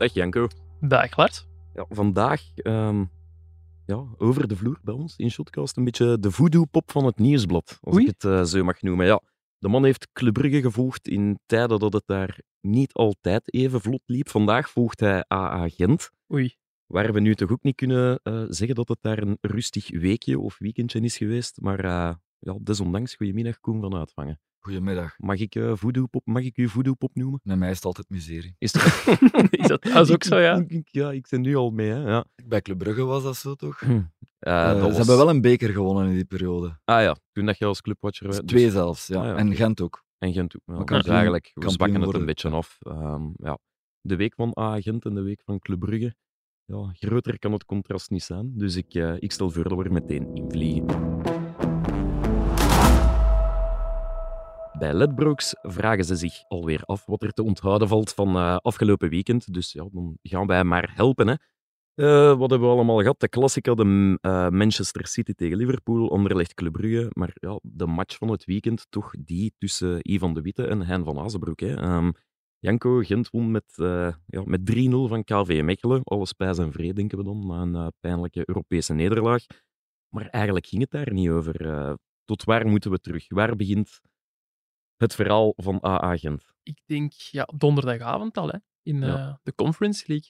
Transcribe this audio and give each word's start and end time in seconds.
Dag 0.00 0.12
Janko. 0.14 0.48
Dag 0.80 1.16
Lars. 1.16 1.46
Ja, 1.74 1.86
vandaag 1.88 2.42
ehm, 2.54 3.04
ja, 3.86 4.04
over 4.18 4.48
de 4.48 4.56
vloer 4.56 4.78
bij 4.82 4.94
ons 4.94 5.16
in 5.16 5.30
Shotcast 5.30 5.76
een 5.76 5.84
beetje 5.84 6.18
de 6.18 6.30
voodoo-pop 6.30 6.90
van 6.90 7.04
het 7.04 7.18
nieuwsblad, 7.18 7.78
als 7.80 7.94
Oei. 7.94 8.04
ik 8.04 8.10
het 8.10 8.24
eh, 8.24 8.42
zo 8.42 8.64
mag 8.64 8.82
noemen. 8.82 9.06
Ja, 9.06 9.20
de 9.58 9.68
man 9.68 9.84
heeft 9.84 10.08
Club 10.12 10.32
Brugge 10.32 10.60
gevolgd 10.60 11.08
in 11.08 11.38
tijden 11.46 11.78
dat 11.78 11.92
het 11.92 12.02
daar 12.06 12.40
niet 12.60 12.92
altijd 12.92 13.54
even 13.54 13.80
vlot 13.80 14.02
liep. 14.06 14.28
Vandaag 14.28 14.70
volgt 14.70 15.00
hij 15.00 15.24
AA 15.28 15.68
Gent, 15.68 16.10
Oei. 16.32 16.54
waar 16.86 17.12
we 17.12 17.20
nu 17.20 17.34
toch 17.34 17.50
ook 17.50 17.62
niet 17.62 17.76
kunnen 17.76 18.20
eh, 18.22 18.44
zeggen 18.48 18.74
dat 18.76 18.88
het 18.88 18.98
daar 19.00 19.18
een 19.18 19.38
rustig 19.40 19.90
weekje 19.90 20.38
of 20.38 20.58
weekendje 20.58 21.00
is 21.00 21.16
geweest. 21.16 21.60
Maar 21.60 21.84
eh, 21.84 22.14
ja, 22.38 22.58
desondanks, 22.60 23.14
goedemiddag 23.14 23.60
Koen 23.60 23.80
van 23.80 23.94
Uitvangen. 23.94 24.40
Goedemiddag. 24.62 25.14
Mag 25.18 25.38
ik, 25.38 25.54
eh 25.54 25.72
voodoo-pop, 25.74 26.26
mag 26.26 26.42
ik 26.42 26.56
u 26.56 26.68
voodoo-pop 26.68 27.10
noemen? 27.14 27.40
Met 27.42 27.58
mij 27.58 27.70
is 27.70 27.76
het 27.76 27.84
altijd 27.84 28.08
miserie. 28.10 28.54
Is 28.58 28.72
dat... 28.72 28.82
Is 29.50 29.66
dat, 29.66 29.82
dat 29.82 30.06
is 30.08 30.12
ook 30.14 30.24
zo, 30.24 30.38
ja. 30.38 30.56
Ik- 30.56 30.70
ik- 30.70 30.88
ja, 30.88 31.12
ik 31.12 31.26
ben 31.30 31.40
nu 31.40 31.56
al 31.56 31.70
mee, 31.70 31.88
hè. 31.90 32.08
Ja. 32.10 32.24
Bij 32.44 32.60
Club 32.62 32.78
Brugge 32.78 33.04
was 33.04 33.22
dat 33.22 33.36
zo, 33.36 33.54
toch? 33.54 33.80
Eh, 33.82 33.96
Eh, 34.38 34.66
dat 34.68 34.76
Ze 34.76 34.82
was- 34.82 34.96
hebben 34.96 35.16
wel 35.16 35.28
een 35.28 35.40
beker 35.40 35.70
gewonnen 35.70 36.08
in 36.08 36.14
die 36.14 36.24
periode. 36.24 36.78
Ah 36.84 37.02
ja, 37.02 37.16
toen 37.32 37.46
dat 37.46 37.58
je 37.58 37.64
als 37.64 37.80
clubwatcher... 37.80 38.26
Dus 38.26 38.36
dus- 38.36 38.46
twee 38.46 38.70
zelfs, 38.70 39.06
ja. 39.06 39.20
Ah, 39.20 39.24
ja, 39.26 39.36
en. 39.36 39.54
Gent 39.54 39.80
ook. 39.80 40.04
En 40.18 40.32
Gent 40.32 40.56
ook. 40.56 40.62
Ja, 40.66 40.74
Maar 40.74 40.84
dus 40.86 41.06
eigenlijk, 41.06 41.50
we 41.54 41.70
zwakken 41.70 42.00
het 42.00 42.14
een 42.14 42.24
beetje 42.24 42.48
af. 42.48 42.76
Ehm, 42.80 43.22
ja. 43.36 43.58
De 44.00 44.16
week 44.16 44.34
van 44.34 44.56
AA 44.58 44.80
Gent 44.80 45.04
en 45.04 45.14
de 45.14 45.22
week 45.22 45.42
van 45.44 45.58
Club 45.58 45.78
Brugge. 45.78 46.14
Ja, 46.64 46.90
groter 46.92 47.38
kan 47.38 47.52
het 47.52 47.64
contrast 47.64 48.10
niet 48.10 48.22
zijn. 48.22 48.52
Dus 48.56 48.76
ik, 48.76 48.94
eh, 48.94 49.14
ik 49.18 49.32
stel 49.32 49.50
voor 49.50 49.68
dat 49.68 49.78
we 49.78 49.84
er 49.84 49.92
meteen 49.92 50.34
invliegen. 50.34 51.19
Bij 54.80 54.94
Ledbrokes 54.94 55.54
vragen 55.62 56.04
ze 56.04 56.16
zich 56.16 56.44
alweer 56.48 56.82
af 56.84 57.06
wat 57.06 57.22
er 57.22 57.32
te 57.32 57.42
onthouden 57.42 57.88
valt 57.88 58.12
van 58.12 58.36
eh, 58.36 58.56
afgelopen 58.56 59.08
weekend. 59.08 59.52
Dus 59.52 59.72
ja, 59.72 59.88
dan 59.92 60.18
gaan 60.22 60.46
wij 60.46 60.64
maar 60.64 60.92
helpen. 60.94 61.28
Hè. 61.28 61.34
Eh, 61.94 62.38
wat 62.38 62.50
hebben 62.50 62.68
we 62.68 62.74
allemaal 62.74 62.98
gehad? 62.98 63.20
De 63.20 63.28
Classica, 63.28 63.74
de 63.74 64.18
eh, 64.20 64.48
Manchester 64.48 65.06
City 65.06 65.32
tegen 65.32 65.56
Liverpool, 65.56 66.10
Anderlecht 66.10 66.54
Club 66.54 66.72
Brugge. 66.72 67.10
Maar 67.12 67.30
ja, 67.34 67.58
de 67.62 67.86
match 67.86 68.16
van 68.16 68.28
het 68.28 68.44
weekend, 68.44 68.86
toch 68.90 69.14
die 69.18 69.54
tussen 69.58 69.98
Ivan 70.02 70.34
de 70.34 70.40
Witte 70.40 70.66
en 70.66 70.82
Hein 70.82 71.04
van 71.04 71.18
Azenbroek. 71.18 71.60
Hè. 71.60 71.74
Ehm, 71.74 72.10
Janko 72.58 72.98
Gent 73.00 73.30
won 73.30 73.50
met, 73.50 73.72
ja, 74.26 74.42
met 74.44 74.66
3-0 74.66 75.08
van 75.08 75.24
KV 75.24 75.60
Mechelen. 75.64 76.00
Alles 76.04 76.32
pijs 76.32 76.58
en 76.58 76.72
vrede, 76.72 76.92
denken 76.92 77.18
we 77.18 77.24
dan, 77.24 77.70
na 77.70 77.84
een 77.84 77.92
pijnlijke 78.00 78.42
Europese 78.44 78.94
nederlaag. 78.94 79.44
Maar 80.08 80.26
eigenlijk 80.26 80.66
ging 80.66 80.82
het 80.82 80.90
daar 80.90 81.12
niet 81.12 81.28
over. 81.28 81.96
Tot 82.24 82.44
waar 82.44 82.66
moeten 82.66 82.90
we 82.90 82.98
terug? 82.98 83.28
Waar 83.28 83.56
begint 83.56 84.00
het 85.00 85.14
verhaal 85.14 85.52
van 85.56 85.84
AA 85.84 86.16
Gent? 86.16 86.44
Ik 86.62 86.80
denk 86.86 87.12
ja, 87.12 87.48
donderdagavond 87.56 88.36
al, 88.36 88.48
hè, 88.48 88.58
in 88.82 89.00
Ja. 89.00 89.28
eh, 89.28 89.34
de 89.42 89.54
Conference 89.54 90.04
League. 90.06 90.28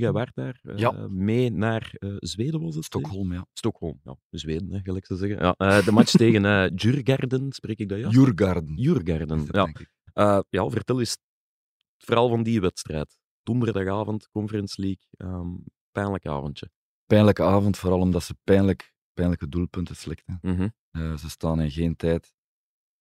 Ja, 0.00 0.12
waart 0.12 0.34
daar 0.34 0.60
eh, 0.62 0.76
Ja. 0.78 0.92
mee 1.10 1.50
naar 1.50 1.90
eh, 1.92 2.14
Zweden, 2.18 2.60
was 2.60 2.74
het? 2.74 2.84
Stockholm, 2.84 3.32
ja. 3.32 3.46
Stockholm, 3.52 4.00
ja. 4.04 4.16
Zweden, 4.30 4.72
hè, 4.72 4.80
gelijk 4.80 5.04
te 5.04 5.16
zeggen. 5.16 5.38
Ja, 5.38 5.54
eh, 5.56 5.84
de 5.84 5.92
match 5.92 6.10
tegen 6.22 6.44
eh 6.44 6.70
Djurgården, 6.74 7.52
spreek 7.52 7.78
ik 7.78 7.88
dat 7.88 7.98
ja? 7.98 8.08
Jurgarden. 8.08 9.38
Het, 9.38 9.48
ja. 9.54 9.72
Eh, 10.12 10.40
ja, 10.50 10.68
vertel 10.68 10.98
eens 10.98 11.10
het 11.10 12.04
verhaal 12.04 12.28
van 12.28 12.42
die 12.42 12.60
wedstrijd. 12.60 13.18
Donderdagavond, 13.42 14.28
Conference 14.28 14.80
League, 14.80 15.04
ehm, 15.10 15.54
pijnlijk 15.92 16.26
avondje. 16.26 16.70
Pijnlijke 17.06 17.42
avond, 17.42 17.76
vooral 17.76 18.00
omdat 18.00 18.22
ze 18.22 18.34
pijnlijk, 18.44 18.94
pijnlijke 19.12 19.48
doelpunten 19.48 19.96
slikten. 19.96 20.38
Mhm. 20.42 20.68
Eh, 20.90 21.16
ze 21.16 21.30
staan 21.30 21.60
in 21.60 21.70
geen 21.70 21.96
tijd 21.96 22.32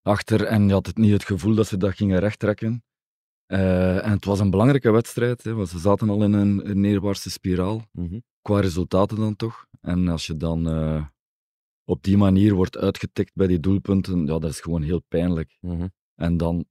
achter 0.09 0.43
en 0.45 0.67
je 0.67 0.73
had 0.73 0.85
het 0.85 0.97
niet 0.97 1.11
het 1.11 1.23
gevoel 1.25 1.55
dat 1.55 1.67
ze 1.67 1.77
dat 1.77 1.95
gingen 1.95 2.19
rechttrekken. 2.19 2.83
Eh, 3.45 4.05
en 4.05 4.11
het 4.11 4.25
was 4.25 4.39
een 4.39 4.49
belangrijke 4.49 4.91
wedstrijd, 4.91 5.43
hè, 5.43 5.53
want 5.53 5.69
ze 5.69 5.79
zaten 5.79 6.09
al 6.09 6.23
in 6.23 6.33
een, 6.33 6.69
een 6.69 6.79
neerwaartse 6.79 7.29
spiraal. 7.31 7.81
Mhm. 7.91 8.19
qua 8.41 8.59
resultaten 8.59 9.17
dan 9.17 9.35
toch. 9.35 9.65
En 9.81 10.07
als 10.07 10.27
je 10.27 10.37
dan 10.37 10.67
eh, 10.69 11.05
op 11.83 12.03
die 12.03 12.17
manier 12.17 12.53
wordt 12.53 12.77
uitgetikt 12.77 13.33
bij 13.35 13.47
die 13.47 13.59
doelpunten, 13.59 14.19
ja, 14.25 14.39
dat 14.39 14.49
is 14.49 14.59
gewoon 14.59 14.81
heel 14.81 15.01
pijnlijk. 15.07 15.57
Mhm. 15.61 15.87
En 16.15 16.37
dan 16.37 16.65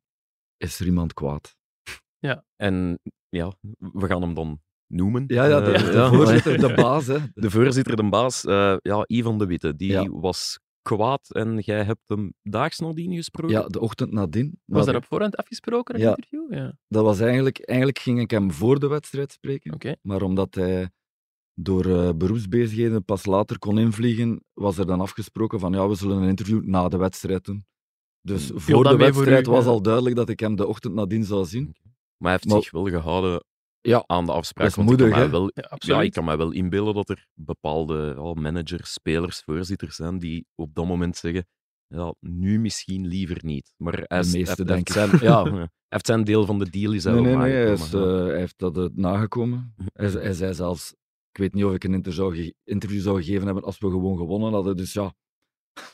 is 0.57 0.81
er 0.81 0.87
iemand 0.87 1.13
kwaad. 1.15 1.57
En 2.57 2.99
ja, 3.29 3.53
we 3.79 4.07
gaan 4.07 4.23
hem 4.23 4.35
dan 4.35 4.61
noemen. 4.87 5.25
Ja, 5.27 5.45
ja, 5.45 5.61
de, 5.61 5.73
Eh, 5.73 5.85
de 5.85 5.93
ja. 5.93 6.09
voorzitter, 6.11 6.59
de 6.59 6.75
baas, 6.83 7.07
hè. 7.07 7.19
De 7.35 7.51
voorzitter, 7.51 7.97
de 7.97 8.09
baas, 8.09 8.43
ja, 8.83 9.05
Ivan 9.07 9.39
de 9.39 9.47
Witte, 9.47 9.77
die 9.77 9.91
Ja. 9.91 10.09
was 10.09 10.59
kwaad 10.97 11.31
en 11.35 11.59
jij 11.59 11.85
hebt 11.85 12.03
hem 12.07 12.33
daags 12.43 12.79
nadien 12.79 13.15
gesproken. 13.15 13.57
Ja, 13.57 13.67
de 13.67 13.81
ochtend 13.81 14.13
nadien. 14.13 14.61
Was 14.65 14.87
dat 14.87 14.95
op 14.95 15.05
voorhand 15.05 15.37
afgesproken, 15.37 15.95
een 15.95 16.01
Ja. 16.01 16.09
interview? 16.09 16.53
Ja. 16.55 16.79
dat 16.89 17.05
was 17.05 17.21
eigenlijk, 17.21 17.59
eigenlijk 17.69 17.99
ging 17.99 18.21
ik 18.21 18.31
hem 18.31 18.53
voor 18.53 18.79
de 18.81 18.87
wedstrijd 18.89 19.33
spreken. 19.33 19.99
Maar 20.03 20.23
omdat 20.23 20.55
hij 20.55 20.91
door 21.55 21.85
eh, 21.87 22.11
beroepsbezigheden 22.17 23.05
pas 23.05 23.27
later 23.27 23.59
kon 23.59 23.79
invliegen, 23.79 24.45
was 24.53 24.79
er 24.79 24.87
dan 24.87 25.01
afgesproken 25.01 25.61
van 25.61 25.73
ja, 25.73 25.89
we 25.89 25.95
zullen 25.95 26.23
een 26.23 26.29
interview 26.29 26.65
na 26.65 26.89
de 26.89 26.97
wedstrijd 26.97 27.45
doen. 27.45 27.65
Dus 28.21 28.47
Viel 28.47 28.59
voor 28.59 28.83
de 28.83 28.89
voor 28.89 28.99
wedstrijd 28.99 29.47
u, 29.47 29.51
was 29.51 29.65
ja. 29.65 29.71
al 29.71 29.83
duidelijk 29.83 30.17
dat 30.17 30.29
ik 30.29 30.41
hem 30.41 30.57
de 30.57 30.67
ochtend 30.67 30.95
nadien 30.95 31.25
zou 31.25 31.45
zien. 31.45 31.65
Maar 32.17 32.31
hij 32.31 32.33
heeft 32.33 32.47
Maar- 32.47 32.63
zich 32.63 32.71
wel 32.71 32.87
gehouden 32.89 33.45
Ja, 33.81 34.05
aan 34.07 34.27
de 34.27 34.33
afspraak. 34.33 34.67
dat 34.75 34.85
is 34.85 34.91
ik 34.93 35.13
kan 35.13 35.31
wel 35.31 35.51
Ja, 35.79 36.03
ik 36.03 36.13
kan 36.13 36.25
mij 36.25 36.37
wel 36.37 36.51
inbeelden 36.53 36.95
dat 36.95 37.09
er 37.09 37.27
bepaalde 37.35 38.15
ja, 38.17 38.41
managers, 38.41 38.93
spelers, 38.93 39.41
voorzitters 39.41 39.97
zijn 39.97 40.19
die 40.19 40.47
op 40.55 40.75
dat 40.75 40.87
moment 40.87 41.17
zeggen 41.17 41.47
ja, 41.87 42.15
nu 42.21 42.61
misschien 42.61 43.07
liever 43.07 43.39
niet. 43.45 43.73
Maar 43.77 44.05
hij, 44.07 44.19
is- 44.19 44.33
meeste, 44.33 44.55
hij, 44.63 44.65
denk 44.65 44.89
heeft 44.89 45.11
zijn, 45.11 45.23
ja, 45.31 45.43
hij 45.53 45.69
heeft 45.89 46.07
zijn 46.07 46.25
deel 46.25 46.47
van 46.47 46.59
de 46.59 46.71
deal 46.71 46.93
is 46.93 47.05
hij 47.05 47.13
Nee, 47.13 47.23
nee, 47.23 47.37
nee, 47.37 47.53
hij, 47.53 47.73
is, 47.73 47.93
eh, 47.95 48.01
hij 48.25 48.39
heeft 48.39 48.59
dat 48.59 48.79
eh, 48.79 48.85
nagekomen. 48.95 49.75
Hij, 49.93 50.09
hij 50.11 50.33
zei 50.33 50.55
zelfs, 50.55 50.91
ik 51.31 51.39
weet 51.39 51.55
niet 51.55 51.65
of 51.65 51.75
ik 51.75 51.85
een 51.85 51.95
inter 51.95 52.13
zou 52.13 52.37
ge- 52.37 52.55
interview 52.65 53.01
zou 53.01 53.23
gegeven 53.23 53.45
hebben 53.47 53.65
als 53.65 53.79
we 53.79 53.91
gewoon 53.91 54.17
gewonnen 54.17 54.53
hadden. 54.53 54.77
Dus 54.77 54.93
ja, 54.93 55.15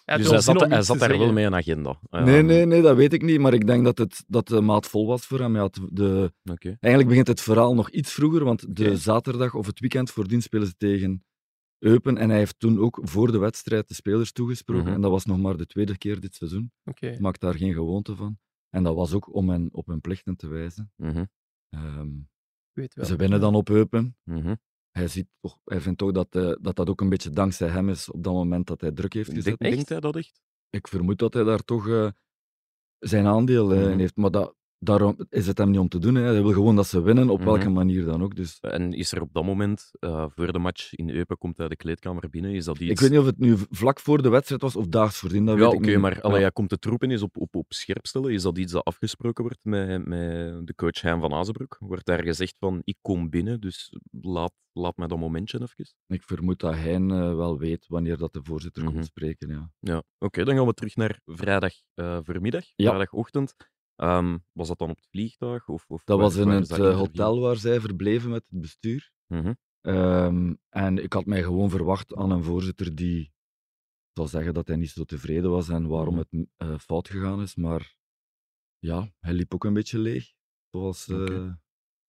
Dus 0.05 0.29
hij 0.31 0.41
zat, 0.41 0.61
hij 0.61 0.83
zat 0.83 0.99
daar 0.99 1.19
wel 1.19 1.33
mee 1.33 1.45
een 1.45 1.55
agenda. 1.55 1.99
Nee, 2.11 2.43
nee, 2.43 2.67
nee, 2.67 2.83
dat 2.83 2.97
weet 2.97 3.13
ik 3.13 3.23
niet. 3.23 3.39
Maar 3.41 3.55
ik 3.55 3.67
denk 3.67 3.85
dat 3.85 3.99
het 3.99 4.25
dat 4.27 4.49
de 4.49 4.61
maat 4.61 4.87
vol 4.87 5.07
was 5.07 5.27
voor 5.27 5.39
hem. 5.41 5.57
Ja, 5.57 5.69
de, 5.91 6.33
Oké. 6.51 6.69
eigenlijk 6.69 7.09
begint 7.09 7.27
het 7.27 7.41
verhaal 7.41 7.75
nog 7.75 7.91
iets 7.91 8.13
vroeger, 8.13 8.45
want 8.45 8.77
de 8.77 8.97
zaterdag 8.97 9.55
of 9.55 9.67
het 9.67 9.81
weekend 9.81 10.11
voordien 10.11 10.43
spelen 10.43 10.67
ze 10.67 10.75
tegen 10.77 11.25
Eupen. 11.79 12.17
En 12.19 12.29
hij 12.29 12.39
heeft 12.39 12.59
toen 12.59 12.79
ook 12.81 12.99
voor 13.03 13.33
de 13.33 13.39
wedstrijd 13.39 13.89
de 13.89 13.95
spelers 13.95 14.33
toegesproken. 14.33 14.85
Mhm. 14.85 14.95
En 14.95 15.01
dat 15.01 15.11
was 15.11 15.25
nog 15.25 15.39
maar 15.39 15.57
de 15.57 15.67
tweede 15.67 15.99
keer 15.99 16.21
dit 16.21 16.35
seizoen. 16.35 16.73
Oké. 16.85 17.07
Ik 17.07 17.21
maak 17.21 17.39
daar 17.41 17.55
geen 17.55 17.73
gewoonte 17.73 18.17
van. 18.17 18.39
En 18.71 18.83
dat 18.83 18.95
was 18.95 19.13
ook 19.13 19.35
om 19.35 19.49
hen 19.49 19.69
op 19.73 19.87
hun 19.87 20.01
plichten 20.01 20.37
te 20.37 20.47
wijzen. 20.49 20.93
Mhm, 20.97 21.25
Ehm, 21.69 22.09
Weet 22.73 22.95
wel. 22.95 23.05
ze 23.05 23.17
winnen 23.17 23.41
dan 23.41 23.55
op 23.55 23.69
Eupen. 23.71 24.17
mhm. 24.25 24.55
Hij, 24.99 25.09
ziet 25.09 25.27
toch, 25.41 25.59
hij 25.65 25.81
vindt 25.81 25.99
toch 25.99 26.13
dat, 26.13 26.35
eh, 26.35 26.53
dat 26.61 26.77
dat 26.77 26.89
ook 26.89 27.01
een 27.01 27.09
beetje 27.09 27.31
dankzij 27.31 27.69
hem 27.69 27.89
is 27.89 28.11
op 28.11 28.23
dat 28.25 28.33
moment 28.33 28.67
dat 28.67 28.81
hij 28.81 28.93
druk 28.93 29.13
heeft 29.13 29.29
gezet. 29.29 29.45
Denk- 29.59 29.75
Denkt 29.75 29.89
hij 29.89 30.01
dat 30.01 30.17
echt? 30.17 30.41
Ik 30.71 30.89
vermoed 30.89 31.19
dat 31.19 31.35
hij 31.35 31.45
daar 31.45 31.65
toch 31.65 31.89
eh, 31.89 32.09
zijn 32.99 33.27
aandeel 33.27 33.73
eh, 33.73 33.81
Mhm. 33.81 33.91
in 33.91 33.99
heeft. 33.99 34.17
Maar 34.17 34.31
dat, 34.31 34.55
daarom 34.79 35.17
is 35.29 35.47
het 35.47 35.59
hem 35.59 35.71
niet 35.71 35.79
om 35.81 35.89
te 35.89 35.99
doen. 35.99 36.15
Hè. 36.15 36.23
Hij 36.23 36.43
wil 36.43 36.53
gewoon 36.53 36.77
dat 36.77 36.87
ze 36.87 37.03
winnen, 37.03 37.29
op 37.31 37.43
welke 37.43 37.65
Mhm. 37.65 37.73
manier 37.73 38.05
dan 38.05 38.23
ook. 38.23 38.37
Dus 38.37 38.59
En 38.61 38.93
is 38.93 39.13
er 39.13 39.21
op 39.21 39.33
dat 39.33 39.45
moment, 39.45 39.91
eh, 39.99 40.27
voor 40.35 40.53
de 40.53 40.59
match 40.59 40.95
in 40.95 41.11
Eupen, 41.11 41.39
komt 41.39 41.57
hij 41.59 41.69
de 41.69 41.77
kleedkamer 41.77 42.31
binnen? 42.31 42.51
Is 42.55 42.65
dat 42.65 42.79
iets... 42.79 42.91
ik 42.91 43.01
weet 43.01 43.11
niet 43.11 43.19
of 43.19 43.27
het 43.27 43.39
nu 43.39 43.57
vlak 43.71 44.01
voor 44.01 44.23
de 44.23 44.29
wedstrijd 44.29 44.63
was 44.63 44.77
of 44.77 44.87
daags 44.87 45.19
voordien. 45.19 45.45
Dat 45.45 45.59
ja, 45.59 45.69
oké, 45.69 45.97
maar 45.97 46.21
allee, 46.21 46.41
Ja. 46.41 46.49
komt 46.49 46.71
de 46.71 46.79
troepen 46.79 47.11
eens 47.11 47.23
op, 47.23 47.37
op, 47.37 47.55
op 47.57 47.73
scherp 47.73 48.07
stellen? 48.07 48.33
Is 48.33 48.43
dat 48.43 48.59
iets 48.59 48.73
dat 48.73 48.85
afgesproken 48.85 49.45
wordt 49.45 49.59
met, 49.63 50.07
met 50.07 50.67
de 50.67 50.75
coach 50.77 51.01
Hein 51.01 51.21
van 51.21 51.33
Azenbroek? 51.35 51.77
Wordt 51.81 52.07
daar 52.07 52.23
gezegd 52.23 52.57
van, 52.59 52.81
ik 52.85 52.97
kom 53.01 53.31
binnen, 53.31 53.61
dus 53.61 53.93
laat, 54.21 54.53
laat 54.73 54.97
mij 54.97 55.07
dat 55.07 55.19
momentje 55.19 55.61
even? 55.63 55.95
Ik 56.07 56.23
vermoed 56.23 56.59
dat 56.61 56.75
hij 56.75 56.95
eh, 56.95 57.09
wel 57.35 57.59
weet 57.59 57.85
wanneer 57.89 58.17
dat 58.17 58.33
de 58.33 58.41
voorzitter 58.43 58.83
Mhm. 58.83 58.93
komt 58.93 59.05
spreken. 59.07 59.49
Ja. 59.49 59.71
Ja, 59.81 60.03
oké, 60.19 60.45
dan 60.45 60.55
gaan 60.57 60.67
we 60.67 60.75
terug 60.75 60.97
naar 60.97 61.21
vrijdag 61.25 61.73
voormiddag, 62.23 62.65
Ja. 62.77 62.89
vrijdagochtend. 62.89 63.55
Ehm, 63.97 64.39
was 64.53 64.69
dat 64.69 64.79
dan 64.79 64.91
op 64.91 64.97
het 64.97 65.07
vliegtuig? 65.11 65.69
Of, 65.69 65.85
of 65.89 66.05
Dat 66.05 66.17
waar- 66.19 66.27
was 66.27 66.37
in 66.37 66.49
het 66.49 66.71
eh, 66.71 66.97
hotel 66.97 67.41
waar 67.41 67.57
zij 67.57 67.81
verbleven 67.81 68.31
met 68.31 68.45
het 68.51 68.61
bestuur. 68.61 69.13
Mhm, 69.27 69.53
Ehm, 69.81 70.55
en 70.69 70.99
ik 70.99 71.13
had 71.13 71.27
mij 71.27 71.43
gewoon 71.43 71.71
verwacht 71.71 72.15
aan 72.15 72.31
een 72.31 72.43
voorzitter 72.43 72.95
die 72.95 73.33
zal 74.13 74.27
zeggen 74.29 74.55
dat 74.55 74.67
hij 74.67 74.77
niet 74.77 74.91
zo 74.91 75.05
tevreden 75.05 75.51
was 75.51 75.69
en 75.69 75.87
waarom 75.89 76.15
Mhm. 76.15 76.23
het 76.29 76.49
eh, 76.57 76.79
fout 76.79 77.09
gegaan 77.09 77.41
is. 77.43 77.55
Maar 77.55 77.97
ja, 78.79 79.13
hij 79.21 79.33
liep 79.33 79.55
ook 79.55 79.65
een 79.65 79.73
beetje 79.73 79.99
leeg, 79.99 80.33
zoals 80.71 81.09
eh, 81.09 81.53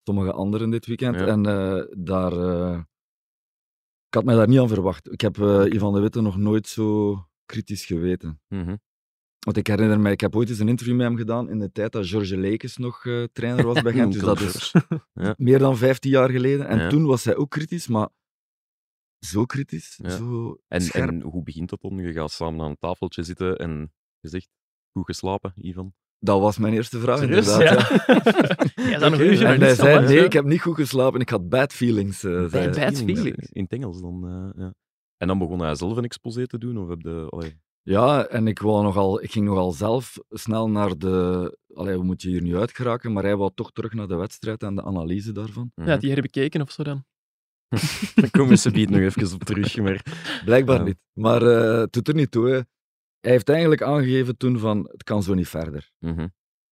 sommige 0.03 0.31
anderen 0.33 0.69
dit 0.69 0.85
weekend. 0.85 1.15
Ja. 1.15 1.25
En 1.27 1.43
daar, 2.03 2.31
ik 4.07 4.13
had 4.13 4.23
mij 4.23 4.35
daar 4.35 4.47
niet 4.47 4.59
aan 4.59 4.67
verwacht. 4.67 5.11
Ik 5.11 5.21
heb 5.21 5.37
Ivan 5.73 5.93
de 5.93 5.99
Witte 5.99 6.21
nog 6.21 6.37
nooit 6.37 6.67
zo 6.67 7.15
kritisch 7.45 7.85
geweten. 7.85 8.41
mhm. 8.47 8.75
Want 9.45 9.57
ik 9.57 9.67
herinner 9.67 9.99
mij, 9.99 10.11
ik 10.11 10.21
heb 10.21 10.35
ooit 10.35 10.49
eens 10.49 10.59
een 10.59 10.67
interview 10.69 10.95
met 10.95 11.05
hem 11.07 11.17
gedaan 11.17 11.49
in 11.49 11.59
de 11.59 11.71
tijd 11.71 11.91
dat 11.91 12.07
George 12.07 12.37
Leekes 12.37 12.77
nog 12.77 13.05
eh, 13.05 13.23
trainer 13.33 13.65
was 13.65 13.81
bij 13.81 13.93
Gent. 13.99 14.13
dus 14.13 14.21
dat 14.21 14.39
is 14.39 14.73
Ja. 15.13 15.33
meer 15.37 15.59
dan 15.59 15.77
15 15.77 16.11
jaar 16.11 16.29
geleden. 16.29 16.67
En 16.67 16.77
Ja. 16.79 16.89
toen 16.89 17.05
was 17.05 17.23
hij 17.23 17.35
ook 17.35 17.49
kritisch, 17.49 17.87
maar 17.87 18.09
zo 19.25 19.45
kritisch, 19.45 19.99
Ja. 20.03 20.09
zo 20.09 20.57
En, 20.67 20.81
scherp. 20.81 21.09
en 21.09 21.21
hoe 21.21 21.43
begint 21.43 21.69
dat 21.69 21.81
dan? 21.81 21.97
Je 21.97 22.13
gaat 22.13 22.31
samen 22.31 22.61
aan 22.61 22.69
een 22.69 22.77
tafeltje 22.79 23.23
zitten 23.23 23.57
en 23.57 23.93
je 24.19 24.29
zegt, 24.29 24.47
Goed 24.91 25.05
geslapen, 25.05 25.53
Ivan? 25.55 25.93
Dat 26.19 26.39
was 26.41 26.57
mijn 26.57 26.73
eerste 26.73 26.99
vraag, 26.99 27.19
Serieus? 27.19 27.47
inderdaad. 27.51 27.89
Ja. 27.89 28.83
Ja. 28.89 28.99
En 29.01 29.61
hij 29.61 29.75
zei, 29.75 30.05
nee, 30.07 30.23
ik 30.25 30.33
heb 30.33 30.45
niet 30.45 30.61
goed 30.61 30.75
geslapen, 30.75 31.19
ik 31.19 31.29
had 31.29 31.49
bad 31.49 31.73
feelings. 31.73 32.23
eh, 32.23 32.49
bad 32.51 32.75
feelings. 32.97 33.49
In 33.51 33.63
het 33.63 33.71
Engels 33.71 34.01
dan, 34.01 34.27
eh, 34.27 34.61
ja. 34.63 34.73
En 35.17 35.27
dan 35.27 35.37
begon 35.39 35.59
hij 35.59 35.75
zelf 35.75 35.97
een 35.97 36.03
exposé 36.03 36.47
te 36.47 36.57
doen? 36.57 36.77
Of 36.77 36.89
heb 36.89 37.01
de, 37.03 37.27
allee, 37.29 37.59
Ja, 37.87 38.27
en 38.27 38.47
ik, 38.47 38.59
wou 38.59 38.83
nogal, 38.83 39.23
ik 39.23 39.31
ging 39.31 39.45
nogal 39.45 39.71
zelf 39.71 40.17
snel 40.29 40.69
naar 40.69 40.97
de... 40.97 41.57
Allee, 41.73 41.97
we 41.97 42.03
moeten 42.03 42.29
hier 42.29 42.41
nu 42.41 42.57
uitgeraken, 42.57 43.13
maar 43.13 43.23
hij 43.23 43.35
wou 43.35 43.51
toch 43.55 43.71
terug 43.71 43.93
naar 43.93 44.07
de 44.07 44.15
wedstrijd 44.15 44.63
en 44.63 44.75
de 44.75 44.83
analyse 44.83 45.31
daarvan. 45.31 45.71
Ja, 45.75 45.97
die 45.97 46.11
herbekeken 46.11 46.61
of 46.61 46.71
zo 46.71 46.83
dan. 46.83 47.05
Daar 48.15 48.31
komen 48.31 48.57
ze 48.59 48.71
biedt 48.71 48.89
nog 48.91 48.99
even 48.99 49.33
op 49.33 49.43
terug. 49.43 49.77
Maar... 49.77 50.05
Blijkbaar 50.45 50.77
Ja. 50.77 50.83
niet. 50.83 50.97
Maar 51.13 51.41
eh, 51.41 51.79
het 51.79 51.93
doet 51.93 52.07
er 52.07 52.13
niet 52.15 52.31
toe. 52.31 52.47
hè. 52.49 52.59
Hij 53.19 53.31
heeft 53.31 53.49
eigenlijk 53.49 53.81
aangegeven 53.81 54.37
toen 54.37 54.59
van, 54.59 54.89
het 54.91 55.03
kan 55.03 55.23
zo 55.23 55.33
niet 55.33 55.47
verder. 55.47 55.91
Mhm. 55.99 56.27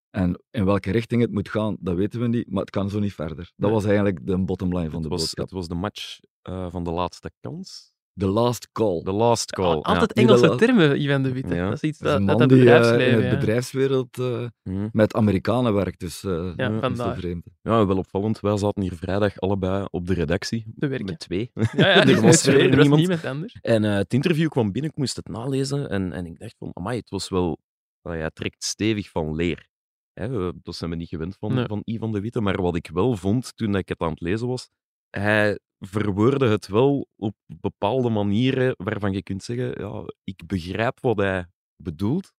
En 0.10 0.44
in 0.52 0.66
welke 0.66 0.92
richting 0.92 1.22
het 1.22 1.32
moet 1.32 1.50
gaan, 1.50 1.78
dat 1.80 1.96
weten 1.96 2.20
we 2.20 2.28
niet, 2.28 2.50
maar 2.52 2.62
het 2.62 2.70
kan 2.70 2.90
zo 2.90 3.00
niet 3.00 3.14
verder. 3.14 3.52
Dat 3.56 3.72
was 3.72 3.86
eigenlijk 3.86 4.28
de 4.28 4.38
bottomline 4.38 4.90
van 4.90 5.02
de 5.02 5.08
was, 5.08 5.20
boodschap. 5.20 5.46
het 5.46 5.54
was 5.54 5.68
de 5.68 5.76
match 5.76 6.20
eh, 6.42 6.72
van 6.72 6.84
de 6.84 6.92
laatste 6.92 7.32
kans. 7.40 7.93
The 8.16 8.28
last 8.28 8.72
call. 8.72 9.04
De 9.04 9.12
last 9.12 9.52
call. 9.52 9.66
Al- 9.66 9.86
Altijd 9.86 10.14
Engelse 10.14 10.56
termen, 10.56 11.02
Ivan 11.02 11.24
de 11.24 11.32
Witte. 11.32 11.56
Ja. 11.56 11.64
Dat 11.70 11.74
is 11.84 11.90
iets 11.90 12.00
Dat 12.00 12.08
is 12.08 12.12
dat, 12.14 12.20
een 12.20 12.26
dat, 12.26 12.38
man 12.40 12.48
dat 12.48 12.58
die 12.58 12.70
eh, 12.70 12.76
in 12.76 12.82
bedrijfsleven... 12.82 13.24
het 13.24 13.32
ja. 13.34 13.40
bedrijfswereld 13.40 14.18
eh, 14.20 14.26
Ja. 14.42 14.50
Mhm. 14.64 14.88
met 14.92 15.14
Amerikanen 15.14 15.74
werkt, 15.74 16.00
dus 16.00 16.24
eh 16.24 16.54
Ja, 16.56 16.68
niet 16.70 16.82
vandaar. 16.82 17.14
zo 17.14 17.20
vreemd. 17.20 17.46
Ja, 17.62 17.86
wel 17.86 17.98
opvallend. 17.98 18.40
Wij 18.40 18.58
zaten 18.58 18.82
hier 18.82 18.94
vrijdag 18.96 19.40
allebei 19.40 19.86
op 19.90 20.08
de 20.08 20.14
redactie. 20.14 20.66
Te 20.78 20.88
werken. 20.88 21.06
Met 21.06 21.20
twee. 21.20 21.52
Ja, 21.54 21.64
ja, 21.76 22.06
Er 22.08 22.22
was 22.22 22.46
er 22.46 22.78
was 22.88 22.98
niemand. 22.98 23.26
anders. 23.26 23.58
En 23.62 23.84
het 23.84 24.14
interview 24.14 24.50
kwam 24.50 24.72
binnen, 24.72 24.92
ik 24.92 24.98
moest 24.98 25.16
het 25.16 25.28
nalezen. 25.28 25.90
En, 25.90 26.12
en 26.14 26.26
ik 26.26 26.40
dacht 26.40 26.56
van, 26.58 26.72
amai, 26.74 26.98
het 27.00 27.10
was 27.10 27.30
wel... 27.30 27.58
hij 28.02 28.30
trekt 28.34 28.64
stevig 28.64 29.10
van 29.10 29.36
leer. 29.36 29.68
Hè, 30.14 30.52
dat 30.62 30.76
zijn 30.76 30.90
we 30.90 30.96
niet 30.96 31.08
gewend 31.10 31.36
van, 31.40 31.54
Nee. 31.54 31.66
van 31.66 31.82
Ivan 31.86 32.12
de 32.12 32.20
Witte. 32.22 32.42
Maar 32.42 32.62
wat 32.62 32.76
ik 32.76 32.90
wel 32.94 33.16
vond 33.16 33.56
toen 33.58 33.76
ik 33.76 33.90
het 33.90 34.00
aan 34.00 34.10
het 34.10 34.22
lezen 34.22 34.48
was, 34.48 34.70
hij 35.18 35.60
verwoordde 35.80 36.48
het 36.48 36.68
wel 36.68 37.08
op 37.16 37.36
bepaalde 37.46 38.10
manieren 38.10 38.74
waarvan 38.78 39.14
je 39.14 39.24
kunt 39.24 39.44
zeggen, 39.44 39.82
ja, 39.82 40.14
ik 40.24 40.46
begrijp 40.48 41.00
wat 41.00 41.18
hij 41.18 41.46
bedoelt, 41.76 42.32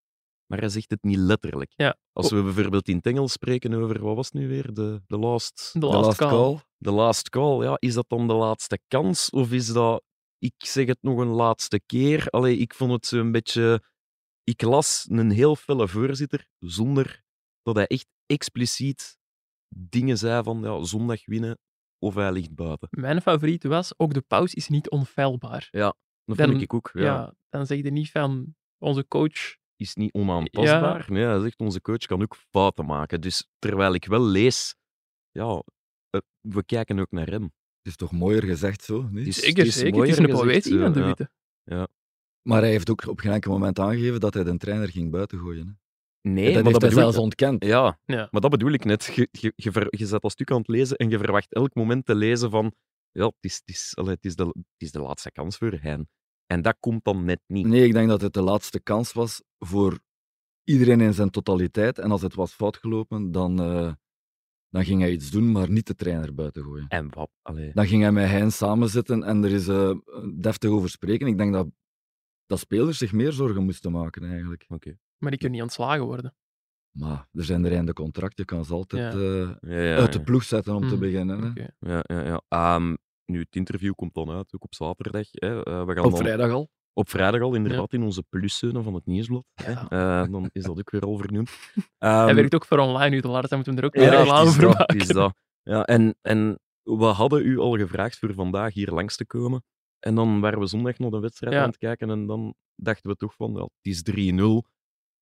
maar 0.45 0.59
hij 0.59 0.69
zegt 0.69 0.89
het 0.89 1.03
niet 1.03 1.17
letterlijk. 1.17 1.73
Ja. 1.75 1.97
Als 2.11 2.31
we 2.31 2.43
bijvoorbeeld 2.43 2.87
in 2.87 2.95
het 2.95 3.05
Engels 3.05 3.31
spreken 3.31 3.73
over, 3.73 4.03
wat 4.03 4.15
was 4.15 4.25
het 4.25 4.33
nu 4.33 4.47
weer, 4.47 4.73
de, 4.73 5.01
de 5.07 5.17
last... 5.17 5.69
De 5.73 5.79
The 5.79 5.85
last, 5.85 6.05
last 6.05 6.17
call. 6.17 6.29
call. 6.29 6.59
De 6.77 6.91
last 6.91 7.29
call, 7.29 7.63
ja, 7.63 7.77
is 7.79 7.93
dat 7.93 8.09
dan 8.09 8.27
de 8.27 8.33
laatste 8.33 8.79
kans? 8.87 9.29
Of 9.29 9.51
is 9.51 9.67
dat, 9.67 10.03
ik 10.37 10.53
zeg 10.57 10.87
het 10.87 11.01
nog 11.01 11.19
een 11.19 11.27
laatste 11.27 11.81
keer? 11.85 12.29
Allee, 12.29 12.57
ik 12.57 12.73
vond 12.73 12.91
het 12.91 13.05
zo'n 13.05 13.31
beetje... 13.31 13.83
Ik 14.43 14.61
las 14.61 15.05
een 15.09 15.31
heel 15.31 15.55
felle 15.55 15.87
voorzitter, 15.87 16.47
zonder 16.59 17.23
dat 17.61 17.75
hij 17.75 17.87
echt 17.87 18.07
expliciet 18.25 19.17
dingen 19.75 20.17
zei 20.17 20.43
van, 20.43 20.61
ja, 20.61 20.83
zondag 20.83 21.25
winnen 21.25 21.59
of 22.05 22.15
hij 22.15 22.31
ligt 22.31 22.55
buiten. 22.55 22.87
Mijn 22.91 23.21
favoriet 23.21 23.63
was, 23.63 23.93
ook 23.99 24.13
de 24.13 24.21
paus 24.21 24.53
is 24.53 24.67
niet 24.67 24.89
onfeilbaar. 24.89 25.67
Dat 25.71 26.37
Dan- 26.37 26.49
vind 26.49 26.61
ik 26.61 26.73
ook. 26.73 26.89
Ja. 26.93 27.01
Ja. 27.03 27.33
dan 27.49 27.65
zeg 27.65 27.77
je 27.83 27.91
niet 27.91 28.11
van, 28.11 28.55
onze 28.77 29.07
coach... 29.07 29.55
Is 29.77 29.95
niet 29.95 30.13
onaantastbaar. 30.13 31.05
Nee, 31.11 31.23
hij 31.25 31.39
zegt, 31.39 31.59
onze 31.59 31.81
coach 31.81 31.97
kan 32.05 32.21
ook 32.21 32.35
fouten 32.35 32.85
maken. 32.85 33.21
Dus 33.21 33.49
terwijl 33.59 33.93
ik 33.93 34.05
wel 34.05 34.21
lees, 34.21 34.75
ja, 35.31 35.63
eh, 36.09 36.21
we 36.41 36.63
kijken 36.63 36.99
ook 36.99 37.11
naar 37.11 37.27
hem. 37.27 37.43
Het 37.43 37.93
is 37.93 37.95
toch 37.95 38.11
mooier 38.11 38.43
gezegd 38.43 38.83
zo, 38.83 39.01
niet? 39.01 39.17
Het 39.17 39.27
is- 39.27 39.35
Zeker, 39.39 39.57
het 39.57 39.67
is 39.67 39.77
zeker. 39.77 39.99
Het 39.99 40.09
is 40.09 40.17
een 40.17 40.29
poëet, 40.29 40.65
Ivan 40.65 40.93
de 40.93 40.99
ja. 40.99 41.05
Witte. 41.05 41.29
Maar 42.41 42.61
hij 42.61 42.69
heeft 42.69 42.89
ook 42.89 43.07
op 43.07 43.19
geen 43.19 43.31
enkel 43.31 43.51
moment 43.51 43.79
aangegeven 43.79 44.19
dat 44.19 44.33
hij 44.33 44.43
de 44.43 44.57
trainer 44.57 44.89
ging 44.89 45.11
buitengooien. 45.11 45.67
Hè. 45.67 45.73
Nee, 46.27 46.53
dat 46.53 46.53
maar 46.53 46.63
heeft 46.63 46.63
dat 46.73 46.81
hij 46.81 46.89
bedoel 46.89 47.01
zelfs 47.01 47.15
ik- 47.17 47.23
ontkend. 47.23 47.63
Ja, 47.63 47.99
Ja. 48.05 48.27
maar 48.31 48.41
dat 48.41 48.51
bedoel 48.51 48.71
ik 48.71 48.85
net. 48.85 49.05
Je, 49.15 49.27
je, 49.31 49.53
je, 49.55 49.71
ver- 49.71 49.87
je 49.97 50.05
zet 50.05 50.21
dat 50.21 50.31
stuk 50.31 50.51
aan 50.51 50.57
het 50.57 50.67
lezen 50.67 50.97
en 50.97 51.09
je 51.09 51.17
verwacht 51.17 51.53
elk 51.53 51.73
moment 51.75 52.05
te 52.05 52.15
lezen 52.15 52.49
van 52.49 52.73
ja, 53.11 53.25
het 53.25 53.33
is, 53.39 53.55
het 53.55 53.75
is, 53.75 53.93
allee, 53.95 54.13
het 54.13 54.25
is, 54.25 54.35
de, 54.35 54.43
het 54.45 54.63
is 54.77 54.91
de 54.91 54.99
laatste 54.99 55.31
kans 55.31 55.57
voor 55.57 55.77
hen. 55.81 56.09
En 56.45 56.61
dat 56.61 56.75
komt 56.79 57.03
dan 57.03 57.25
net 57.25 57.39
niet. 57.47 57.65
Nee, 57.67 57.85
ik 57.85 57.93
denk 57.93 58.07
dat 58.09 58.21
het 58.21 58.33
de 58.33 58.41
laatste 58.41 58.79
kans 58.79 59.13
was 59.13 59.43
voor 59.59 59.99
iedereen 60.63 61.01
in 61.01 61.13
zijn 61.13 61.29
totaliteit. 61.29 61.99
En 61.99 62.11
als 62.11 62.21
het 62.21 62.35
was 62.35 62.53
fout 62.53 62.77
gelopen, 62.77 63.31
dan, 63.31 63.59
eh, 63.61 63.93
dan 64.69 64.85
ging 64.85 65.01
hij 65.01 65.11
iets 65.11 65.31
doen, 65.31 65.51
maar 65.51 65.69
niet 65.69 65.87
de 65.87 65.95
trainer 65.95 66.33
buiten 66.33 66.63
gooien. 66.63 66.87
En 66.87 67.13
wat? 67.13 67.29
Allee. 67.41 67.71
Dan 67.73 67.87
ging 67.87 68.01
hij 68.01 68.11
met 68.11 68.29
Hein 68.29 68.51
samenzitten 68.51 69.23
en 69.23 69.43
er 69.43 69.51
is 69.51 69.67
eh, 69.67 69.95
deftig 70.39 70.69
over 70.69 70.89
spreken. 70.89 71.27
Ik 71.27 71.37
denk 71.37 71.53
dat, 71.53 71.67
dat 72.45 72.59
spelers 72.59 72.97
zich 72.97 73.11
meer 73.11 73.31
zorgen 73.31 73.63
moesten 73.63 73.91
maken, 73.91 74.23
eigenlijk. 74.23 74.65
Oké. 74.67 74.97
Maar 75.17 75.29
die 75.31 75.39
kunnen 75.39 75.57
niet 75.57 75.67
ontslagen 75.67 76.05
worden. 76.05 76.35
Maar 76.97 77.27
er 77.31 77.43
zijn 77.43 77.65
er 77.65 77.71
einde 77.73 77.93
contract, 77.93 78.37
je 78.37 78.45
kan 78.45 78.65
ze 78.65 78.73
altijd 78.73 79.13
Ja. 79.13 79.19
eh, 79.19 79.49
Ja, 79.71 79.81
ja, 79.81 79.95
uit 79.95 80.13
de 80.13 80.21
ploeg 80.21 80.43
zetten 80.43 80.75
om 80.75 80.81
te 80.81 80.87
Hmm, 80.87 80.99
beginnen. 80.99 81.41
Hè. 81.53 81.61
Ja, 81.93 82.03
ja, 82.07 82.23
ja. 82.25 82.41
Ehm, 82.47 82.95
nu, 83.25 83.39
het 83.39 83.55
interview 83.55 83.93
komt 83.93 84.13
dan 84.13 84.29
uit, 84.29 84.53
ook 84.55 84.63
op 84.63 84.75
zaterdag. 84.75 85.27
Hè. 85.31 85.63
Eh, 85.63 85.85
we 85.85 85.93
gaan 85.93 86.03
Op 86.03 86.11
dan- 86.11 86.19
vrijdag 86.19 86.51
al. 86.51 86.69
Op 86.93 87.09
vrijdag 87.09 87.41
al, 87.41 87.53
inderdaad, 87.55 87.93
in 87.93 88.03
onze 88.03 88.23
pluszone 88.29 88.81
van 88.81 88.93
het 88.93 89.05
nieuwsblad. 89.05 89.45
hè. 89.53 89.71
Ja. 89.71 89.89
Eh, 89.89 90.31
dan 90.31 90.49
is 90.51 90.63
dat 90.63 90.79
ook 90.79 90.89
weer 90.91 91.01
al 91.01 91.17
vernoemd. 91.17 91.49
Hij 91.97 92.25
Ehm, 92.27 92.35
werkt 92.35 92.55
ook 92.55 92.65
voor 92.65 92.77
online 92.77 93.13
uiteraard, 93.13 93.49
dan 93.49 93.57
moeten 93.57 93.75
we 93.75 93.81
er 93.81 93.85
ook 93.87 93.93
weer 93.95 94.09
reclame 94.19 94.49
voor 94.51 94.61
dat, 94.63 94.77
maken. 94.77 94.97
is 94.97 95.07
dat. 95.07 95.33
Ja, 95.63 95.83
en, 95.85 96.15
en 96.21 96.59
we 96.83 97.05
hadden 97.05 97.45
u 97.45 97.57
al 97.59 97.77
gevraagd 97.77 98.17
voor 98.19 98.33
vandaag 98.33 98.73
hier 98.73 98.91
langs 98.91 99.15
te 99.15 99.25
komen. 99.25 99.63
En 99.99 100.15
dan 100.15 100.39
waren 100.39 100.59
we 100.59 100.65
zondag 100.67 100.97
naar 100.97 101.09
de 101.09 101.19
wedstrijd 101.19 101.53
Ja. 101.53 101.61
aan 101.61 101.67
het 101.67 101.77
kijken 101.77 102.09
en 102.09 102.25
dan 102.27 102.53
dachten 102.75 103.09
we 103.09 103.15
toch 103.15 103.33
van, 103.35 103.53
ja, 103.53 103.61
het 103.61 103.71
is 103.81 104.01
3-0, 104.03 104.63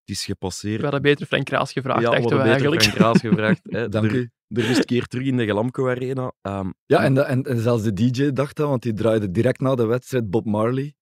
het 0.06 0.16
is 0.16 0.26
gepasseerd. 0.26 0.78
We 0.78 0.84
hadden 0.84 1.02
beter 1.02 1.26
Frank 1.28 1.46
Kraas 1.46 1.72
gevraagd, 1.72 2.02
ja, 2.02 2.10
we 2.10 2.16
dachten 2.16 2.30
we 2.38 2.44
hadden 2.44 2.54
beter 2.60 2.72
eigenlijk. 2.72 2.98
Frank 2.98 3.14
Kraas 3.14 3.32
gevraagd. 3.32 3.62
hè. 3.64 3.90
Dank 4.00 4.06
er, 4.12 4.16
u. 4.16 4.30
is 4.50 4.78
een 4.78 4.84
keer 4.86 5.06
terug 5.06 5.26
in 5.28 5.38
de 5.38 5.46
Gelamco 5.46 5.90
Arena. 5.90 6.32
Ehm, 6.42 6.70
Ja, 6.86 7.04
en, 7.04 7.14
de- 7.14 7.22
en, 7.22 7.44
en 7.44 7.60
zelfs 7.60 7.84
de 7.84 7.94
DJ 7.94 8.32
dacht 8.32 8.56
dat, 8.56 8.68
want 8.68 8.82
die 8.82 8.94
draaide 8.94 9.32
direct 9.32 9.60
na 9.60 9.76
de 9.76 9.86
wedstrijd 9.86 10.30
Bob 10.30 10.46
Marley. 10.46 10.94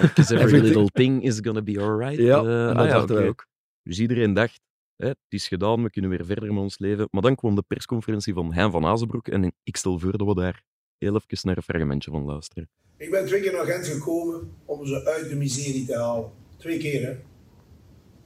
Because 0.00 0.36
every 0.38 0.60
little 0.60 0.86
thing 0.92 1.22
is 1.22 1.38
gonna 1.42 1.62
be 1.62 1.80
alright. 1.80 2.18
Ja, 2.18 2.38
Eh, 2.42 2.68
en 2.68 2.68
ah 2.70 2.76
dat 2.76 2.86
ja, 2.86 2.92
dachten 2.92 3.26
ook. 3.28 3.46
Dus 3.82 3.98
iedereen 3.98 4.34
dacht, 4.34 4.60
hè, 4.96 5.06
het 5.08 5.16
is 5.28 5.48
gedaan, 5.48 5.82
we 5.82 5.90
kunnen 5.90 6.10
weer 6.10 6.24
verder 6.24 6.52
met 6.52 6.62
ons 6.62 6.78
leven. 6.78 7.08
Maar 7.10 7.22
dan 7.22 7.34
kwam 7.34 7.54
de 7.54 7.62
persconferentie 7.66 8.34
van 8.34 8.52
Hein 8.54 8.70
van 8.70 8.84
Azenbroek 8.86 9.28
en 9.28 9.52
ik 9.62 9.76
stel 9.76 9.98
voor 9.98 10.18
dat 10.18 10.26
we 10.26 10.34
daar 10.34 10.62
heel 10.98 11.14
even 11.14 11.38
naar 11.48 11.56
een 11.56 11.62
fragmentje 11.62 12.10
van 12.10 12.24
luisteren. 12.24 12.68
Ik 12.96 13.10
ben 13.10 13.26
twee 13.26 13.40
keer 13.42 13.52
naar 13.52 13.64
Gent 13.64 13.86
gekomen 13.86 14.50
om 14.64 14.86
ze 14.86 15.04
uit 15.04 15.28
de 15.28 15.36
miserie 15.36 15.86
te 15.86 15.96
halen. 15.96 16.30
Twee 16.56 16.78
keer, 16.78 17.02
hè. 17.06 17.16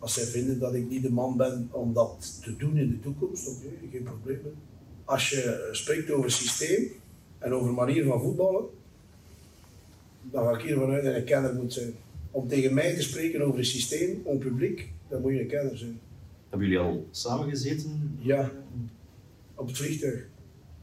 Als 0.04 0.14
zij 0.14 0.24
vinden 0.24 0.58
dat 0.58 0.74
ik 0.74 0.88
niet 0.88 1.02
de 1.02 1.12
man 1.12 1.36
ben 1.36 1.68
om 1.70 1.92
dat 1.92 2.38
te 2.42 2.56
doen 2.56 2.76
in 2.76 2.88
de 2.88 3.00
toekomst, 3.00 3.48
oké, 3.48 3.68
geen 3.90 4.02
probleem. 4.02 4.38
Als 5.04 5.30
je 5.30 5.68
spreekt 5.72 6.10
over 6.10 6.30
systeem 6.30 6.90
en 7.38 7.52
over 7.52 7.72
manier 7.72 8.04
van 8.04 8.20
voetballen, 8.20 8.64
dan 10.22 10.44
ga 10.44 10.58
ik 10.58 10.64
hiervan 10.64 10.90
uit 10.90 11.04
dat 11.04 11.12
je 11.12 11.18
een 11.18 11.24
kenner 11.24 11.54
moet 11.54 11.72
zijn. 11.72 11.94
Om 12.30 12.48
tegen 12.48 12.74
mij 12.74 12.94
te 12.94 13.02
spreken 13.02 13.42
over 13.42 13.58
een 13.58 13.64
systeem, 13.64 14.20
om 14.24 14.38
publiek, 14.38 14.92
dan 15.08 15.20
moet 15.20 15.32
je 15.32 15.40
een 15.40 15.46
kenner 15.46 15.78
zijn. 15.78 16.00
Hebben 16.48 16.68
jullie 16.68 16.82
al 16.84 17.06
samengezeten? 17.10 18.18
Ja. 18.18 18.50
Op 19.54 19.66
het 19.66 19.76
vliegtuig. 19.76 20.26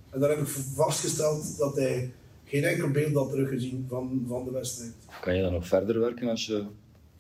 En 0.10 0.20
dan 0.20 0.30
heb 0.30 0.40
ik 0.40 0.48
vastgesteld 0.48 1.58
dat 1.58 1.76
hij 1.76 2.14
geen 2.46 2.64
enkel 2.64 2.90
beeld 2.90 3.14
had 3.14 3.30
teruggezien 3.30 3.86
van, 3.90 4.26
van 4.28 4.44
de 4.44 4.52
wedstrijd. 4.52 4.94
Kan 5.22 5.36
je 5.36 5.42
dan 5.42 5.54
nog 5.54 5.68
verder 5.68 6.00
werken 6.00 6.30
als 6.30 6.46
je 6.46 6.66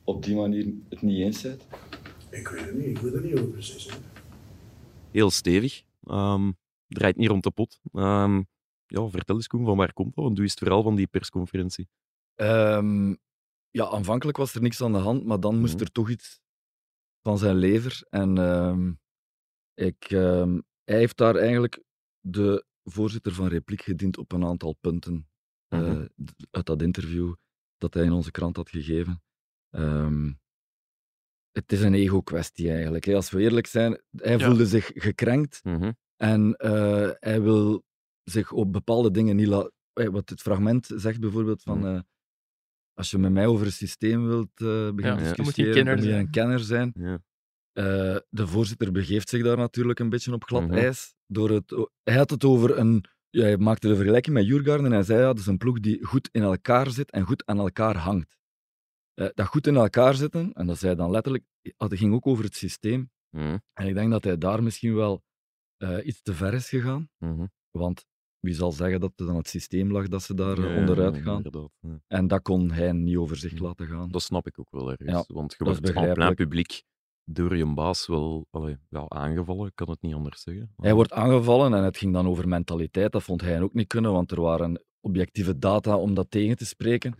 op 0.03 0.23
die 0.23 0.35
manier 0.35 0.65
het 0.89 1.01
niet 1.01 1.19
eens 1.19 1.41
bent? 1.41 1.61
Ik 2.31 2.47
weet 2.47 2.65
het 2.65 2.73
niet, 2.73 2.85
ik 2.85 2.97
weet 2.97 3.13
er 3.13 3.21
niet 3.21 3.33
over 3.33 3.47
precies. 3.47 3.89
hè. 3.91 3.97
Heel 5.11 5.29
stevig. 5.31 5.83
Ehm, 6.03 6.51
draait 6.87 7.15
niet 7.17 7.27
rond 7.29 7.43
de 7.43 7.51
pot. 7.51 7.79
Ehm, 7.91 8.41
ja, 8.85 9.07
vertel 9.09 9.35
eens, 9.35 9.47
Koen, 9.47 9.65
van 9.65 9.77
waar 9.77 9.93
komt 9.93 10.15
dat? 10.15 10.23
Want 10.23 10.35
doe 10.35 10.43
eens 10.43 10.53
het 10.53 10.63
verhaal 10.63 10.83
van 10.83 10.95
die 10.95 11.07
persconferentie. 11.07 11.89
Ehm, 12.35 13.09
ja, 13.69 13.85
aanvankelijk 13.89 14.37
was 14.37 14.55
er 14.55 14.61
niks 14.61 14.81
aan 14.81 14.91
de 14.91 14.97
hand, 14.97 15.25
maar 15.25 15.39
dan 15.39 15.59
moest 15.59 15.73
Mhm. 15.73 15.83
er 15.83 15.91
toch 15.91 16.09
iets 16.09 16.39
van 17.21 17.37
zijn 17.37 17.55
lever. 17.55 18.05
En 18.09 18.37
ehm, 18.37 18.93
ik, 19.73 20.03
ehm, 20.09 20.59
hij 20.83 20.97
heeft 20.97 21.17
daar 21.17 21.35
eigenlijk 21.35 21.83
de 22.19 22.65
voorzitter 22.83 23.33
van 23.33 23.47
Repliek 23.47 23.81
gediend 23.81 24.17
op 24.17 24.31
een 24.31 24.45
aantal 24.45 24.73
punten 24.73 25.25
eh, 25.67 25.79
Mhm. 25.79 26.05
uit 26.51 26.65
dat 26.65 26.81
interview 26.81 27.33
dat 27.77 27.93
hij 27.93 28.03
in 28.03 28.11
onze 28.11 28.31
krant 28.31 28.55
had 28.55 28.69
gegeven. 28.69 29.23
Ehm, 29.69 30.31
het 31.51 31.71
is 31.71 31.81
een 31.81 31.93
ego-kwestie 31.93 32.71
eigenlijk. 32.71 33.05
hè. 33.05 33.15
Als 33.15 33.29
we 33.29 33.41
eerlijk 33.41 33.67
zijn, 33.67 34.01
hij 34.11 34.37
Ja. 34.37 34.45
voelde 34.45 34.65
zich 34.65 34.91
gekrenkt 34.93 35.59
Mhm. 35.63 35.91
en 36.17 36.55
eh, 36.55 37.09
hij 37.19 37.41
wil 37.41 37.83
zich 38.23 38.51
op 38.51 38.71
bepaalde 38.73 39.11
dingen 39.11 39.35
niet 39.35 39.47
laten. 39.47 39.71
Wat 39.93 40.29
het 40.29 40.41
fragment 40.41 40.89
zegt 40.95 41.19
bijvoorbeeld 41.19 41.61
van. 41.63 41.77
Mhm. 41.79 41.87
eh, 41.95 41.99
als 42.93 43.11
je 43.11 43.17
met 43.17 43.31
mij 43.31 43.47
over 43.47 43.65
een 43.65 43.71
systeem 43.71 44.27
wilt 44.27 44.49
eh 44.55 44.65
beginnen 44.91 44.93
Ja, 45.01 45.03
dan 45.03 45.15
moet 45.17 45.25
je 45.25 45.27
een 45.29 45.35
discussiëren, 45.35 45.73
kenner 45.73 45.95
moet 45.95 46.03
je 46.03 46.09
zijn. 46.09 46.21
een 46.25 46.31
kenner 46.31 46.59
zijn. 46.59 46.91
Ja. 46.95 47.19
Eh, 47.71 48.17
de 48.29 48.47
voorzitter 48.47 48.91
begeeft 48.91 49.29
zich 49.29 49.43
daar 49.43 49.57
natuurlijk 49.57 49.99
een 49.99 50.09
beetje 50.09 50.33
op 50.33 50.43
glad 50.43 50.61
Mhm. 50.67 50.73
ijs. 50.73 51.13
Door 51.27 51.49
het, 51.49 51.87
hij 52.03 52.15
had 52.15 52.29
het 52.29 52.43
over 52.43 52.77
een. 52.77 53.05
Ja, 53.29 53.41
hij 53.43 53.57
maakte 53.57 53.87
de 53.87 53.95
vergelijking 53.95 54.35
met 54.35 54.45
Jurgarden 54.45 54.85
en 54.85 54.91
hij 54.91 55.03
zei: 55.03 55.19
ja, 55.19 55.25
dat 55.25 55.39
is 55.39 55.45
een 55.47 55.57
ploeg 55.57 55.79
die 55.79 56.05
goed 56.05 56.29
in 56.31 56.41
elkaar 56.41 56.89
zit 56.89 57.11
en 57.11 57.25
goed 57.25 57.45
aan 57.45 57.57
elkaar 57.59 57.95
hangt. 57.97 58.35
Eh, 59.25 59.29
dat 59.33 59.47
goed 59.47 59.67
in 59.67 59.75
elkaar 59.75 60.13
zitten. 60.15 60.53
En 60.53 60.67
dat 60.67 60.77
zei 60.77 60.95
dan 60.95 61.11
letterlijk, 61.11 61.43
het 61.77 61.97
ging 61.97 62.13
ook 62.13 62.27
over 62.27 62.43
het 62.43 62.55
systeem. 62.55 63.11
Mhm, 63.29 63.57
En 63.73 63.87
ik 63.87 63.93
denk 63.93 64.11
dat 64.11 64.23
hij 64.23 64.37
daar 64.37 64.63
misschien 64.63 64.95
wel 64.95 65.23
eh, 65.77 66.05
iets 66.05 66.21
te 66.21 66.33
ver 66.33 66.53
is 66.53 66.69
gegaan. 66.69 67.09
mhm. 67.17 67.45
Want 67.71 68.05
wie 68.39 68.53
zal 68.53 68.71
zeggen 68.71 68.99
dat 68.99 69.11
het 69.15 69.29
aan 69.29 69.35
het 69.35 69.47
systeem 69.47 69.91
lag 69.91 70.07
dat 70.07 70.23
ze 70.23 70.33
daar 70.33 70.57
eh, 70.57 70.77
onderuit 70.77 71.17
gaan. 71.17 71.43
En 72.07 72.27
dat 72.27 72.41
kon 72.41 72.71
hij 72.71 72.91
niet 72.91 73.17
over 73.17 73.35
zich 73.37 73.53
Mhm. 73.53 73.63
laten 73.63 73.87
gaan. 73.87 74.09
Dat 74.11 74.21
snap 74.21 74.47
ik 74.47 74.59
ook 74.59 74.69
wel 74.71 74.91
ergens. 74.91 75.09
Ja, 75.27 75.33
want 75.35 75.55
je 75.57 75.63
wordt 75.63 75.95
aan 75.95 76.13
plein 76.13 76.35
publiek 76.35 76.83
door 77.23 77.55
je 77.57 77.73
baas 77.73 78.07
wel 78.07 78.47
allee, 78.49 78.77
ja, 78.89 79.05
aangevallen, 79.07 79.67
ik 79.67 79.75
kan 79.75 79.89
het 79.89 80.01
niet 80.01 80.13
anders 80.13 80.41
zeggen. 80.41 80.73
Hij 80.75 80.93
wordt 80.93 81.11
aangevallen 81.11 81.73
en 81.73 81.83
het 81.83 81.97
ging 81.97 82.13
dan 82.13 82.27
over 82.27 82.47
mentaliteit. 82.47 83.11
Dat 83.11 83.23
vond 83.23 83.41
hij 83.41 83.61
ook 83.61 83.73
niet 83.73 83.87
kunnen, 83.87 84.11
want 84.11 84.31
er 84.31 84.41
waren 84.41 84.83
objectieve 84.99 85.57
data 85.57 85.97
om 85.97 86.13
dat 86.13 86.31
tegen 86.31 86.55
te 86.57 86.65
spreken. 86.65 87.15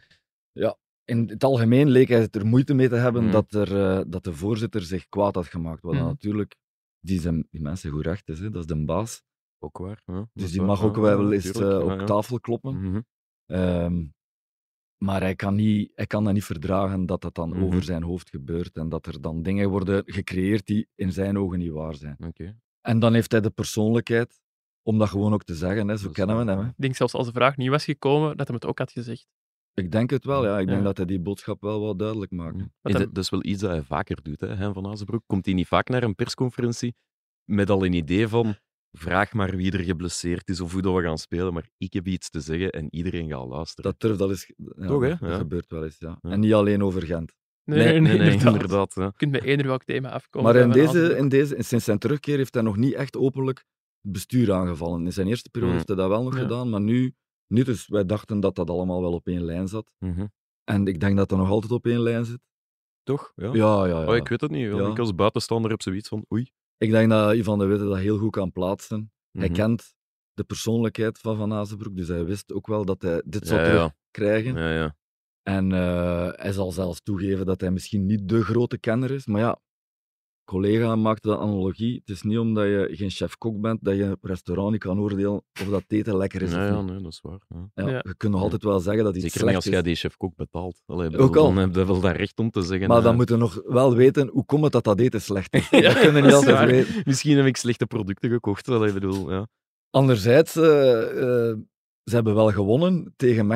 Ja, 0.52 0.78
in 1.06 1.30
het 1.30 1.44
algemeen 1.44 1.90
leek 1.90 2.08
hij 2.08 2.28
er 2.32 2.46
moeite 2.46 2.74
mee 2.74 2.90
te 2.90 2.96
hebben 2.96 3.24
Mhm. 3.24 3.32
dat, 3.32 3.54
er, 3.54 3.82
eh, 3.98 4.04
dat 4.08 4.24
de 4.24 4.34
voorzitter 4.34 4.82
zich 4.82 5.08
kwaad 5.10 5.36
had 5.36 5.48
gemaakt. 5.48 5.82
Wat 5.82 5.92
dan 5.94 6.02
Mhm. 6.02 6.12
natuurlijk, 6.12 6.56
die, 7.00 7.20
zijn, 7.20 7.48
die 7.52 7.62
mensen 7.62 7.92
goed 7.92 8.06
recht 8.06 8.30
is, 8.30 8.40
hè. 8.40 8.50
dat 8.50 8.62
is 8.62 8.68
de 8.68 8.86
baas. 8.86 9.24
ook 9.64 9.78
waar. 9.78 10.02
Ja, 10.06 10.30
Dus 10.34 10.52
die 10.52 10.62
mag 10.62 10.80
ja, 10.80 10.86
ook 10.86 10.96
wel 10.96 11.32
eens 11.34 11.52
eh, 11.52 11.62
ja, 11.62 11.80
op 11.80 12.00
ja. 12.00 12.06
tafel 12.06 12.40
kloppen. 12.40 12.82
Mhm. 12.82 13.02
Ehm, 13.46 14.06
maar 14.98 15.22
hij 15.22 15.36
kan, 15.36 15.56
niet, 15.56 15.92
hij 15.96 16.08
kan 16.08 16.24
dat 16.24 16.34
niet 16.34 16.44
verdragen 16.44 17.06
dat 17.06 17.22
dat 17.22 17.36
dan 17.36 17.64
over 17.64 17.84
zijn 17.84 18.04
hoofd 18.04 18.30
gebeurt 18.30 18.78
en 18.78 18.90
dat 18.90 19.06
er 19.06 19.22
dan 19.22 19.44
dingen 19.44 19.70
worden 19.70 20.04
gecreëerd 20.06 20.66
die 20.66 20.88
in 20.96 21.12
zijn 21.12 21.38
ogen 21.38 21.60
niet 21.60 21.72
waar 21.72 21.96
zijn. 21.96 22.16
Oké. 22.28 22.60
En 22.82 23.00
dan 23.00 23.14
heeft 23.14 23.32
hij 23.32 23.42
de 23.42 23.50
persoonlijkheid 23.50 24.40
om 24.82 24.98
dat 24.98 25.10
gewoon 25.10 25.34
ook 25.34 25.44
te 25.44 25.56
zeggen. 25.56 25.88
Hè. 25.88 25.98
Zo 25.98 26.10
kennen 26.12 26.38
we 26.46 26.52
hem. 26.52 26.60
Hè. 26.60 26.68
Ik 26.68 26.74
denk 26.78 26.96
zelfs 26.96 27.14
als 27.14 27.28
de 27.28 27.34
vraag 27.34 27.58
niet 27.58 27.70
was 27.70 27.84
gekomen, 27.86 28.38
dat 28.38 28.48
hij 28.48 28.56
het 28.56 28.66
ook 28.66 28.78
had 28.80 28.92
gezegd. 28.92 29.28
Ik 29.74 29.92
denk 29.92 30.10
het 30.10 30.26
wel, 30.26 30.46
ja. 30.46 30.60
Ik 30.60 30.66
denk 30.68 30.78
Ja. 30.80 30.84
dat 30.84 30.98
hij 30.98 31.06
die 31.06 31.20
boodschap 31.20 31.62
wel 31.62 31.82
wat 31.82 32.00
duidelijk 32.00 32.32
maakt. 32.32 32.56
Mhm. 32.56 32.64
Is 32.64 32.70
hem- 32.82 33.02
dat, 33.02 33.14
dat 33.16 33.24
is 33.24 33.30
wel 33.30 33.44
iets 33.46 33.62
dat 33.62 33.70
hij 33.72 33.82
vaker 33.84 34.22
doet, 34.24 34.40
hè, 34.40 34.48
Hein 34.56 34.74
van 34.74 34.88
Azenbroek. 34.88 35.24
Komt 35.26 35.46
hij 35.46 35.54
niet 35.54 35.68
vaak 35.68 35.90
naar 35.90 36.04
een 36.04 36.16
persconferentie 36.16 36.96
met 37.46 37.70
al 37.70 37.86
een 37.86 37.94
idee 37.94 38.28
van 38.28 38.56
vraag 38.92 39.34
maar 39.34 39.56
wie 39.56 39.72
er 39.72 39.84
geblesseerd 39.84 40.50
is 40.50 40.62
of 40.62 40.72
hoe 40.74 40.82
dat 40.82 40.96
we 40.96 41.02
gaan 41.02 41.18
spelen, 41.18 41.54
maar 41.54 41.70
ik 41.78 41.94
heb 41.94 42.08
iets 42.08 42.30
te 42.30 42.40
zeggen 42.40 42.70
en 42.72 42.88
iedereen 42.96 43.30
gaat 43.30 43.48
luisteren. 43.48 43.92
Dat 43.92 44.00
durft 44.02 44.22
al 44.22 44.30
eens... 44.30 44.54
Ja, 44.76 44.88
Toch, 44.88 45.02
hè? 45.02 45.10
Dat 45.10 45.20
Ja. 45.30 45.38
gebeurt 45.38 45.70
wel 45.70 45.84
eens, 45.84 45.96
ja. 46.00 46.18
Ja. 46.22 46.30
En 46.32 46.40
niet 46.40 46.54
alleen 46.54 46.84
over 46.84 47.02
Gent. 47.02 47.34
Nee, 47.64 48.00
nee, 48.00 48.18
inderdaad. 48.18 48.54
inderdaad. 48.54 48.94
ja. 48.96 49.04
Je 49.04 49.12
kunt 49.16 49.32
met 49.32 49.44
eender 49.44 49.68
welk 49.68 49.84
thema 49.84 50.10
afkomen. 50.12 50.54
Maar 50.54 50.62
in 50.64 50.72
deze, 50.72 51.18
in 51.18 51.30
deze, 51.30 51.56
sinds 51.60 51.86
zijn 51.86 51.98
terugkeer 52.00 52.38
heeft 52.38 52.54
hij 52.54 52.64
nog 52.64 52.78
niet 52.78 52.94
echt 52.94 53.18
openlijk 53.18 53.66
het 54.02 54.12
bestuur 54.12 54.54
aangevallen. 54.54 55.06
In 55.06 55.14
zijn 55.14 55.28
eerste 55.28 55.50
periode 55.50 55.72
Mm. 55.74 55.78
heeft 55.78 55.90
hij 55.90 55.98
dat 55.98 56.10
wel 56.10 56.24
nog 56.24 56.36
Ja. 56.36 56.42
gedaan, 56.42 56.70
maar 56.70 56.82
nu 56.82 57.14
niet. 57.52 57.66
Dus 57.66 57.88
wij 57.88 58.06
dachten 58.06 58.40
dat 58.40 58.56
dat 58.56 58.70
allemaal 58.70 59.02
wel 59.02 59.14
op 59.14 59.28
één 59.28 59.44
lijn 59.44 59.68
zat. 59.68 59.92
Mhm. 60.00 60.26
En 60.64 60.88
ik 60.88 61.00
denk 61.00 61.18
dat 61.18 61.30
dat 61.30 61.38
nog 61.38 61.50
altijd 61.50 61.72
op 61.72 61.86
één 61.86 62.00
lijn 62.02 62.26
zit. 62.26 62.40
Toch? 63.04 63.32
Ja. 63.36 63.46
Ja, 63.54 63.86
ja, 63.86 64.02
ja. 64.02 64.08
Oh, 64.08 64.16
ik 64.16 64.28
weet 64.28 64.42
het 64.42 64.52
niet. 64.52 64.72
Ja. 64.72 64.88
Ik 64.88 65.00
als 65.00 65.16
buitenstaander 65.16 65.72
heb 65.72 65.82
zoiets 65.82 66.08
van 66.08 66.26
oei. 66.34 66.52
Ik 66.78 66.92
denk 66.92 67.10
dat 67.10 67.34
Ivan 67.36 67.60
de 67.60 67.66
Witte 67.66 67.86
dat 67.86 67.98
heel 67.98 68.18
goed 68.18 68.32
kan 68.32 68.52
plaatsen. 68.52 69.12
Hij 69.32 69.46
Mhm. 69.48 69.56
kent 69.56 69.94
de 70.34 70.44
persoonlijkheid 70.44 71.20
van 71.20 71.38
Van 71.38 71.54
Azenbroek, 71.54 71.96
dus 71.96 72.08
hij 72.08 72.26
wist 72.26 72.54
ook 72.54 72.68
wel 72.68 72.86
dat 72.86 73.02
hij 73.02 73.24
dit 73.26 73.48
zou 73.48 73.60
Ja, 73.62 73.66
ja. 73.68 73.72
terugkrijgen. 74.12 74.56
Ja, 74.56 74.74
ja. 74.74 74.96
En 75.44 75.72
eh, 75.72 76.30
hij 76.32 76.52
zal 76.52 76.72
zelfs 76.72 77.02
toegeven 77.02 77.46
dat 77.46 77.62
hij 77.62 77.72
misschien 77.72 78.06
niet 78.06 78.30
de 78.30 78.44
grote 78.44 78.78
kenner 78.78 79.12
is. 79.12 79.26
Maar 79.26 79.42
ja, 79.42 79.60
collega 80.52 80.96
maakte 80.96 81.28
de 81.30 81.38
analogie. 81.38 81.96
Het 82.06 82.16
is 82.16 82.22
niet 82.22 82.38
omdat 82.38 82.66
je 82.66 82.88
geen 82.92 83.10
chef-kok 83.10 83.62
bent 83.62 83.80
dat 83.84 83.96
je 83.96 84.04
een 84.04 84.18
restaurant 84.22 84.72
niet 84.72 84.80
kan 84.80 85.00
oordelen 85.00 85.32
of 85.62 85.68
dat 85.70 85.84
eten 85.88 86.18
lekker 86.18 86.42
is 86.42 86.52
Ja, 86.52 86.64
of 86.64 86.70
ja, 86.70 86.82
niet. 86.82 86.92
nee, 86.92 87.02
dat 87.02 87.12
is 87.12 87.20
waar. 87.22 87.40
Ja. 87.48 87.70
Ja, 87.84 87.90
Ja. 87.90 88.00
Je 88.04 88.16
kunt 88.18 88.34
nog 88.34 88.42
altijd 88.42 88.64
wel 88.64 88.80
zeggen 88.80 89.04
dat 89.04 89.16
iets 89.16 89.24
Zeker 89.24 89.38
niet 89.38 89.42
slecht 89.42 89.56
als 89.56 89.66
is. 89.66 89.72
jij 89.72 89.82
die 89.82 89.96
chef-kok 89.96 90.36
betaalt. 90.36 90.82
Allee, 90.86 91.18
Ook 91.18 91.36
al. 91.36 91.44
Dan 91.44 91.58
heb 91.58 91.76
je 91.76 91.86
wel 91.86 92.00
dat 92.00 92.16
recht 92.16 92.40
om 92.40 92.50
te 92.52 92.62
zeggen. 92.62 92.88
Maar 92.88 93.02
dan 93.02 93.12
eh, 93.12 93.18
moet 93.18 93.30
je 93.30 93.36
nog 93.36 93.62
wel 93.66 93.96
weten 93.96 94.28
hoe 94.28 94.46
komt 94.46 94.64
het 94.64 94.72
dat 94.72 94.84
dat 94.84 95.00
eten 95.00 95.22
slecht 95.22 95.54
is. 95.54 95.70
Ja, 95.80 95.82
dat 95.82 95.94
kunnen 95.94 96.14
we 96.14 96.22
niet 96.22 96.34
altijd 96.36 96.56
waar. 96.56 96.68
weten. 96.68 97.02
Misschien 97.06 97.38
heb 97.38 97.46
ik 97.46 97.58
slechte 97.58 97.86
producten 97.86 98.30
gekocht. 98.30 98.68
Allee, 98.70 98.88
ik 98.88 98.94
bedoel, 98.94 99.32
ja. 99.32 99.48
Anderzijds, 99.90 100.56
eh, 100.56 101.02
eh, 101.50 101.58
ze 102.04 102.16
hebben 102.16 102.36
wel 102.36 102.52
gewonnen 102.52 103.14
tegen 103.16 103.48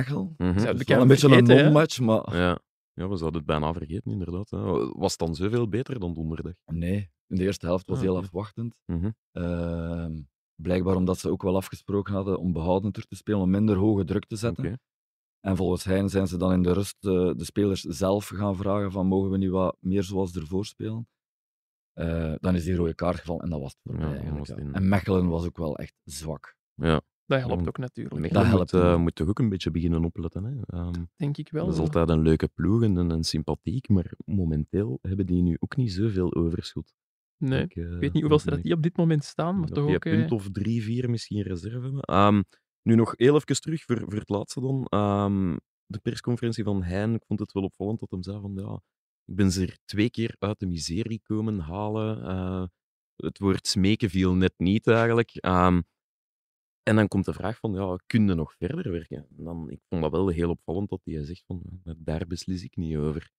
is 0.65 0.87
de 0.87 0.93
wel 0.93 1.01
een 1.01 1.07
beetje 1.07 1.27
een 1.27 1.33
vergeten, 1.33 1.63
non-match, 1.63 1.99
maar 1.99 2.59
Ja. 2.95 3.07
we 3.07 3.15
zouden 3.17 3.37
het 3.39 3.45
bijna 3.49 3.73
vergeten, 3.73 4.11
inderdaad. 4.11 4.49
hè. 4.49 4.57
Was 4.93 5.11
het 5.11 5.19
dan 5.19 5.35
zoveel 5.35 5.67
beter 5.69 5.99
dan 5.99 6.13
donderdag? 6.13 6.53
nee. 6.65 7.13
In 7.27 7.35
de 7.35 7.43
eerste 7.43 7.65
helft 7.65 7.87
was 7.87 7.97
Ah, 7.97 8.03
heel 8.03 8.17
afwachtend. 8.17 8.79
Mhm. 8.85 9.09
Ehm, 9.31 10.21
blijkbaar 10.55 10.95
omdat 10.95 11.17
ze 11.17 11.29
ook 11.29 11.41
wel 11.41 11.55
afgesproken 11.55 12.13
hadden 12.13 12.39
om 12.39 12.51
behoudender 12.53 13.05
te 13.07 13.15
spelen, 13.15 13.39
om 13.39 13.49
minder 13.49 13.75
hoge 13.77 14.03
druk 14.03 14.25
te 14.25 14.35
zetten. 14.35 14.79
En 15.39 15.55
volgens 15.55 15.83
hen 15.83 16.09
zijn 16.09 16.27
ze 16.27 16.37
dan 16.37 16.51
in 16.51 16.61
de 16.63 16.71
rust 16.73 16.95
eh, 16.99 17.11
de 17.11 17.43
spelers 17.43 17.81
zelf 17.81 18.27
gaan 18.27 18.55
vragen 18.55 18.91
van 18.91 19.07
mogen 19.07 19.29
we 19.31 19.37
niet 19.37 19.49
wat 19.49 19.77
meer 19.79 20.03
zoals 20.03 20.35
ervoor 20.35 20.65
spelen? 20.65 21.07
Eh, 21.93 22.33
dan 22.39 22.55
is 22.55 22.63
die 22.63 22.75
rode 22.75 22.95
kaart 22.95 23.19
gevallen 23.19 23.43
en 23.43 23.49
dat 23.49 23.59
was 23.61 23.71
het 23.71 23.81
voor 23.83 23.95
mij 23.95 24.17
eigenlijk. 24.17 24.47
ja. 24.47 24.55
En 24.71 24.87
Mechelen 24.89 25.27
was 25.27 25.45
ook 25.45 25.57
wel 25.57 25.77
echt 25.77 25.93
zwak. 26.03 26.55
Ja. 26.73 27.01
Dat 27.25 27.39
helpt 27.39 27.67
ook 27.67 27.77
natuurlijk, 27.77 28.19
Mechelen 28.19 28.47
helpt 28.47 28.73
eh, 28.73 28.97
moet 28.97 29.15
toch 29.15 29.27
ook 29.27 29.39
een 29.39 29.49
beetje 29.49 29.71
beginnen 29.71 30.05
opletten. 30.05 30.43
Hè? 30.43 30.61
Ehm, 30.65 31.03
denk 31.15 31.37
ik 31.37 31.49
wel. 31.49 31.65
dat 31.65 31.73
is 31.73 31.79
altijd 31.79 32.09
een 32.09 32.21
leuke 32.21 32.47
ploeg 32.47 32.83
en, 32.83 32.97
en, 32.97 33.11
en 33.11 33.23
sympathiek, 33.23 33.89
maar 33.89 34.13
momenteel 34.25 34.99
hebben 35.01 35.25
die 35.25 35.41
nu 35.41 35.57
ook 35.59 35.75
niet 35.75 35.91
zoveel 35.91 36.35
overschot. 36.35 36.93
Nee, 37.37 37.61
Ik, 37.61 37.75
eh, 37.75 37.83
ik 37.83 37.99
weet 37.99 38.13
niet 38.13 38.21
hoeveel 38.21 38.39
ze 38.39 38.49
dat 38.49 38.61
die 38.61 38.73
op 38.73 38.83
dit 38.83 38.97
moment 38.97 39.23
staan, 39.23 39.59
maar 39.59 39.67
dat 39.67 39.75
toch 39.75 39.95
ook... 39.95 40.05
een 40.05 40.11
eh, 40.11 40.17
punt 40.17 40.31
of 40.31 40.49
drie, 40.51 40.83
vier 40.83 41.09
misschien 41.09 41.41
reserve 41.41 41.79
hebben. 41.81 42.01
Ehm, 42.01 42.41
nu 42.81 42.95
nog 42.95 43.13
heel 43.15 43.35
even 43.35 43.61
terug 43.61 43.83
voor, 43.83 43.99
voor 43.99 44.19
het 44.19 44.29
laatste 44.29 44.61
dan. 44.61 44.85
Ehm, 44.85 45.57
de 45.85 45.99
persconferentie 45.99 46.63
van 46.63 46.83
Hein, 46.83 47.13
ik 47.13 47.25
vond 47.25 47.39
het 47.39 47.51
wel 47.51 47.63
opvallend 47.63 47.99
dat 47.99 48.11
hem 48.11 48.23
zei 48.23 48.39
van 48.41 48.53
ja, 48.55 48.81
ik 49.25 49.35
ben 49.35 49.51
ze 49.51 49.61
er 49.61 49.77
twee 49.85 50.09
keer 50.09 50.35
uit 50.39 50.59
de 50.59 50.65
miserie 50.65 51.21
komen 51.23 51.59
halen. 51.59 52.23
Eh, 52.23 52.65
het 53.15 53.39
woord 53.39 53.67
smeken 53.67 54.09
viel 54.09 54.33
net 54.33 54.53
niet 54.57 54.87
eigenlijk. 54.87 55.35
Ehm, 55.35 55.81
en 56.85 56.95
dan 56.95 57.07
komt 57.07 57.25
de 57.25 57.33
vraag 57.33 57.57
van, 57.59 57.73
ja, 57.73 57.97
kun 58.05 58.27
je 58.27 58.33
nog 58.33 58.53
verder 58.57 58.91
werken? 58.91 59.17
En 59.37 59.43
dan, 59.43 59.69
ik 59.69 59.79
vond 59.89 60.01
dat 60.01 60.11
wel 60.11 60.27
heel 60.27 60.49
opvallend 60.49 60.89
dat 60.89 61.01
hij 61.03 61.23
zegt 61.23 61.43
van, 61.47 61.61
"Eh, 61.83 61.93
daar 61.97 62.27
beslis 62.27 62.63
ik 62.63 62.75
niet 62.75 62.95
over. 62.97 63.31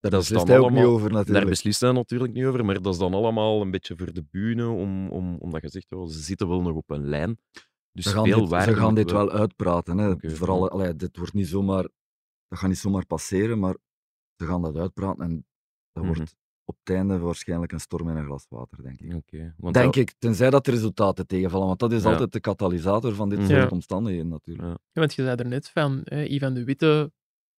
Daar 0.00 0.10
Dat 0.10 0.22
is 0.22 0.28
beslist 0.28 0.48
hij 0.48 0.58
ook 0.58 0.70
niet 0.70 0.84
over 0.84 1.08
Daar 1.08 1.18
natuurlijk. 1.18 1.46
beslist 1.48 1.80
hij 1.80 1.92
natuurlijk 1.92 2.32
niet 2.32 2.44
over, 2.44 2.64
maar 2.64 2.82
dat 2.82 2.92
is 2.92 2.98
dan 2.98 3.14
allemaal 3.14 3.60
een 3.60 3.70
beetje 3.70 3.96
voor 3.96 4.12
de 4.12 4.24
bühne, 4.30 4.68
om, 4.68 5.08
om, 5.10 5.36
omdat 5.36 5.62
je 5.62 5.68
zegt, 5.68 5.92
oh, 5.92 6.06
ze 6.08 6.18
zitten 6.18 6.48
wel 6.48 6.62
nog 6.62 6.76
op 6.76 6.90
een 6.90 7.08
lijn. 7.08 7.38
Dus 7.92 8.04
ze 8.04 8.10
gaan 8.10 8.24
dit, 8.24 8.48
ze 8.48 8.74
gaan 8.74 8.94
dit 8.94 9.10
wel 9.10 9.30
uitpraten. 9.30 9.98
Hè. 9.98 10.30
Vooral, 10.30 10.70
allee, 10.70 10.96
dit 10.96 11.16
wordt 11.16 11.32
niet 11.32 11.46
zomaar, 11.48 11.82
dat 12.48 12.58
gaat 12.58 12.68
niet 12.68 12.78
zomaar 12.78 13.06
passeren, 13.06 13.58
maar 13.58 13.76
ze 14.36 14.46
gaan 14.46 14.62
dat 14.62 14.76
uitpraten 14.76 15.24
en 15.24 15.46
dat 15.92 16.04
Mhm. 16.04 16.14
wordt 16.16 16.36
op 16.64 16.76
het 16.84 16.96
einde 16.96 17.18
waarschijnlijk 17.18 17.72
een 17.72 17.80
storm 17.80 18.08
in 18.08 18.16
een 18.16 18.24
glas 18.24 18.46
water, 18.48 18.82
denk 18.82 19.00
ik. 19.00 19.14
Oké, 19.14 19.54
want 19.56 19.74
Denk 19.74 19.86
dat- 19.86 19.96
ik, 19.96 20.14
tenzij 20.18 20.50
dat 20.50 20.64
de 20.64 20.70
resultaten 20.70 21.26
tegenvallen, 21.26 21.66
want 21.66 21.78
dat 21.78 21.92
is 21.92 22.02
Ja. 22.02 22.10
altijd 22.10 22.32
de 22.32 22.40
katalysator 22.40 23.14
van 23.14 23.28
dit 23.28 23.38
Mhm. 23.38 23.48
soort 23.48 23.60
Ja. 23.62 23.68
omstandigheden 23.68 24.28
natuurlijk. 24.28 24.68
Ja. 24.68 24.70
Ja, 24.92 25.00
want 25.00 25.14
je 25.14 25.22
zei 25.22 25.36
er 25.36 25.46
net 25.48 25.68
van, 25.68 26.02
eh, 26.04 26.30
Ivan 26.32 26.54
de 26.54 26.64
Witte, 26.64 27.12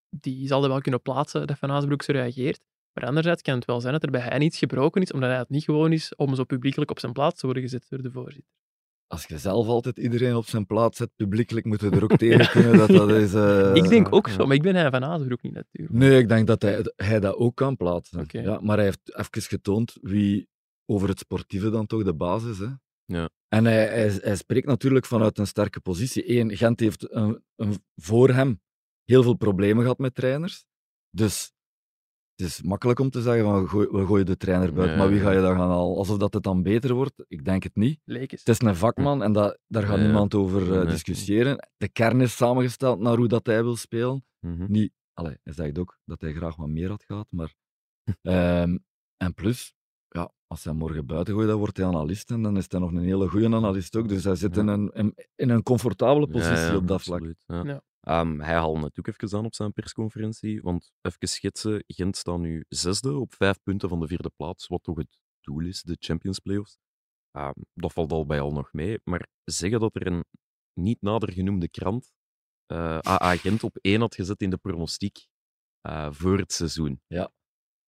die 0.09 0.47
zal 0.47 0.63
er 0.63 0.69
wel 0.69 0.81
kunnen 0.81 1.01
plaatsen 1.01 1.47
dat 1.47 1.57
Van 1.57 1.71
Azenbroek 1.71 2.01
zo 2.03 2.11
reageert. 2.11 2.63
Maar 2.93 3.05
anderzijds 3.05 3.41
kan 3.41 3.55
het 3.55 3.65
wel 3.65 3.81
zijn 3.81 3.93
dat 3.93 4.03
er 4.03 4.11
bij 4.11 4.21
hij 4.21 4.39
iets 4.39 4.57
gebroken 4.57 5.01
is, 5.01 5.11
omdat 5.11 5.29
hij 5.29 5.37
het 5.37 5.49
niet 5.49 5.63
gewoon 5.63 5.91
is 5.91 6.15
om 6.15 6.35
zo 6.35 6.43
publiekelijk 6.43 6.91
op 6.91 6.99
zijn 6.99 7.13
plaats 7.13 7.39
te 7.39 7.45
worden 7.45 7.63
gezet 7.63 7.85
door 7.89 8.01
de 8.01 8.11
voorzitter. 8.11 8.51
Als 9.13 9.25
je 9.25 9.37
zelf 9.37 9.67
altijd 9.67 9.97
iedereen 9.97 10.35
op 10.35 10.45
zijn 10.45 10.65
plaats 10.65 10.97
zet, 10.97 11.09
publiekelijk 11.15 11.65
moeten 11.65 11.91
er 11.91 12.03
ook 12.03 12.17
tegen 12.17 12.49
kunnen 12.49 12.77
dat 12.77 12.87
dat 12.87 13.09
is... 13.09 13.33
eh, 13.33 13.75
ik 13.83 13.89
denk 13.89 14.13
ook 14.13 14.27
ja. 14.27 14.33
zo, 14.33 14.45
maar 14.45 14.55
ik 14.55 14.61
ben 14.61 14.75
hij 14.75 14.89
Van 14.89 15.03
Azenbroek 15.03 15.41
niet 15.41 15.53
natuurlijk. 15.53 15.93
Nee, 15.95 16.19
ik 16.19 16.27
denk 16.27 16.47
dat 16.47 16.61
hij, 16.61 16.85
hij 16.95 17.19
dat 17.19 17.35
ook 17.35 17.55
kan 17.55 17.77
plaatsen. 17.77 18.25
Ja, 18.27 18.59
maar 18.61 18.75
hij 18.75 18.85
heeft 18.85 19.15
even 19.15 19.41
getoond 19.41 19.97
wie 20.01 20.47
over 20.85 21.07
het 21.07 21.19
sportieve 21.19 21.69
dan 21.69 21.85
toch 21.85 22.03
de 22.03 22.13
basis 22.13 22.49
is. 22.49 22.59
Hè? 22.59 22.73
Ja. 23.05 23.29
En 23.47 23.65
hij, 23.65 23.87
hij, 23.87 24.19
hij 24.21 24.35
spreekt 24.35 24.67
natuurlijk 24.67 25.05
vanuit 25.05 25.37
een 25.37 25.47
sterke 25.47 25.79
positie. 25.79 26.39
Eén, 26.39 26.57
Gent 26.57 26.79
heeft 26.79 27.11
een, 27.13 27.43
een, 27.55 27.83
voor 27.95 28.29
hem 28.29 28.61
heel 29.03 29.23
veel 29.23 29.35
problemen 29.35 29.81
gehad 29.81 29.97
met 29.97 30.15
trainers. 30.15 30.65
Dus 31.09 31.53
het 32.35 32.47
is 32.47 32.61
makkelijk 32.61 32.99
om 32.99 33.09
te 33.09 33.21
zeggen 33.21 33.43
van 33.43 33.67
gooi, 33.69 33.87
we 33.91 34.05
gooien 34.05 34.25
de 34.25 34.37
trainer 34.37 34.73
buiten, 34.73 34.97
maar 34.97 35.09
wie 35.09 35.19
ga 35.19 35.31
je 35.31 35.41
dan 35.41 35.55
gaan 35.57 35.69
halen? 35.69 35.97
Alsof 35.97 36.17
dat 36.17 36.33
het 36.33 36.43
dan 36.43 36.63
beter 36.63 36.93
wordt? 36.93 37.13
Ik 37.27 37.45
denk 37.45 37.63
het 37.63 37.75
niet. 37.75 37.99
Het 38.39 38.49
is 38.49 38.61
een 38.61 38.75
vakman 38.75 39.23
en 39.23 39.31
dat, 39.33 39.57
daar 39.67 39.83
gaat 39.83 39.99
niemand 39.99 40.33
over 40.35 40.79
eh, 40.79 40.89
discussiëren. 40.89 41.67
De 41.77 41.89
kern 41.89 42.21
is 42.21 42.35
samengesteld 42.35 42.99
naar 42.99 43.17
hoe 43.17 43.27
dat 43.27 43.45
hij 43.45 43.63
wil 43.63 43.75
spelen. 43.75 44.25
Mhm. 44.39 44.65
Niet, 44.71 44.91
allee, 45.13 45.37
hij 45.43 45.53
zegt 45.53 45.77
ook 45.79 45.97
dat 46.05 46.21
hij 46.21 46.33
graag 46.33 46.55
wat 46.55 46.67
meer 46.69 46.89
had 46.89 47.03
gehad, 47.03 47.27
maar... 47.29 47.53
Ehm, 48.21 48.77
en 49.17 49.33
plus, 49.33 49.73
ja, 50.07 50.31
als 50.47 50.63
hij 50.63 50.73
morgen 50.73 51.05
buiten 51.05 51.33
gooit, 51.33 51.47
dan 51.47 51.57
wordt 51.57 51.77
hij 51.77 51.85
analist 51.85 52.31
en 52.31 52.41
dan 52.41 52.57
is 52.57 52.65
hij 52.67 52.79
nog 52.79 52.91
een 52.91 53.03
hele 53.03 53.27
goede 53.27 53.45
analist 53.55 53.95
ook. 53.95 54.07
Dus 54.09 54.23
hij 54.23 54.35
zit 54.35 54.55
Ja. 54.55 54.61
in, 54.61 54.67
een, 54.67 54.91
in, 54.93 55.15
in 55.35 55.49
een 55.49 55.63
comfortabele 55.63 56.25
Ja, 56.25 56.31
positie 56.31 56.71
ja, 56.71 56.75
op 56.75 56.87
dat 56.87 57.01
vlak. 57.01 57.21
Ehm, 58.03 58.39
hij 58.39 58.53
haalde 58.53 58.83
het 58.85 58.99
ook 58.99 59.07
even 59.07 59.37
aan 59.37 59.45
op 59.45 59.55
zijn 59.55 59.73
persconferentie, 59.73 60.61
want 60.61 60.91
even 61.01 61.27
schetsen, 61.27 61.83
Gent 61.87 62.17
staat 62.17 62.39
nu 62.39 62.65
zesde 62.67 63.17
op 63.17 63.33
vijf 63.33 63.61
punten 63.63 63.89
van 63.89 63.99
de 63.99 64.07
vierde 64.07 64.31
plaats, 64.35 64.67
wat 64.67 64.83
toch 64.83 64.97
het 64.97 65.17
doel 65.41 65.61
is, 65.61 65.81
de 65.81 65.95
Champions 65.99 66.39
Playoffs. 66.39 66.77
Ehm, 67.31 67.61
dat 67.73 67.93
valt 67.93 68.11
al 68.11 68.25
bij 68.25 68.39
al 68.39 68.51
nog 68.51 68.73
mee, 68.73 68.99
maar 69.03 69.27
zeggen 69.43 69.79
dat 69.79 69.95
er 69.95 70.07
een 70.07 70.25
niet 70.73 71.01
nader 71.01 71.31
genoemde 71.31 71.69
krant 71.69 72.13
eh 72.65 72.99
AA 73.07 73.35
Gent 73.35 73.63
op 73.63 73.77
één 73.81 73.99
had 73.99 74.15
gezet 74.15 74.41
in 74.41 74.49
de 74.49 74.57
pronostiek 74.57 75.27
eh, 75.81 76.11
voor 76.11 76.37
het 76.37 76.53
seizoen. 76.53 77.01
Ja. 77.07 77.31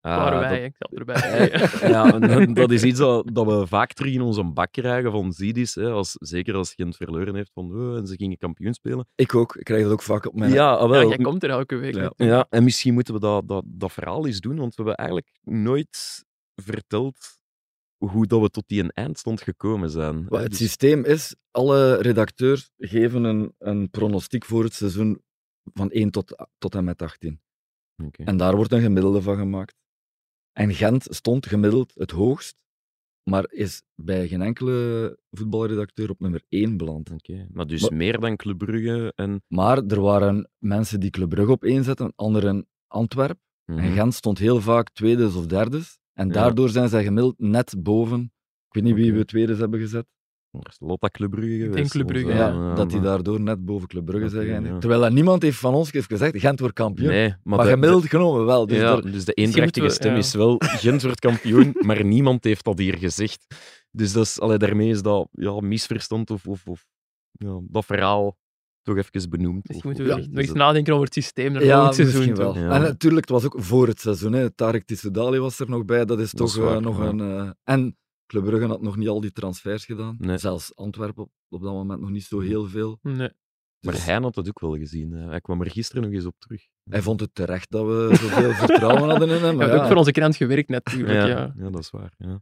Eh, 0.06 0.16
waren 0.18 0.40
wij, 0.40 0.50
dat- 0.50 0.66
ik 0.68 0.76
zal 0.78 0.90
het 0.90 1.00
erbij 1.00 1.90
ja, 1.94 2.20
en 2.20 2.54
dat 2.54 2.72
is 2.72 2.84
iets 2.84 3.00
dat, 3.00 3.30
dat 3.34 3.46
we 3.46 3.68
vaak 3.68 3.94
terug 3.94 4.14
in 4.14 4.22
onze 4.22 4.44
bak 4.44 4.72
krijgen 4.72 5.12
van 5.12 5.32
Zidis. 5.32 5.76
Hè, 5.76 5.90
als, 5.90 6.16
zeker 6.20 6.56
als 6.56 6.74
Gent 6.74 6.96
verloren 6.96 7.36
heeft 7.36 7.52
van 7.54 7.72
oh, 7.76 7.98
en 7.98 8.08
ze 8.08 8.16
gingen 8.16 8.38
kampioen 8.38 8.74
spelen. 8.74 9.08
Ik 9.16 9.36
ook. 9.36 9.56
Ik 9.56 9.64
krijg 9.64 9.84
dat 9.84 9.92
ook 9.92 10.02
vaak 10.02 10.26
op 10.28 10.36
mijn... 10.36 10.52
Ja, 10.52 10.74
ah, 10.74 10.82
Ja, 10.82 10.88
wel. 10.90 11.08
jij 11.10 11.18
komt 11.18 11.44
er 11.44 11.50
elke 11.50 11.76
week. 11.76 12.12
Ja. 12.18 12.46
en 12.50 12.64
misschien 12.64 12.94
moeten 12.94 13.14
we 13.14 13.20
dat, 13.20 13.48
dat, 13.48 13.64
dat 13.68 13.92
verhaal 13.92 14.26
eens 14.26 14.40
doen, 14.40 14.58
want 14.58 14.76
we 14.76 14.84
hebben 14.84 14.96
eigenlijk 14.96 15.30
nooit 15.42 16.24
verteld 16.56 17.18
hoe 17.98 18.28
dat 18.28 18.42
we 18.42 18.50
tot 18.50 18.64
die 18.68 18.94
eindstand 18.94 19.42
gekomen 19.42 19.90
zijn. 19.90 20.26
Wat 20.28 20.42
het 20.42 20.50
Dus- 20.50 20.60
systeem 20.60 21.04
is, 21.04 21.36
alle 21.52 21.96
redacteurs 22.02 22.70
geven 22.78 23.24
een, 23.24 23.54
een 23.58 23.90
pronostiek 23.90 24.46
voor 24.46 24.64
het 24.64 24.74
seizoen 24.74 25.22
van 25.74 25.92
1 25.92 26.12
tot, 26.12 26.48
tot 26.58 26.76
en 26.76 26.84
met 26.84 27.02
18. 27.02 27.40
Oké. 28.04 28.24
En 28.24 28.38
daar 28.38 28.56
wordt 28.56 28.72
een 28.72 28.82
gemiddelde 28.82 29.22
van 29.22 29.38
gemaakt. 29.38 29.76
En 30.58 30.74
Gent 30.74 31.08
stond 31.10 31.46
gemiddeld 31.46 31.92
het 31.96 32.12
hoogst, 32.12 32.56
maar 33.24 33.46
is 33.52 33.82
bij 33.96 34.28
geen 34.28 34.42
enkele 34.42 35.18
voetbalredacteur 35.32 36.10
op 36.10 36.20
nummer 36.20 36.42
1 36.50 36.78
beland. 36.78 37.12
Oké, 37.12 37.48
Maar 37.52 37.68
dus 37.68 37.82
Maar- 37.82 37.94
meer 37.94 38.20
dan 38.20 38.36
Club 38.36 38.58
Brugge 38.58 39.14
en... 39.16 39.44
Maar 39.48 39.84
er 39.86 40.02
waren 40.02 40.50
mensen 40.58 41.00
die 41.00 41.10
Club 41.10 41.30
Brugge 41.30 41.52
op 41.52 41.64
1 41.64 41.84
zetten, 41.84 42.14
anderen 42.16 42.68
Antwerp. 42.88 43.40
En 43.66 43.76
Mhm. 43.76 43.94
Gent 43.94 44.14
stond 44.14 44.38
heel 44.38 44.62
vaak 44.62 44.90
tweede 44.90 45.26
of 45.26 45.46
derde. 45.48 45.82
En 46.14 46.28
Ja. 46.28 46.34
daardoor 46.34 46.70
zijn 46.70 46.90
zij 46.90 47.04
gemiddeld 47.04 47.40
net 47.40 47.76
boven. 47.84 48.22
Ik 48.68 48.74
weet 48.74 48.84
niet 48.84 48.96
wie 48.96 49.14
we 49.14 49.26
tweede 49.26 49.56
hebben 49.56 49.80
gezet. 49.80 50.06
Er 50.62 50.70
is 50.70 50.76
Lotta 50.80 51.08
Club 51.10 51.30
Brugge 51.32 51.58
denk 51.58 51.72
geweest. 51.74 51.92
Club 51.92 52.08
Brugge, 52.08 52.26
onze- 52.28 52.38
Ja, 52.38 52.48
Ja, 52.48 52.74
dat 52.76 52.90
die 52.90 53.00
maar- 53.00 53.08
daardoor 53.08 53.42
net 53.42 53.66
boven 53.66 53.88
Club 53.88 54.06
Brugge 54.06 54.30
zijn 54.30 54.42
Oké, 54.42 54.50
geëindigd. 54.50 54.74
ja. 54.74 54.80
Terwijl 54.80 55.02
dat 55.02 55.12
niemand 55.12 55.42
heeft 55.42 55.58
van 55.58 55.74
ons 55.74 55.92
heeft 55.92 56.08
gezegd, 56.08 56.40
Gent 56.40 56.60
wordt 56.60 56.76
kampioen. 56.76 57.08
Nee, 57.08 57.28
maar, 57.28 57.40
maar 57.58 57.66
de- 57.66 57.72
gemiddeld 57.72 58.06
genomen 58.10 58.46
wel. 58.46 58.68
Dus 58.68 58.78
ja, 58.78 58.96
dus 58.96 59.04
de 59.04 59.10
moeten 59.10 59.34
eendrachtige 59.34 59.86
we- 59.86 59.92
stem 59.92 60.12
ja. 60.12 60.18
is 60.18 60.34
wel 60.34 60.56
Gent 60.86 61.02
wordt 61.02 61.20
kampioen, 61.20 61.76
maar 61.80 62.06
niemand 62.06 62.44
heeft 62.44 62.64
dat 62.64 62.78
hier 62.78 62.98
gezegd. 62.98 63.46
Dus 63.92 64.14
dat 64.14 64.24
is, 64.26 64.40
allee, 64.40 64.58
daarmee 64.58 64.90
is 64.90 65.02
dat 65.02 65.28
ja, 65.32 65.60
misverstand 65.60 66.30
of, 66.32 66.48
of, 66.48 66.68
of 66.68 66.86
ja, 67.32 67.60
dat 67.68 67.86
verhaal 67.86 68.38
toch 68.82 68.98
even 68.98 69.30
benoemd. 69.30 69.68
Misschien 69.68 69.90
moeten 69.90 70.16
we 70.16 70.20
iets 70.22 70.28
nog 70.30 70.38
eens 70.40 70.52
nadenken 70.54 70.94
over 70.94 71.06
het 71.06 71.14
systeem 71.14 71.52
naar 71.52 71.64
ja, 71.64 71.76
volgend 71.76 71.96
seizoen. 71.96 72.36
wel. 72.36 72.58
Ja. 72.58 72.70
En 72.70 72.82
natuurlijk, 72.82 73.22
het 73.22 73.42
was 73.42 73.46
ook 73.46 73.56
voor 73.58 73.88
het 73.88 74.00
seizoen. 74.00 74.34
Hè. 74.34 74.50
Tarek 74.50 74.86
Tissoudali 74.86 75.40
was 75.40 75.60
er 75.60 75.70
nog 75.70 75.86
bij. 75.86 76.06
Dat 76.06 76.20
is 76.20 76.32
Dat 76.32 76.40
toch 76.40 76.50
is 76.50 76.56
waar, 76.56 76.76
eh, 76.76 76.82
nog 76.82 76.98
ja. 76.98 77.04
een... 77.08 77.20
eh, 77.22 77.50
En 77.64 77.98
Club 78.26 78.44
Brugge 78.44 78.68
had 78.68 78.82
nog 78.82 78.96
niet 78.98 79.08
al 79.08 79.22
die 79.22 79.32
transfers 79.32 79.86
gedaan. 79.86 80.16
Nee. 80.20 80.38
Zelfs 80.38 80.76
Antwerpen 80.76 81.24
op, 81.24 81.32
op 81.50 81.62
dat 81.62 81.74
moment 81.74 82.00
nog 82.02 82.10
niet 82.10 82.24
zo 82.24 82.40
heel 82.40 82.66
veel. 82.68 83.00
Nee. 83.02 83.30
Maar 83.80 83.94
Dus 83.94 84.06
hij 84.06 84.14
had 84.20 84.36
het 84.36 84.48
ook 84.48 84.60
wel 84.60 84.76
gezien. 84.78 85.12
Hij 85.12 85.42
kwam 85.42 85.62
er 85.62 85.72
gisteren 85.72 86.04
nog 86.04 86.12
eens 86.12 86.26
op 86.26 86.36
terug. 86.40 86.68
hij 86.90 87.02
vond 87.02 87.20
het 87.20 87.30
terecht 87.36 87.72
dat 87.72 87.86
we 87.86 88.10
zoveel 88.16 88.52
vertrouwen 88.66 89.10
hadden 89.10 89.30
in 89.30 89.34
hem. 89.34 89.42
We 89.42 89.46
Maar 89.48 89.58
hebben 89.58 89.76
ja, 89.76 89.82
ook 89.82 89.88
voor 89.88 89.98
onze 89.98 90.12
krant 90.12 90.36
gewerkt 90.36 90.70
natuurlijk. 90.70 91.14
Ja, 91.14 91.28
Ja. 91.28 91.54
ja. 91.58 91.70
dat 91.70 91.82
is 91.82 91.90
waar. 91.90 92.14
Ja. 92.18 92.42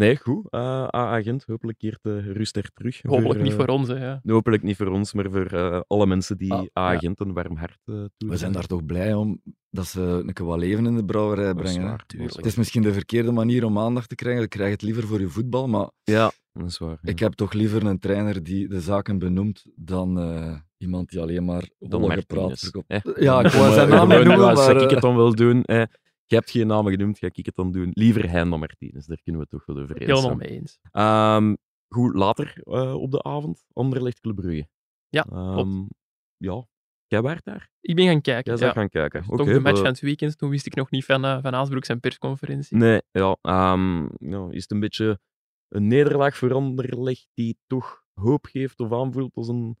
Nee, 0.00 0.16
goed. 0.16 0.46
Uh, 0.50 0.84
agent, 0.86 1.44
hopelijk 1.46 1.78
keert 1.78 1.98
de 2.02 2.18
rust 2.20 2.56
er 2.56 2.70
terug. 2.74 3.00
Hopelijk 3.02 3.40
niet 3.42 3.52
eh, 3.52 3.58
voor 3.58 3.66
ons. 3.66 3.88
Hè, 3.88 4.04
ja. 4.04 4.20
Hopelijk 4.24 4.62
niet 4.62 4.76
voor 4.76 4.86
ons, 4.86 5.12
maar 5.12 5.30
voor 5.30 5.46
eh, 5.46 5.80
alle 5.86 6.06
mensen 6.06 6.38
die 6.38 6.52
Ah, 6.52 6.62
ja. 6.62 6.70
agent 6.72 7.20
een 7.20 7.32
warm 7.32 7.56
hart 7.56 7.78
uh, 7.86 8.04
we 8.18 8.36
zijn 8.36 8.52
daar 8.52 8.66
toch 8.66 8.84
blij 8.84 9.14
om 9.14 9.40
dat 9.70 9.86
ze 9.86 10.00
een 10.26 10.32
keer 10.32 10.46
wat 10.46 10.58
leven 10.58 10.86
in 10.86 10.96
de 10.96 11.04
brouwerij 11.04 11.46
Dat 11.54 11.56
is 11.56 11.62
brengen. 11.62 11.82
hè. 11.82 11.88
waar, 11.88 12.04
tuurlijk. 12.06 12.36
Het 12.36 12.46
is 12.46 12.54
misschien 12.56 12.82
de 12.82 12.92
verkeerde 12.92 13.30
manier 13.32 13.64
om 13.64 13.78
aandacht 13.78 14.08
te 14.08 14.14
krijgen. 14.14 14.42
Je 14.42 14.48
krijgt 14.48 14.72
het 14.72 14.82
liever 14.82 15.06
voor 15.06 15.20
je 15.20 15.28
voetbal, 15.28 15.68
maar 15.68 15.90
Ja, 16.02 16.30
dat 16.52 16.66
is 16.66 16.78
waar. 16.78 16.98
ja. 17.02 17.10
ik 17.10 17.18
heb 17.18 17.32
toch 17.32 17.52
liever 17.52 17.86
een 17.86 17.98
trainer 17.98 18.42
die 18.42 18.68
de 18.68 18.80
zaken 18.80 19.18
benoemt 19.18 19.64
dan 19.74 20.18
eh, 20.20 20.54
iemand 20.78 21.08
die 21.10 21.20
alleen 21.20 21.44
maar 21.44 21.68
Dan 21.78 22.00
wollige 22.00 22.26
praat 22.26 22.38
Martinez, 22.40 22.60
verkoopt. 22.60 22.86
hè. 22.88 23.24
Ja, 23.24 23.40
ik 23.44 23.52
wou 23.52 23.72
zijn 23.72 23.88
naam 23.88 24.08
noemen, 24.08 24.38
maar... 24.38 24.82
Ik 24.82 24.90
het 24.90 25.00
dan 25.00 25.16
wel 25.16 25.34
doen? 25.34 25.62
Eh, 25.64 25.82
je 26.30 26.36
hebt 26.36 26.50
geen 26.50 26.66
namen 26.66 26.92
genoemd, 26.92 27.18
ga 27.18 27.26
ik 27.32 27.46
het 27.46 27.54
dan 27.54 27.72
doen? 27.72 27.90
Liever 27.92 28.30
hij 28.30 28.44
dan 28.44 28.58
Martinez, 28.58 29.06
daar 29.06 29.20
kunnen 29.22 29.40
we 29.42 29.46
toch 29.48 29.66
wel 29.66 29.76
over 29.78 29.96
eens 29.96 30.00
Helemaal 30.06 30.22
zijn. 30.22 30.36
mee 30.38 30.48
eens. 30.48 30.78
Ehm, 30.90 31.54
goed, 31.88 32.14
later 32.14 32.60
eh, 32.64 32.94
op 32.94 33.10
de 33.10 33.22
avond, 33.22 33.64
Anderlecht 33.72 34.20
Club 34.20 34.36
Brugge. 34.36 34.68
Ja, 35.08 35.24
Ehm, 35.30 35.82
Ja, 36.36 36.66
jij 37.06 37.22
waart 37.22 37.44
daar? 37.44 37.70
Ik 37.80 37.94
ben 37.96 38.06
gaan 38.06 38.20
kijken. 38.20 38.56
Jij 38.56 38.66
ja. 38.66 38.72
gaan 38.72 38.88
kijken. 38.88 39.24
Toch 39.24 39.46
de 39.46 39.60
match 39.60 39.74
we- 39.76 39.82
van 39.82 39.86
het 39.90 40.00
weekend. 40.00 40.38
Toen 40.38 40.50
wist 40.50 40.66
ik 40.66 40.74
nog 40.74 40.90
niet 40.90 41.04
van, 41.04 41.24
eh 41.24 41.42
van 41.42 41.54
Aasbroek 41.54 41.84
zijn 41.84 42.00
persconferentie. 42.00 42.76
Nee, 42.76 43.02
ja, 43.10 43.36
ehm, 43.42 44.02
ja. 44.30 44.48
Is 44.50 44.62
het 44.62 44.70
een 44.70 44.80
beetje 44.80 45.20
een 45.68 45.86
nederlaag 45.86 46.36
voor 46.36 46.52
Anderlecht 46.54 47.26
die 47.34 47.58
toch 47.66 48.02
hoop 48.14 48.46
geeft 48.46 48.80
of 48.80 48.92
aanvoelt 48.92 49.34
als 49.34 49.48
een, 49.48 49.78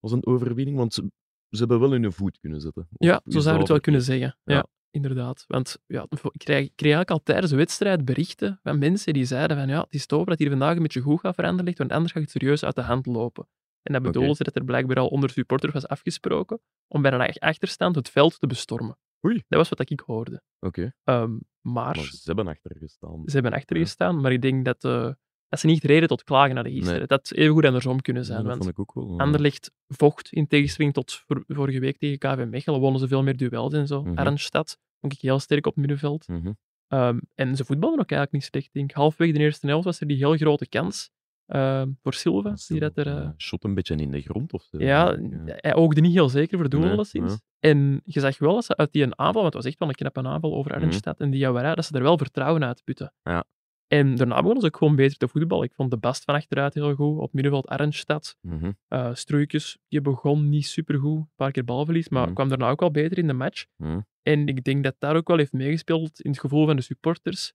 als 0.00 0.12
een 0.12 0.26
overwinning? 0.26 0.76
Want 0.76 0.94
ze, 0.94 1.10
ze 1.48 1.58
hebben 1.58 1.80
wel 1.80 1.90
hun 1.90 2.12
voet 2.12 2.38
kunnen 2.38 2.60
zetten. 2.60 2.88
Ja, 2.98 3.20
zo 3.24 3.38
zou 3.40 3.54
je 3.54 3.60
het 3.60 3.68
wel 3.68 3.80
kunnen 3.80 4.02
zeggen. 4.02 4.38
Ja. 4.44 4.66
Inderdaad. 4.90 5.44
Want 5.46 5.78
ja, 5.86 6.06
ik 6.08 6.18
kreeg, 6.20 6.64
ik 6.64 6.72
kreeg 6.76 6.92
eigenlijk 6.94 7.10
al 7.10 7.22
tijdens 7.22 7.50
de 7.50 7.56
wedstrijd 7.56 8.04
berichten 8.04 8.58
van 8.62 8.78
mensen 8.78 9.12
die 9.12 9.24
zeiden 9.24 9.56
van 9.56 9.68
ja, 9.68 9.80
het 9.80 9.94
is 9.94 10.06
tof 10.06 10.24
dat 10.24 10.38
hier 10.38 10.50
vandaag 10.50 10.76
een 10.76 10.82
beetje 10.82 11.00
goed 11.00 11.20
gaat 11.20 11.34
veranderen 11.34 11.64
ligt, 11.66 11.78
want 11.78 11.92
anders 11.92 12.12
gaat 12.12 12.22
het 12.22 12.30
serieus 12.30 12.64
uit 12.64 12.74
de 12.74 12.80
hand 12.82 13.06
lopen. 13.06 13.48
En 13.82 13.92
dat 13.92 14.02
bedoelde 14.02 14.44
dat 14.44 14.54
er 14.56 14.64
blijkbaar 14.64 14.96
al 14.98 15.08
onder 15.08 15.30
supporters 15.30 15.72
was 15.72 15.86
afgesproken 15.88 16.60
om 16.88 17.02
bij 17.02 17.12
een 17.12 17.32
achterstand 17.38 17.94
het 17.94 18.10
veld 18.10 18.40
te 18.40 18.46
bestormen. 18.46 18.98
Oei. 19.26 19.34
Dat 19.48 19.58
was 19.58 19.68
wat 19.68 19.90
ik 19.90 20.00
hoorde. 20.06 20.42
Oké, 20.60 20.92
Ehm, 21.04 21.30
maar 21.60 21.96
maar 21.96 21.96
ze 22.04 22.20
hebben 22.24 22.46
achter 22.46 22.76
gestaan. 22.78 23.22
ze 23.24 23.32
hebben 23.32 23.52
achter 23.52 23.76
Ja. 23.76 23.82
gestaan, 23.82 24.20
maar 24.20 24.32
ik 24.32 24.42
denk 24.42 24.64
dat, 24.64 24.84
eh, 24.84 25.10
dat 25.50 25.60
ze 25.60 25.66
niet 25.66 25.84
reden 25.84 26.08
tot 26.08 26.24
klagen 26.24 26.54
naar 26.54 26.64
de 26.64 26.70
gisteren. 26.70 26.98
Nee. 26.98 27.06
Dat 27.06 27.28
had 27.28 27.38
even 27.38 27.52
goed 27.54 27.64
andersom 27.64 28.00
kunnen 28.00 28.22
Ja, 28.22 28.28
zijn. 28.28 28.38
dat 28.44 28.48
want 28.48 28.62
vond 28.64 28.70
ik 28.70 28.80
ook 28.80 28.94
wel. 28.94 29.16
ja. 29.16 29.24
Anderlecht 29.24 29.70
vocht 29.88 30.32
in 30.32 30.46
tegenstelling 30.46 30.94
tot 30.94 31.12
vor- 31.26 31.44
vorige 31.48 31.80
week 31.80 31.98
tegen 31.98 32.18
KV 32.18 32.44
Mechelen. 32.50 32.80
Wonnen 32.80 33.00
ze 33.00 33.08
veel 33.08 33.22
meer 33.22 33.36
duels 33.36 33.72
en 33.72 33.86
zo. 33.86 34.02
Mhm. 34.02 34.18
Arnstad 34.18 34.78
vond 35.00 35.12
ik 35.12 35.20
heel 35.20 35.38
sterk 35.38 35.66
op 35.66 35.72
het 35.74 35.80
middenveld. 35.80 36.28
Mhm. 36.28 36.52
Ehm, 36.88 37.18
en 37.34 37.56
ze 37.56 37.64
voetbalden 37.64 38.00
ook 38.00 38.10
eigenlijk 38.10 38.32
niet 38.32 38.50
slecht. 38.52 38.66
Ik 38.66 38.72
denk, 38.72 38.92
halfweg 38.92 39.32
de 39.32 39.38
eerste 39.38 39.66
helft 39.66 39.84
was 39.84 40.00
er 40.00 40.06
die 40.06 40.16
heel 40.16 40.36
grote 40.36 40.68
kans 40.68 41.10
ehm, 41.46 41.88
voor 42.02 42.14
Silva. 42.14 42.54
Die 42.68 42.80
dat 42.80 42.96
er, 42.96 43.06
Ja, 43.08 43.34
shot 43.36 43.64
een 43.64 43.74
beetje 43.74 43.94
in 43.96 44.10
de 44.10 44.20
grond 44.20 44.52
of 44.52 44.62
zo. 44.62 44.78
ja, 44.78 45.16
hij 45.46 45.74
oogde 45.74 46.00
niet 46.00 46.12
heel 46.12 46.28
zeker 46.28 46.58
voor 46.58 46.68
doel 46.68 46.80
Nee, 46.80 47.04
ja. 47.12 47.36
En 47.58 48.00
je 48.04 48.20
zag 48.20 48.38
wel 48.38 48.54
dat 48.54 48.64
ze 48.64 48.76
uit 48.76 48.92
die 48.92 49.04
aanval, 49.04 49.32
want 49.42 49.44
het 49.44 49.54
was 49.54 49.64
echt 49.64 49.78
wel 49.78 49.88
een 49.88 49.94
knappe 49.94 50.22
aanval 50.22 50.54
over 50.54 50.70
Mhm. 50.74 50.80
Arnstad 50.82 51.20
en 51.20 51.30
die 51.30 51.40
Jawara, 51.40 51.74
dat 51.74 51.84
ze 51.84 51.94
er 51.94 52.02
wel 52.02 52.18
vertrouwen 52.18 52.64
uit 52.64 52.84
putten. 52.84 53.12
Ja. 53.22 53.44
En 53.92 54.14
daarna 54.16 54.34
begonnen 54.36 54.60
ze 54.60 54.66
ook 54.66 54.76
gewoon 54.76 54.96
beter 54.96 55.16
te 55.16 55.28
voetballen. 55.28 55.64
Ik 55.64 55.74
vond 55.74 55.90
de 55.90 55.96
Bast 55.96 56.24
van 56.24 56.34
achteruit 56.34 56.74
heel 56.74 56.94
goed. 56.94 57.18
Op 57.18 57.32
middenveld 57.32 57.66
Arnstad. 57.68 58.36
Mhm. 58.40 58.72
Uh, 58.88 59.14
Stroeikens, 59.14 59.78
die 59.88 60.00
begon 60.00 60.48
niet 60.48 60.66
supergoed. 60.66 61.18
Een 61.18 61.30
paar 61.36 61.50
keer 61.50 61.64
balverlies, 61.64 62.08
maar 62.08 62.24
Mhm. 62.24 62.34
kwam 62.34 62.48
daarna 62.48 62.68
ook 62.70 62.80
wel 62.80 62.90
beter 62.90 63.18
in 63.18 63.26
de 63.26 63.32
match. 63.32 63.66
Mhm. 63.76 64.00
En 64.22 64.46
ik 64.46 64.64
denk 64.64 64.84
dat 64.84 64.94
daar 64.98 65.16
ook 65.16 65.28
wel 65.28 65.36
heeft 65.36 65.52
meegespeeld 65.52 66.20
in 66.20 66.30
het 66.30 66.40
gevoel 66.40 66.66
van 66.66 66.76
de 66.76 66.82
supporters. 66.82 67.52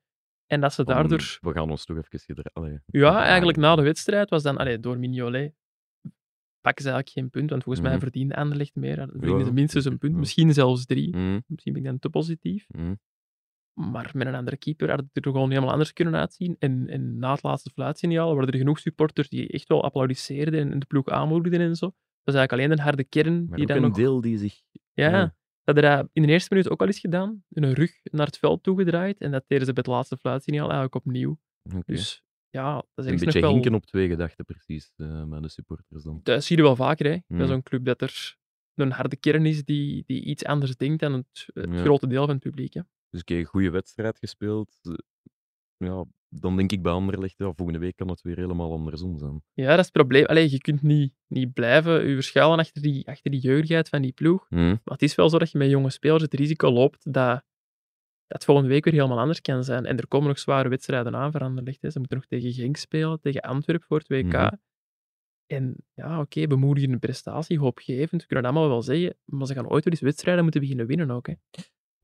En 0.47 0.61
dat 0.61 0.73
ze 0.73 0.83
daardoor... 0.83 1.37
We 1.41 1.51
gaan 1.51 1.69
ons 1.69 1.85
toch 1.85 1.97
even 1.97 2.19
gedragen. 2.19 2.83
Ja, 2.85 3.23
eigenlijk 3.23 3.57
na 3.57 3.75
de 3.75 3.81
wedstrijd 3.81 4.29
was 4.29 4.43
dan... 4.43 4.57
Allee, 4.57 4.79
door 4.79 4.99
Mignolet 4.99 5.53
pakken 6.61 6.83
ze 6.83 6.89
eigenlijk 6.91 7.09
geen 7.09 7.29
punt, 7.29 7.49
want 7.49 7.63
volgens 7.63 7.83
mij 7.83 7.93
Mhm. 7.93 8.03
verdiende 8.03 8.35
Anderlecht 8.35 8.75
meer. 8.75 8.95
Dan 8.95 9.09
verdienen 9.11 9.45
ze 9.45 9.53
minstens 9.53 9.85
een 9.85 9.97
punt, 9.97 10.15
misschien 10.15 10.53
zelfs 10.53 10.85
drie. 10.85 11.15
Misschien 11.47 11.73
ben 11.73 11.81
ik 11.81 11.87
dan 11.87 11.99
te 11.99 12.09
positief. 12.09 12.65
Maar 13.75 14.11
met 14.13 14.27
een 14.27 14.35
andere 14.35 14.57
keeper 14.57 14.89
had 14.89 14.99
het 14.99 15.25
er 15.25 15.31
gewoon 15.31 15.49
helemaal 15.49 15.71
anders 15.71 15.93
kunnen 15.93 16.15
uitzien. 16.15 16.55
En, 16.59 16.87
en 16.87 17.17
na 17.17 17.31
het 17.31 17.43
laatste 17.43 17.69
fluitsignaal 17.69 18.35
waren 18.35 18.49
er 18.51 18.57
genoeg 18.57 18.79
supporters 18.79 19.29
die 19.29 19.47
echt 19.47 19.67
wel 19.67 19.83
applaudisseerden 19.83 20.71
en 20.71 20.79
de 20.79 20.85
ploeg 20.85 21.07
aanmoedigden 21.07 21.61
en 21.61 21.75
zo. 21.75 21.85
Dat 21.85 22.33
is 22.33 22.39
eigenlijk 22.39 22.51
alleen 22.51 22.77
de 22.77 22.83
harde 22.83 23.03
kern 23.03 23.45
Maar 23.45 23.53
die 23.57 23.61
ook 23.61 23.67
dan 23.67 23.77
een 23.77 23.83
nog... 23.83 23.97
deel 23.97 24.21
die 24.21 24.37
zich... 24.37 24.61
Ja, 24.93 25.09
Ja. 25.09 25.35
dat 25.63 25.83
hadden 25.83 26.09
in 26.13 26.21
de 26.21 26.27
eerste 26.27 26.53
minuut 26.53 26.69
ook 26.69 26.81
al 26.81 26.87
eens 26.87 26.99
gedaan. 26.99 27.43
Hun 27.49 27.73
rug 27.73 27.91
naar 28.03 28.25
het 28.25 28.37
veld 28.37 28.63
toegedraaid. 28.63 29.17
En 29.21 29.31
dat 29.31 29.43
deden 29.47 29.65
ze 29.65 29.73
bij 29.73 29.83
het 29.85 29.93
laatste 29.93 30.17
fluitsignaal 30.17 30.63
eigenlijk 30.65 30.95
opnieuw. 30.95 31.39
Dus 31.85 32.23
ja, 32.49 32.73
dat 32.75 32.85
is 32.95 33.05
een 33.05 33.11
echt 33.13 33.25
beetje 33.25 33.39
nog 33.39 33.49
wel... 33.49 33.51
hinken 33.53 33.73
op 33.73 33.85
twee 33.85 34.07
gedachten, 34.07 34.45
precies, 34.45 34.93
eh, 34.95 35.23
met 35.23 35.41
de 35.41 35.49
supporters 35.49 36.03
dan. 36.03 36.19
Dat 36.23 36.43
zie 36.43 36.57
je 36.57 36.63
wel 36.63 36.75
vaker, 36.75 37.05
hè. 37.05 37.17
Bij 37.27 37.39
Mm. 37.39 37.47
zo'n 37.47 37.63
club 37.63 37.85
dat 37.85 38.01
er 38.01 38.37
een 38.75 38.91
harde 38.91 39.15
kern 39.15 39.45
is 39.45 39.63
die, 39.63 40.03
die 40.05 40.23
iets 40.23 40.45
anders 40.45 40.75
denkt 40.77 40.99
dan 40.99 41.13
het, 41.13 41.45
het 41.53 41.69
Ja. 41.73 41.77
grote 41.81 42.07
deel 42.07 42.25
van 42.25 42.33
het 42.35 42.43
publiek. 42.43 42.73
Hè. 42.73 42.81
Dus 43.09 43.21
oké, 43.21 43.43
goede 43.43 43.69
wedstrijd 43.69 44.19
gespeeld. 44.19 44.77
Eh, 44.81 44.93
Ja, 45.77 46.05
dan 46.29 46.55
denk 46.57 46.71
ik 46.71 46.81
bij 46.81 46.91
Anderlecht, 46.91 47.37
ja, 47.37 47.53
volgende 47.55 47.79
week 47.79 47.95
kan 47.95 48.07
het 48.07 48.21
weer 48.21 48.35
helemaal 48.35 48.71
andersom 48.71 49.17
zijn. 49.19 49.43
Ja, 49.53 49.69
dat 49.69 49.79
is 49.79 49.83
het 49.85 49.91
probleem. 49.91 50.25
Allee, 50.25 50.51
je 50.51 50.57
kunt 50.57 50.81
niet, 50.81 51.13
niet 51.27 51.53
blijven 51.53 52.07
je 52.07 52.13
verschuilen 52.13 52.59
achter 52.59 52.81
die, 52.81 53.07
achter 53.07 53.31
die 53.31 53.39
jeugdigheid 53.39 53.89
van 53.89 54.01
die 54.01 54.11
ploeg. 54.11 54.45
Mhm. 54.49 54.61
Maar 54.61 54.79
het 54.83 55.01
is 55.01 55.15
wel 55.15 55.29
zo 55.29 55.37
dat 55.37 55.51
je 55.51 55.57
met 55.57 55.69
jonge 55.69 55.89
spelers 55.89 56.23
het 56.23 56.33
risico 56.33 56.69
loopt 56.71 57.13
dat 57.13 57.43
dat 58.27 58.45
volgende 58.45 58.69
week 58.69 58.83
weer 58.83 58.93
helemaal 58.93 59.19
anders 59.19 59.41
kan 59.41 59.63
zijn. 59.63 59.85
En 59.85 59.97
er 59.97 60.07
komen 60.07 60.27
nog 60.27 60.39
zware 60.39 60.69
wedstrijden 60.69 61.15
aan 61.15 61.31
voor 61.31 61.41
Anderlecht. 61.41 61.81
Hè. 61.81 61.89
Ze 61.89 61.99
moeten 61.99 62.17
nog 62.17 62.25
tegen 62.25 62.53
Genk 62.53 62.77
spelen, 62.77 63.19
tegen 63.19 63.41
Antwerpen 63.41 63.87
voor 63.87 63.97
het 63.97 64.07
WK. 64.07 64.33
Mhm. 64.33 64.53
En 65.45 65.75
ja, 65.93 66.19
oké, 66.19 66.47
bemoedigende 66.47 66.97
prestatie, 66.97 67.59
hoopgevend. 67.59 68.21
We 68.21 68.27
kunnen 68.27 68.45
dat 68.45 68.53
allemaal 68.53 68.69
wel 68.71 68.81
zeggen. 68.81 69.17
Maar 69.25 69.47
ze 69.47 69.53
gaan 69.53 69.69
ooit 69.69 69.83
wel 69.83 69.93
eens 69.93 70.01
wedstrijden 70.01 70.43
moeten 70.43 70.61
beginnen 70.61 70.85
winnen 70.85 71.11
ook. 71.11 71.27
Hè. 71.27 71.33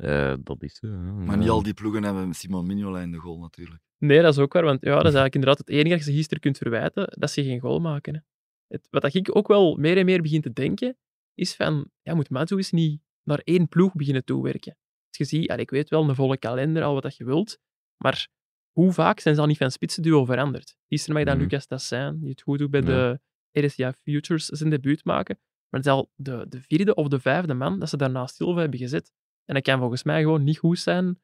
Eh, 0.01 0.33
dat 0.43 0.63
is 0.63 0.75
zo. 0.75 0.87
ja. 0.87 0.93
Maar 0.97 1.37
niet 1.37 1.49
al 1.49 1.63
die 1.63 1.73
ploegen 1.73 2.03
hebben 2.03 2.33
Simon 2.33 2.65
Mignola 2.65 2.99
in 3.01 3.11
de 3.11 3.17
goal 3.17 3.39
natuurlijk. 3.39 3.81
Nee, 3.97 4.21
dat 4.21 4.33
is 4.33 4.39
ook 4.39 4.53
waar. 4.53 4.63
Want 4.63 4.81
ja, 4.81 4.89
dat 4.89 4.97
is 4.97 5.03
eigenlijk 5.03 5.33
inderdaad 5.35 5.57
het 5.57 5.69
enige 5.69 5.95
dat 5.95 6.05
je 6.05 6.11
gisteren 6.11 6.41
kunt 6.41 6.57
verwijten, 6.57 7.07
dat 7.19 7.31
ze 7.31 7.43
geen 7.43 7.59
goal 7.59 7.79
maken. 7.79 8.13
Hè. 8.13 8.19
Het, 8.67 8.87
wat 8.89 9.01
dat 9.01 9.13
ik 9.13 9.35
ook 9.35 9.47
wel 9.47 9.75
meer 9.75 9.97
en 9.97 10.05
meer 10.05 10.21
begin 10.21 10.41
te 10.41 10.53
denken, 10.53 10.97
is 11.33 11.55
van, 11.55 11.89
ja, 12.01 12.13
moet 12.13 12.29
Matsu 12.29 12.55
eens 12.55 12.71
niet 12.71 13.01
naar 13.23 13.39
één 13.43 13.67
ploeg 13.67 13.93
beginnen 13.93 14.23
toewerken. 14.23 14.77
Als 15.07 15.17
je 15.17 15.23
ziet, 15.37 15.49
allee, 15.49 15.63
ik 15.63 15.69
weet 15.69 15.89
wel, 15.89 16.09
een 16.09 16.15
volle 16.15 16.37
kalender, 16.37 16.83
al 16.83 16.93
wat 16.93 17.03
dat 17.03 17.15
je 17.17 17.25
wilt, 17.25 17.57
maar 17.97 18.27
hoe 18.71 18.91
vaak 18.91 19.19
zijn 19.19 19.35
ze 19.35 19.41
al 19.41 19.47
niet 19.47 19.57
van 19.57 19.71
spitsenduo 19.71 20.25
veranderd? 20.25 20.75
Gisteren 20.87 21.15
mag 21.15 21.23
je 21.23 21.29
dan 21.29 21.37
Mhm. 21.39 21.49
Lucas 21.49 21.65
Tassin, 21.65 22.19
die 22.19 22.29
het 22.29 22.41
goed 22.41 22.59
doet 22.59 22.71
bij 22.71 22.81
Ja. 22.81 23.19
de 23.51 23.61
RSA 23.67 23.93
Futures, 23.93 24.45
zijn 24.45 24.69
debuut 24.69 25.05
maken. 25.05 25.39
Maar 25.69 25.79
het 25.79 25.85
is 25.89 25.91
al 25.95 26.11
de, 26.15 26.45
de 26.49 26.61
vierde 26.61 26.95
of 26.95 27.07
de 27.07 27.19
vijfde 27.19 27.53
man 27.53 27.79
dat 27.79 27.89
ze 27.89 27.97
daarna 27.97 28.27
Silva 28.27 28.59
hebben 28.59 28.79
gezet. 28.79 29.11
En 29.51 29.57
dat 29.57 29.63
kan 29.65 29.79
volgens 29.79 30.03
mij 30.03 30.21
gewoon 30.21 30.43
niet 30.43 30.57
goed 30.57 30.79
zijn 30.79 31.19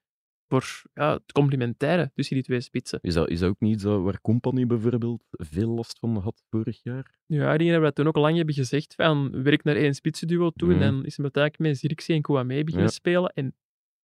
voor 0.48 0.82
ja, 0.94 1.14
het 1.14 1.32
complementaire 1.32 2.12
tussen 2.14 2.36
die 2.36 2.44
twee 2.44 2.62
spitsen. 2.62 3.00
Is 3.02 3.14
dat, 3.14 3.30
is 3.30 3.40
dat 3.40 3.50
ook 3.50 3.60
niet 3.60 3.82
zo 3.82 4.02
waar 4.02 4.22
Company 4.22 4.66
bijvoorbeeld 4.66 5.24
veel 5.32 5.70
last 5.70 6.00
van 6.00 6.18
had 6.18 6.44
vorig 6.50 6.84
jaar? 6.84 7.18
Ja, 7.26 7.54
ik 7.54 7.60
denk 7.60 7.82
dat 7.82 7.96
toen 7.96 8.08
ook 8.08 8.16
al 8.16 8.22
lang 8.22 8.36
hebben 8.38 8.56
gezegd, 8.56 8.94
van 8.96 9.44
werk 9.44 9.64
naar 9.64 9.76
één 9.76 9.94
spitsenduo 9.94 10.50
toe. 10.52 10.74
Mhm. 10.74 10.82
En 10.82 10.92
dan 10.92 11.06
is 11.06 11.18
het 11.18 11.22
uiteindelijk 11.24 11.64
met 11.64 11.78
Zirkzee 11.78 12.16
en 12.16 12.22
Kouame 12.22 12.64
beginnen 12.64 12.82
Ja. 12.82 12.88
spelen. 12.88 13.32
En 13.34 13.56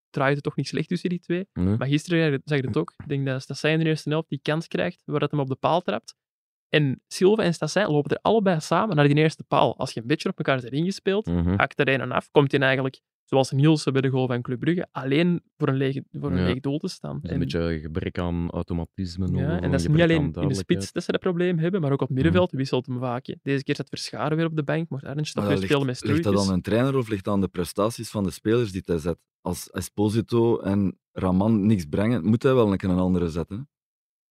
draait 0.10 0.36
het 0.36 0.44
toch 0.44 0.56
niet 0.56 0.68
slecht 0.68 0.88
tussen 0.88 1.10
die 1.10 1.20
twee. 1.20 1.48
Maar 1.54 1.88
gisteren 1.88 2.42
zag 2.46 2.60
je 2.60 2.68
het 2.68 2.78
ook. 2.78 2.94
Ik 2.98 3.08
denk 3.10 3.26
dat 3.26 3.42
Stassijn 3.42 3.74
in 3.74 3.80
de 3.84 3.86
eerste 3.90 4.10
helft 4.10 4.30
die 4.30 4.40
kans 4.42 4.68
krijgt, 4.68 5.02
waar 5.06 5.20
dat 5.20 5.32
hem 5.32 5.40
op 5.40 5.48
de 5.48 5.56
paal 5.56 5.82
trapt. 5.82 6.16
En 6.70 7.02
Silva 7.08 7.44
en 7.44 7.54
Stassijn 7.54 7.88
lopen 7.90 8.12
er 8.12 8.22
allebei 8.22 8.60
samen 8.60 8.96
naar 8.96 9.08
die 9.08 9.16
eerste 9.18 9.44
paal. 9.44 9.78
Als 9.78 9.92
je 9.94 10.02
een 10.02 10.08
beetje 10.08 10.30
op 10.30 10.38
elkaar 10.38 10.62
bent 10.62 10.74
ingespeeld, 10.74 11.26
Mhm. 11.26 11.56
hakt 11.56 11.80
er 11.80 11.88
een 11.88 12.02
en 12.02 12.12
af, 12.12 12.32
komt 12.32 12.52
hij 12.52 12.62
eigenlijk, 12.62 13.02
zoals 13.34 13.52
Nielsen 13.52 13.94
bij 13.94 14.02
de 14.02 14.10
goal 14.10 14.28
van 14.28 14.42
Club 14.42 14.60
Brugge, 14.60 14.88
alleen 14.92 15.42
voor 15.58 15.68
een 15.68 15.76
leeg, 15.76 16.00
voor 16.12 16.32
een 16.32 16.38
Ja. 16.38 16.44
leeg 16.46 16.60
doel 16.60 16.78
te 16.80 16.88
staan. 16.88 17.20
Dus 17.20 17.30
En- 17.30 17.34
een 17.36 17.40
beetje 17.42 17.60
een 17.60 17.80
gebrek 17.80 18.18
aan 18.18 18.50
automatisme. 18.50 19.28
ja, 19.32 19.62
en 19.62 19.72
dat 19.72 19.80
is 19.80 19.88
niet 19.88 20.02
alleen 20.02 20.34
in 20.34 20.48
de 20.48 20.54
spits 20.54 20.92
dat 20.92 21.04
ze 21.04 21.12
dat 21.12 21.22
probleem 21.22 21.58
hebben, 21.58 21.82
maar 21.82 21.92
ook 21.92 22.02
op 22.02 22.08
het 22.08 22.16
middenveld 22.16 22.52
wisselt 22.52 22.86
hem 22.86 23.00
vaak. 23.00 23.26
hè. 23.26 23.34
Deze 23.42 23.64
keer 23.64 23.76
zat 23.76 23.90
Verscharen 23.90 24.38
weer 24.38 24.46
op 24.46 24.56
de 24.56 24.64
bank, 24.64 24.90
mocht 24.90 25.04
Arnstad 25.06 25.44
Maar 25.44 25.54
weer 25.54 25.64
spelen 25.64 25.86
met 25.86 26.02
ligt, 26.02 26.14
ligt 26.14 26.24
dat 26.24 26.48
aan 26.48 26.54
een 26.54 26.62
trainer 26.62 26.98
of 26.98 27.08
ligt 27.10 27.24
dat 27.24 27.34
aan 27.34 27.42
de 27.42 27.48
prestaties 27.48 28.10
van 28.10 28.24
de 28.24 28.32
spelers 28.32 28.72
die 28.72 28.82
hij 28.86 28.98
zet? 28.98 29.18
Als 29.42 29.70
Esposito 29.72 30.60
en 30.60 31.00
Raman 31.12 31.66
niks 31.66 31.86
brengen, 31.86 32.26
moet 32.26 32.44
hij 32.44 32.54
wel 32.54 32.72
een 32.72 32.78
keer 32.78 32.90
een 32.90 32.98
andere 32.98 33.30
zetten. 33.30 33.68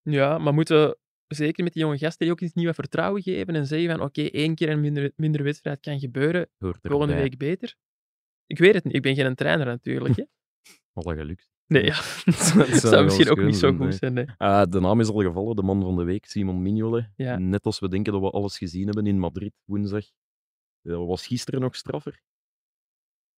hè? 0.02 0.10
Ja, 0.10 0.38
maar 0.38 0.54
moeten 0.54 0.96
zeker 1.26 1.64
met 1.64 1.72
die 1.72 1.82
jonge 1.82 1.98
gasten 1.98 2.18
die 2.26 2.34
ook 2.34 2.40
iets 2.40 2.52
nieuwe 2.54 2.74
vertrouwen 2.74 3.22
geven 3.22 3.54
en 3.54 3.66
zeggen 3.66 3.90
van 3.90 4.00
oké, 4.06 4.22
één 4.22 4.54
keer 4.54 4.68
een 4.70 4.80
minder, 4.80 5.12
minder 5.16 5.42
wedstrijd 5.42 5.80
kan 5.80 5.98
gebeuren, 5.98 6.48
volgende 6.82 7.14
week 7.14 7.38
beter. 7.38 7.74
Ik 8.46 8.58
weet 8.58 8.74
het 8.74 8.84
niet, 8.84 8.94
ik 8.94 9.02
ben 9.02 9.14
geen 9.14 9.34
trainer 9.34 9.66
natuurlijk. 9.66 10.16
Hè. 10.16 10.24
Alle 11.02 11.16
geluk. 11.16 11.50
Nee, 11.66 11.84
ja. 11.84 11.94
dat 12.24 12.34
zou 12.34 12.78
zou 12.94 13.04
misschien 13.04 13.30
ook 13.30 13.42
niet 13.42 13.56
zo 13.56 13.68
goed 13.68 13.78
nee. 13.78 13.92
zijn. 13.92 14.12
Nee. 14.12 14.26
Ah, 14.36 14.70
de 14.70 14.80
naam 14.80 15.00
is 15.00 15.08
al 15.08 15.22
gevallen, 15.22 15.56
de 15.56 15.62
man 15.62 15.82
van 15.82 15.96
de 15.96 16.04
week, 16.04 16.26
Simon 16.26 16.62
Mignolet. 16.62 17.10
Ja. 17.16 17.38
Net 17.38 17.64
als 17.64 17.78
we 17.78 17.88
denken 17.88 18.12
dat 18.12 18.22
we 18.22 18.30
alles 18.30 18.58
gezien 18.58 18.84
hebben 18.84 19.06
in 19.06 19.18
Madrid 19.18 19.52
woensdag. 19.64 20.04
Dat 20.82 21.06
was 21.06 21.26
gisteren 21.26 21.60
nog 21.60 21.76
straffer. 21.76 22.20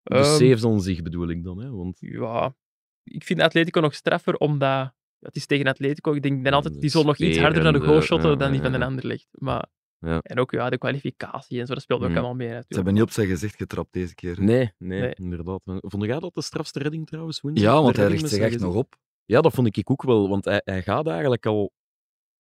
De 0.03 0.25
saves 0.25 0.65
aan 0.65 0.81
zich 0.81 1.03
bedoel 1.03 1.29
ik 1.29 1.45
dan. 1.45 1.59
Hè? 1.59 1.71
Want 1.71 1.97
Ja, 2.01 2.55
ik 3.03 3.25
vind 3.25 3.41
Atletico 3.41 3.81
nog 3.81 3.95
straffer, 3.95 4.37
omdat 4.37 4.95
het 5.19 5.37
is 5.37 5.47
tegen 5.47 5.67
Atletico. 5.67 6.13
Ik 6.13 6.23
denk 6.23 6.45
dan 6.45 6.53
altijd, 6.53 6.81
die 6.81 6.91
zullen 6.91 7.07
nog 7.07 7.19
iets 7.19 7.39
harder 7.39 7.63
naar 7.63 7.73
de 7.73 7.81
goal 7.81 8.01
shotten 8.01 8.31
ja, 8.31 8.37
dan 8.37 8.53
die 8.53 8.61
van 8.61 8.73
de 8.73 8.79
ja. 8.79 8.85
ander 8.85 9.07
ligt. 9.07 9.29
Maar, 9.31 9.67
Ja. 10.05 10.19
En 10.19 10.39
ook 10.39 10.51
ja, 10.51 10.71
de 10.71 10.79
kwalificatie 10.79 11.61
en 11.61 11.67
zo, 11.67 11.75
dat 11.75 11.83
speelt 11.83 12.03
ook 12.03 12.09
Mm. 12.09 12.15
allemaal 12.17 12.35
mee 12.35 12.47
Ze 12.49 12.53
natuurlijk. 12.55 12.75
hebben 12.75 12.93
niet 12.95 13.03
op 13.03 13.11
zijn 13.11 13.27
gezicht 13.27 13.57
getrapt 13.57 13.93
deze 13.93 14.15
keer. 14.15 14.41
nee, 14.43 14.73
nee, 14.79 15.01
Nee. 15.01 15.15
inderdaad. 15.15 15.61
Vond 15.65 16.05
jij 16.05 16.19
dat 16.19 16.35
de 16.35 16.43
strafste 16.43 16.79
redding 16.79 17.07
trouwens? 17.07 17.41
woensdag? 17.41 17.65
Ja, 17.65 17.83
want 17.83 17.97
hij 17.97 18.07
richt 18.07 18.29
zich 18.29 18.39
echt 18.43 18.61
nog 18.61 18.75
op. 18.75 18.97
Ja, 19.25 19.41
dat 19.41 19.53
vond 19.55 19.77
ik 19.77 19.91
ook 19.91 20.03
wel, 20.03 20.29
want 20.29 20.45
hij, 20.45 20.61
hij 20.65 20.83
gaat 20.83 21.07
eigenlijk 21.07 21.47
al... 21.47 21.73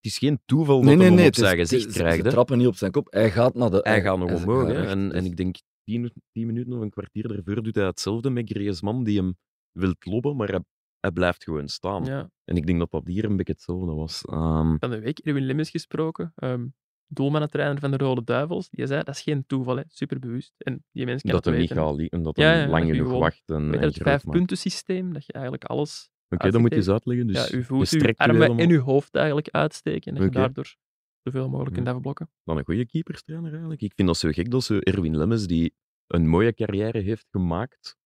Het 0.00 0.12
is 0.12 0.18
geen 0.18 0.40
toeval 0.44 0.77
dat 0.77 0.85
Nee, 0.85 0.96
nee, 0.96 0.96
hij 0.96 1.07
hem 1.07 1.16
nee. 1.16 1.27
op 1.29 1.35
zijn 1.35 1.59
het 1.59 1.61
is- 1.61 1.70
gezicht 1.72 1.92
ze- 1.94 1.98
krijgt. 2.03 2.24
Ze 2.24 2.31
trappen 2.31 2.59
niet 2.59 2.66
op 2.66 2.77
zijn 2.77 2.90
kop. 2.90 3.07
Hij 3.12 3.31
gaat 3.31 3.55
naar 3.55 3.70
de. 3.70 3.81
Hij 3.83 4.03
gaat 4.03 4.18
nog 4.18 4.33
omhoog. 4.33 4.68
En, 4.68 5.12
en 5.12 5.24
ik 5.24 5.37
denk 5.37 5.57
tien, 5.85 6.12
tien 6.33 6.46
minuten 6.46 6.72
of 6.72 6.81
een 6.81 6.90
kwartier 6.90 7.37
ervoor 7.37 7.62
doet 7.62 7.74
hij 7.74 7.85
hetzelfde 7.85 8.31
met 8.31 8.50
Griezmann, 8.50 9.05
die 9.05 9.18
hem 9.18 9.37
wil 9.72 9.94
lobben, 9.98 10.37
maar 10.37 10.48
hij, 10.48 10.61
hij 11.00 11.11
blijft 11.11 11.44
gewoon 11.44 11.68
staan. 11.68 12.05
Ja. 12.05 12.31
En 12.44 12.57
ik 12.57 12.66
denk 12.66 12.79
dat 12.79 12.90
dat 12.90 13.07
hier 13.07 13.24
een 13.24 13.37
beetje 13.37 13.53
hetzelfde 13.53 13.92
was. 13.92 14.22
Ehm, 14.24 14.77
Van 14.79 14.90
de 14.90 14.98
week 15.00 15.18
Erwin 15.18 15.46
Lemmens 15.46 15.70
gesproken, 15.70 16.33
ehm 16.37 16.66
doelmannentrainer 17.07 17.81
van 17.81 17.90
de 17.90 17.97
Rode 17.97 18.25
Duivels. 18.25 18.69
Die 18.71 18.87
zei, 18.87 19.03
dat 19.03 19.14
is 19.14 19.23
geen 19.23 19.47
toeval, 19.47 19.77
hè. 19.77 19.83
superbewust. 19.88 20.55
En 20.59 20.85
die 20.93 21.05
mensen 21.05 21.29
dat 21.31 21.45
hem 21.45 21.57
niet 21.57 21.73
gaat 21.73 21.97
liegen, 21.97 22.23
dat 22.23 22.37
Ja, 22.37 22.45
hij 22.45 22.61
ja, 22.61 22.69
lang 22.69 22.87
genoeg 22.87 23.19
wacht 23.19 23.43
en, 23.47 23.75
en 23.75 23.81
het 23.81 23.97
vijfpuntensysteem, 23.97 25.12
dat 25.12 25.27
je 25.27 25.33
eigenlijk 25.33 25.64
alles... 25.64 26.12
Oké, 26.29 26.51
dat 26.51 26.61
moet 26.61 26.71
je 26.71 26.77
eens 26.77 26.88
uitleggen. 26.88 27.27
Dus 27.27 27.49
ja, 27.49 27.57
uw 27.57 27.85
je 27.85 28.07
uw 28.07 28.12
armen 28.17 28.59
en 28.59 28.71
uw 28.71 28.81
hoofd 28.81 29.14
eigenlijk 29.14 29.49
uitsteken. 29.51 30.12
En 30.12 30.19
dat 30.19 30.33
je 30.33 30.38
daardoor 30.38 30.77
zoveel 31.23 31.49
mogelijk 31.49 31.75
kunt 31.75 31.87
Ja. 31.87 31.93
afblokken. 31.93 32.31
Dan 32.45 32.59
een 32.59 32.64
goede 32.64 32.87
keeperstrainer 32.87 33.51
eigenlijk. 33.51 33.83
Ik 33.83 33.93
vind 33.95 34.09
dat 34.09 34.17
zo 34.17 34.31
gek 34.31 34.51
dat 34.51 34.64
zo 34.64 34.79
Erwin 34.79 35.17
Lemmens, 35.17 35.47
die 35.47 35.75
een 36.07 36.29
mooie 36.29 36.55
carrière 36.55 36.99
heeft 36.99 37.27
gemaakt, 37.31 37.97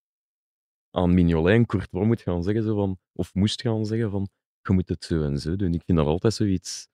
aan 0.91 1.15
Mignolet 1.15 1.55
en 1.55 1.67
Courtois 1.67 2.07
moet 2.07 2.21
gaan 2.21 2.43
zeggen, 2.43 2.63
zo 2.63 2.75
van, 2.75 2.99
of 3.13 3.35
moest 3.35 3.61
gaan 3.63 3.87
zeggen 3.87 4.11
van, 4.11 4.29
je 4.63 4.73
moet 4.73 4.89
het 4.89 5.05
zo 5.05 5.23
en 5.23 5.39
zo 5.39 5.57
doen. 5.57 5.75
Ik 5.75 5.83
vind 5.85 5.99
dat 5.99 6.07
altijd 6.07 6.35
zoiets 6.35 6.89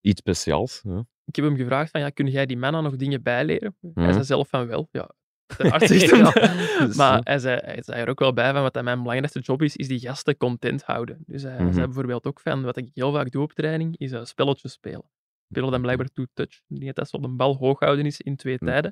iets 0.00 0.20
speciaals. 0.20 0.80
Ja. 0.82 1.06
Ik 1.30 1.36
heb 1.36 1.44
hem 1.44 1.56
gevraagd 1.56 1.90
van, 1.90 2.00
ja, 2.00 2.10
kun 2.10 2.26
jij 2.26 2.46
die 2.46 2.56
mannen 2.56 2.82
nog 2.82 2.96
dingen 2.96 3.22
bijleren? 3.22 3.76
Hij 3.80 3.90
Mhm. 3.94 4.12
zei 4.12 4.24
zelf 4.24 4.48
van 4.48 4.66
wel. 4.66 4.88
Ja, 4.90 5.10
uiteraard 5.46 5.86
zegt 5.86 6.10
hem 6.10 6.22
dat. 6.22 6.34
Ja, 6.34 6.86
dus, 6.86 6.96
Maar 6.96 7.20
hij 7.24 7.38
zei, 7.38 7.60
hij 7.64 7.82
zei 7.82 8.00
er 8.02 8.08
ook 8.08 8.18
wel 8.18 8.32
bij 8.32 8.52
van, 8.52 8.62
wat 8.62 8.82
mijn 8.82 8.98
belangrijkste 8.98 9.40
job 9.40 9.62
is, 9.62 9.76
is 9.76 9.88
die 9.88 9.98
gasten 10.00 10.36
content 10.36 10.82
houden. 10.82 11.22
Dus 11.26 11.42
hij, 11.42 11.52
hij 11.52 11.64
Mhm. 11.64 11.72
zei 11.74 11.84
bijvoorbeeld 11.86 12.26
ook 12.26 12.40
van, 12.40 12.62
wat 12.62 12.76
ik 12.76 12.90
heel 12.94 13.12
vaak 13.12 13.30
doe 13.30 13.42
op 13.42 13.52
training, 13.52 13.98
is 13.98 14.12
uh, 14.12 14.24
spelletjes 14.24 14.72
spelen. 14.72 15.04
Spelen 15.48 15.70
dan 15.70 15.80
blijkbaar 15.82 16.08
two-touch. 16.12 16.60
Denk 16.66 16.84
dat 16.84 16.94
dat 16.94 17.08
zo 17.08 17.18
de 17.18 17.28
bal 17.28 17.56
hoog 17.56 17.78
houden 17.80 18.06
is 18.06 18.20
in 18.20 18.36
twee 18.36 18.58
tijden. 18.58 18.90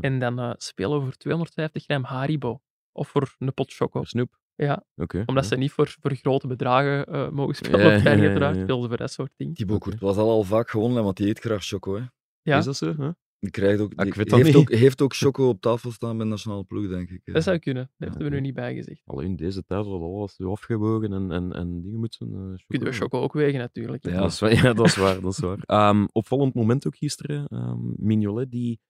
En 0.00 0.18
dan 0.18 0.38
eh, 0.38 0.52
spelen 0.56 0.98
we 0.98 1.04
voor 1.04 1.12
250 1.16 1.84
gram 1.84 2.04
Haribo. 2.04 2.60
Of 2.92 3.08
voor 3.08 3.34
een 3.38 3.54
pot 3.54 3.72
choco. 3.74 4.04
Snoep. 4.04 4.38
Ja, 4.66 4.84
Oké. 4.96 5.22
omdat 5.26 5.44
ja. 5.44 5.50
ze 5.50 5.56
niet 5.56 5.70
voor, 5.72 5.96
voor 6.00 6.14
grote 6.14 6.46
bedragen 6.46 7.06
eh, 7.06 7.28
mogen 7.30 7.54
spelen 7.54 7.80
Ja, 7.80 7.86
ja, 7.86 7.94
ja, 7.94 8.50
ja. 8.52 8.66
Voor 8.66 8.96
dat 8.96 9.12
soort 9.12 9.30
dingen. 9.36 9.54
Thibaut. 9.54 9.80
Courtois 9.80 10.14
zal 10.14 10.30
al 10.30 10.42
vaak 10.42 10.70
gewonnen, 10.70 11.04
want 11.04 11.16
die 11.16 11.28
eet 11.28 11.38
graag 11.38 11.64
choco. 11.64 11.94
Hè. 11.96 12.02
Ja. 12.42 12.58
Is 12.58 12.64
dat 12.64 12.76
zo? 12.76 12.94
Hè? 12.98 13.10
Die 13.40 13.50
krijgt 13.50 13.80
ook, 13.80 13.92
Ah, 13.96 14.04
die 14.04 14.12
heeft, 14.16 14.42
niet. 14.46 14.56
ook, 14.56 14.70
heeft 14.72 15.02
ook 15.02 15.14
choco 15.14 15.48
op 15.48 15.60
tafel 15.60 15.90
staan 15.92 16.16
bij 16.16 16.24
de 16.26 16.30
nationale 16.30 16.64
ploeg, 16.64 16.88
denk 16.88 17.10
ik. 17.10 17.20
Dat 17.24 17.42
zou 17.42 17.58
kunnen. 17.58 17.82
Dat 17.82 17.92
Ja, 17.96 18.06
hebben 18.14 18.24
we 18.30 18.34
nu 18.34 18.40
niet 18.40 18.54
bijgezegd. 18.54 19.02
Alleen 19.04 19.26
in 19.26 19.36
deze 19.36 19.64
tijd 19.64 19.84
wordt 19.84 20.04
alles 20.04 20.34
zo 20.34 20.50
afgewogen 20.50 21.12
en, 21.12 21.30
en, 21.32 21.52
en 21.52 21.82
dingen 21.82 21.98
moeten. 21.98 22.28
Uh, 22.28 22.54
Kunnen 22.66 22.88
we 22.88 22.94
choco 22.94 23.20
ook 23.20 23.32
wegen, 23.32 23.58
natuurlijk. 23.58 24.04
Ja. 24.04 24.20
Dat 24.20 24.30
is, 24.30 24.38
wa- 24.40 24.48
ja, 24.48 24.72
dat 24.72 24.86
is 24.86 24.96
waar. 24.96 25.20
Dat 25.20 25.32
is 25.32 25.38
waar. 25.38 25.58
Ehm, 25.66 26.06
opvallend 26.12 26.54
moment 26.54 26.86
ook 26.86 26.96
gisteren. 26.96 27.46
ehm 27.46 27.78
Mignolet 27.96 28.50
die 28.50 28.80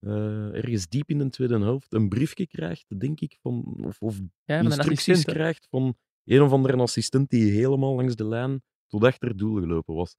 eh, 0.00 0.54
ergens 0.54 0.88
diep 0.88 1.08
in 1.10 1.18
de 1.18 1.28
tweede 1.30 1.58
helft 1.58 1.92
een 1.92 2.08
briefje 2.08 2.46
krijgt, 2.46 3.00
denk 3.00 3.20
ik, 3.20 3.38
van, 3.42 3.80
of, 3.84 4.00
of 4.02 4.20
Ja, 4.44 4.58
instructies 4.58 5.24
krijgt 5.24 5.66
van 5.70 5.94
een 6.24 6.42
of 6.42 6.52
andere 6.52 6.76
assistent 6.76 7.30
die 7.30 7.50
helemaal 7.52 7.94
langs 7.94 8.14
de 8.16 8.26
lijn 8.28 8.62
tot 8.86 9.04
achter 9.04 9.28
het 9.28 9.38
doel 9.38 9.60
gelopen 9.60 9.94
was. 9.94 10.16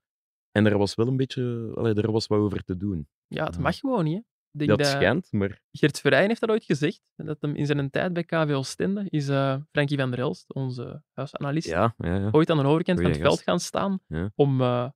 En 0.51 0.65
er 0.65 0.77
was 0.77 0.95
wel 0.95 1.07
een 1.07 1.17
beetje, 1.17 1.71
allee, 1.75 1.93
er 1.93 2.11
was 2.11 2.27
wat 2.27 2.39
over 2.39 2.63
te 2.63 2.77
doen. 2.77 3.07
Ja, 3.27 3.45
het 3.45 3.55
Ja. 3.55 3.61
mag 3.61 3.77
gewoon 3.77 4.03
niet. 4.03 4.15
Hè. 4.15 4.21
Denk 4.53 4.69
Dat 4.69 4.79
dat 4.79 4.87
schijnt, 4.87 5.31
maar 5.31 5.61
Gert 5.71 5.99
Verheyen 5.99 6.27
heeft 6.27 6.39
dat 6.41 6.49
ooit 6.49 6.63
gezegd. 6.63 7.01
Dat 7.15 7.37
hem 7.41 7.55
in 7.55 7.65
zijn 7.65 7.89
tijd 7.89 8.13
bij 8.13 8.23
KV 8.23 8.51
Oostende 8.53 9.05
is 9.09 9.27
eh 9.29 9.57
Frankie 9.71 9.97
van 9.97 10.09
der 10.11 10.19
Elst, 10.19 10.53
onze 10.53 11.03
huisanalist, 11.13 11.67
ja, 11.67 11.93
ja, 11.97 12.15
ja. 12.15 12.29
ooit 12.31 12.49
aan 12.49 12.57
de 12.57 12.63
overkant 12.63 13.01
van 13.01 13.09
het 13.11 13.19
veld 13.19 13.41
gaan 13.41 13.59
staan 13.59 13.99
om 14.35 14.61
eh 14.61 14.89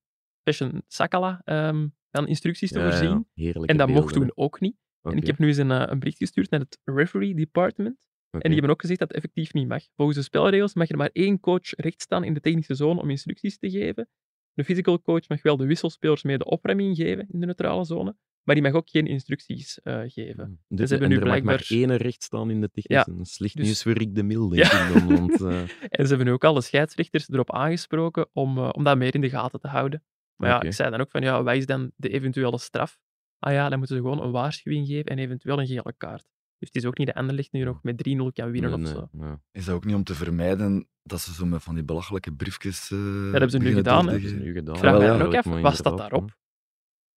Fashion 0.43 0.83
Sakala 0.87 1.41
ehm, 1.43 1.87
van 2.15 2.27
instructies 2.27 2.71
te 2.71 2.79
voorzien. 2.81 3.27
En 3.65 3.77
dat 3.77 3.87
mocht 3.89 4.13
toen 4.13 4.31
ook 4.35 4.59
niet. 4.59 4.75
En 5.01 5.17
ik 5.17 5.27
heb 5.27 5.37
nu 5.37 5.47
eens 5.47 5.57
een, 5.57 5.71
eh, 5.71 5.83
een 5.85 5.99
bericht 5.99 6.17
gestuurd 6.17 6.49
naar 6.49 6.59
het 6.59 6.79
referee 6.83 7.35
department. 7.35 7.97
En 8.31 8.41
die 8.41 8.51
hebben 8.51 8.69
ook 8.69 8.81
gezegd 8.81 8.99
dat 8.99 9.07
het 9.07 9.17
effectief 9.17 9.53
niet 9.53 9.67
mag. 9.67 9.83
Volgens 9.95 10.17
de 10.17 10.23
spelregels 10.23 10.73
mag 10.73 10.89
er 10.89 10.97
maar 10.97 11.09
één 11.13 11.39
coach 11.39 11.69
recht 11.75 12.01
staan 12.01 12.23
in 12.23 12.33
de 12.33 12.39
technische 12.39 12.75
zone 12.75 13.01
om 13.01 13.09
instructies 13.09 13.57
te 13.57 13.69
geven. 13.69 14.09
De 14.53 14.63
physical 14.63 15.01
coach 15.01 15.27
mag 15.27 15.41
wel 15.41 15.57
de 15.57 15.65
wisselspelers 15.65 16.23
mee 16.23 16.37
de 16.37 16.45
opruiming 16.45 16.95
geven 16.95 17.27
in 17.31 17.39
de 17.39 17.45
neutrale 17.45 17.85
zone, 17.85 18.15
maar 18.43 18.55
die 18.55 18.63
mag 18.63 18.73
ook 18.73 18.89
geen 18.89 19.07
instructies 19.07 19.81
eh, 19.81 20.01
geven. 20.07 20.59
Dus 20.67 20.89
ze 20.89 20.95
hebben 20.95 20.99
en 21.11 21.15
nu 21.15 21.15
er 21.21 21.27
mag 21.27 21.41
maar 21.41 21.41
blijkbaar- 21.41 21.77
één 21.77 21.97
recht 21.97 22.23
staan 22.23 22.49
in 22.49 22.61
de 22.61 22.69
technische. 22.71 23.11
Ja, 23.17 23.23
Slecht 23.23 23.55
dus- 23.55 23.65
nieuws 23.65 23.83
voor 23.83 23.91
Rick 23.91 24.15
de 24.15 24.23
Mil, 24.23 24.49
denk 24.49 24.63
Ja. 24.71 24.87
ik 24.87 24.93
dan. 24.93 25.07
Want, 25.07 25.41
eh, 25.41 25.59
En 25.89 26.03
ze 26.03 26.07
hebben 26.07 26.25
nu 26.25 26.31
ook 26.31 26.43
alle 26.43 26.61
scheidsrechters 26.61 27.29
erop 27.29 27.51
aangesproken 27.53 28.27
om, 28.33 28.57
om 28.59 28.83
dat 28.83 28.97
meer 28.97 29.13
in 29.15 29.21
de 29.21 29.29
gaten 29.29 29.59
te 29.59 29.67
houden. 29.67 30.03
Maar 30.35 30.49
ja, 30.49 30.61
ik 30.61 30.73
zei 30.73 30.89
dan 30.89 31.01
ook 31.01 31.11
van, 31.11 31.21
ja, 31.21 31.43
wat 31.43 31.55
is 31.55 31.65
dan 31.65 31.91
de 31.95 32.09
eventuele 32.09 32.57
straf? 32.57 32.97
Ah 33.39 33.53
ja, 33.53 33.69
dan 33.69 33.77
moeten 33.77 33.97
ze 33.97 34.01
gewoon 34.01 34.21
een 34.21 34.31
waarschuwing 34.31 34.87
geven 34.87 35.05
en 35.05 35.19
eventueel 35.19 35.59
een 35.59 35.67
gele 35.67 35.93
kaart. 35.97 36.27
Dus 36.57 36.67
het 36.67 36.75
is 36.75 36.85
ook 36.85 36.97
niet 36.97 37.07
de 37.07 37.13
Anderlecht 37.13 37.51
nu 37.51 37.63
nog 37.63 37.83
met 37.83 38.07
3-0 38.09 38.11
kan 38.33 38.51
winnen 38.51 38.79
nee, 38.79 38.79
of 38.79 38.79
nee, 38.79 38.93
zo. 38.93 39.07
ja. 39.11 39.41
Is 39.51 39.65
dat 39.65 39.75
ook 39.75 39.85
niet 39.85 39.95
om 39.95 40.03
te 40.03 40.15
vermijden 40.15 40.87
dat 41.03 41.21
ze 41.21 41.33
zo 41.33 41.45
met 41.45 41.63
van 41.63 41.75
die 41.75 41.83
belachelijke 41.83 42.33
briefjes. 42.33 42.91
eh 42.91 42.99
Dat 42.99 43.31
hebben 43.31 43.49
ze 43.49 43.57
nu 43.57 43.73
gedaan, 43.73 44.07
hè. 44.07 44.19
Dat 44.19 44.31
nu 44.31 44.53
gedaan. 44.53 44.77
Vraag 44.77 44.91
wel, 44.91 44.99
mij 44.99 45.09
ja. 45.09 45.17
dan 45.17 45.27
ook 45.27 45.35
af, 45.35 45.45
wat 45.45 45.73
staat 45.73 45.91
inderdaad, 45.91 45.97
daarop? 45.97 46.37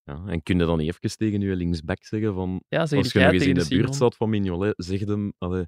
Ja. 0.02 0.24
En 0.26 0.42
kun 0.42 0.58
je 0.58 0.64
dan 0.64 0.80
even 0.80 1.16
tegen 1.16 1.40
je 1.40 1.56
linksback 1.56 2.04
zeggen 2.04 2.34
van 2.34 2.62
Ja, 2.68 2.86
zeg 2.86 2.98
als 2.98 3.12
je 3.12 3.18
nog 3.18 3.32
eens 3.32 3.42
tegen 3.42 3.54
in 3.56 3.62
de 3.62 3.68
de 3.68 3.76
buurt 3.76 3.94
staat 3.94 4.16
van 4.16 4.30
Mignolet, 4.30 4.74
zeg 4.76 5.00
hem... 5.00 5.32
Allee. 5.38 5.66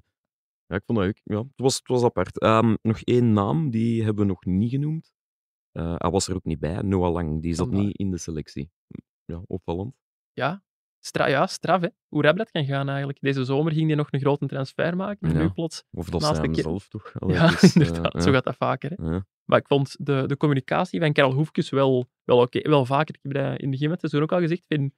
Ja, 0.65 0.75
ik 0.75 0.83
vond 0.85 0.99
dat 0.99 1.07
ook... 1.07 1.17
Ja, 1.23 1.37
het, 1.37 1.47
was, 1.55 1.75
het 1.75 1.87
was 1.87 2.03
apart. 2.03 2.39
Ehm, 2.39 2.75
nog 2.81 3.01
één 3.01 3.33
naam, 3.33 3.69
die 3.69 4.03
hebben 4.03 4.23
we 4.23 4.29
nog 4.31 4.45
niet 4.45 4.69
genoemd. 4.69 5.11
Eh, 5.71 5.95
hij 5.97 6.09
was 6.11 6.27
er 6.27 6.35
ook 6.35 6.43
niet 6.43 6.59
bij, 6.59 6.81
Noah 6.81 7.11
Lang. 7.13 7.41
Die 7.41 7.53
zat 7.53 7.71
niet 7.71 7.97
in 7.97 8.11
de 8.11 8.17
selectie. 8.17 8.71
Ja, 9.25 9.41
opvallend. 9.47 9.93
Ja, 10.33 10.63
Stra 11.03 11.27
ja, 11.27 11.47
straf, 11.47 11.81
hè. 11.81 11.87
Hoe 12.07 12.21
rap 12.21 12.37
dat 12.37 12.51
kan 12.51 12.65
gaan 12.65 12.89
eigenlijk. 12.89 13.19
Deze 13.21 13.43
zomer 13.43 13.73
ging 13.73 13.87
hij 13.87 13.95
nog 13.95 14.07
een 14.11 14.19
grote 14.19 14.45
transfer 14.45 14.95
maken. 14.95 15.29
En 15.29 15.35
Ja. 15.35 15.41
nu 15.41 15.49
plots... 15.49 15.83
Of 15.91 16.09
dat 16.09 16.21
Naast 16.21 16.35
zijn 16.35 16.51
de 16.51 16.61
zelf 16.61 16.87
toch? 16.87 17.11
Allee, 17.19 17.35
Ja, 17.35 17.45
eh, 17.61 17.75
inderdaad. 17.75 18.23
Zo 18.23 18.31
gaat 18.31 18.43
dat 18.43 18.55
vaker. 18.55 18.91
Hè. 18.95 19.11
Ja. 19.11 19.25
Maar 19.45 19.59
ik 19.59 19.67
vond 19.67 20.05
de, 20.05 20.23
de 20.27 20.37
communicatie 20.37 20.99
van 20.99 21.13
Karel 21.13 21.33
Hoefkes 21.33 21.69
wel, 21.69 22.09
wel 22.23 22.37
oké. 22.41 22.69
Wel 22.69 22.85
vaker. 22.85 23.15
Ik 23.15 23.19
heb 23.23 23.33
dat 23.33 23.43
in 23.45 23.51
het 23.61 23.69
begin 23.69 23.89
met 23.89 24.01
het 24.01 24.09
seizoen 24.11 24.21
ook 24.21 24.31
al 24.31 24.47
gezegd. 24.47 24.63
Vind, 24.67 24.93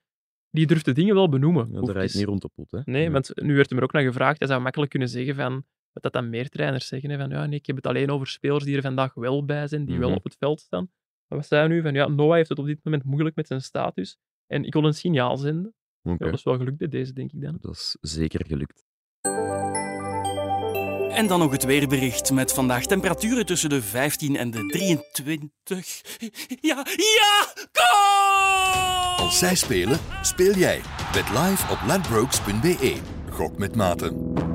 die 0.49 0.67
durft 0.67 0.85
de 0.85 0.91
dingen 0.93 1.15
wel 1.15 1.29
benoemen. 1.29 1.67
Ja, 1.71 1.79
dat 1.79 1.89
rijdt 1.89 2.13
niet 2.13 2.25
rond 2.25 2.41
de 2.41 2.49
pot. 2.55 2.71
Hè. 2.71 2.79
Nee, 2.85 3.11
want 3.11 3.31
nu 3.41 3.55
werd 3.55 3.69
hem 3.69 3.77
er 3.77 3.83
ook 3.83 3.91
naar 3.91 4.03
gevraagd. 4.03 4.39
Hij 4.39 4.47
zou 4.47 4.61
makkelijk 4.61 4.91
kunnen 4.91 5.09
zeggen 5.09 5.35
van... 5.35 5.65
Wat 5.93 6.03
dat 6.03 6.13
dan 6.13 6.29
meer 6.29 6.49
trainers 6.49 6.87
zeggen. 6.87 7.09
Hè, 7.09 7.17
van, 7.17 7.29
ja, 7.29 7.45
nee, 7.45 7.59
ik 7.59 7.65
heb 7.65 7.75
het 7.75 7.87
alleen 7.87 8.09
over 8.11 8.27
spelers 8.27 8.63
die 8.63 8.75
er 8.75 8.81
vandaag 8.81 9.13
wel 9.13 9.45
bij 9.45 9.67
zijn, 9.67 9.85
die 9.85 9.99
wel 9.99 10.07
Mhm. 10.09 10.17
op 10.17 10.23
het 10.23 10.35
veld 10.39 10.61
staan. 10.61 10.89
Maar 11.27 11.37
wat 11.39 11.47
zei 11.47 11.61
hij 11.61 11.69
nu? 11.69 11.81
Van, 11.81 11.93
ja, 11.93 12.07
Noah 12.07 12.35
heeft 12.35 12.49
het 12.49 12.59
op 12.59 12.65
dit 12.65 12.79
moment 12.83 13.03
moeilijk 13.03 13.35
met 13.35 13.47
zijn 13.47 13.61
status. 13.61 14.17
En 14.47 14.63
ik 14.65 14.73
wil 14.73 14.83
een 14.85 14.93
signaal 14.93 15.37
zenden. 15.37 15.73
Ja, 16.01 16.15
dat 16.17 16.33
is 16.33 16.43
wel 16.43 16.57
gelukt 16.57 16.77
bij 16.77 16.87
deze, 16.87 17.13
denk 17.13 17.31
ik 17.31 17.41
dan. 17.41 17.57
Dat 17.61 17.71
is 17.73 17.97
zeker 18.01 18.45
gelukt. 18.47 18.83
En 21.11 21.27
dan 21.27 21.39
nog 21.39 21.51
het 21.51 21.63
weerbericht 21.65 22.31
met 22.31 22.53
vandaag 22.53 22.85
temperaturen 22.85 23.45
tussen 23.45 23.69
de 23.69 23.81
15 23.81 24.35
en 24.35 24.51
de 24.51 24.65
23. 24.65 26.01
Ja, 26.61 26.85
ja, 26.95 27.53
goal! 27.71 29.25
Als 29.25 29.39
zij 29.39 29.55
spelen, 29.55 29.99
speel 30.21 30.53
jij. 30.53 30.81
Bet 31.13 31.29
live 31.29 31.71
op 31.71 31.79
ladbrokes.be. 31.87 33.01
Gok 33.29 33.57
met 33.57 33.75
maten. 33.75 34.52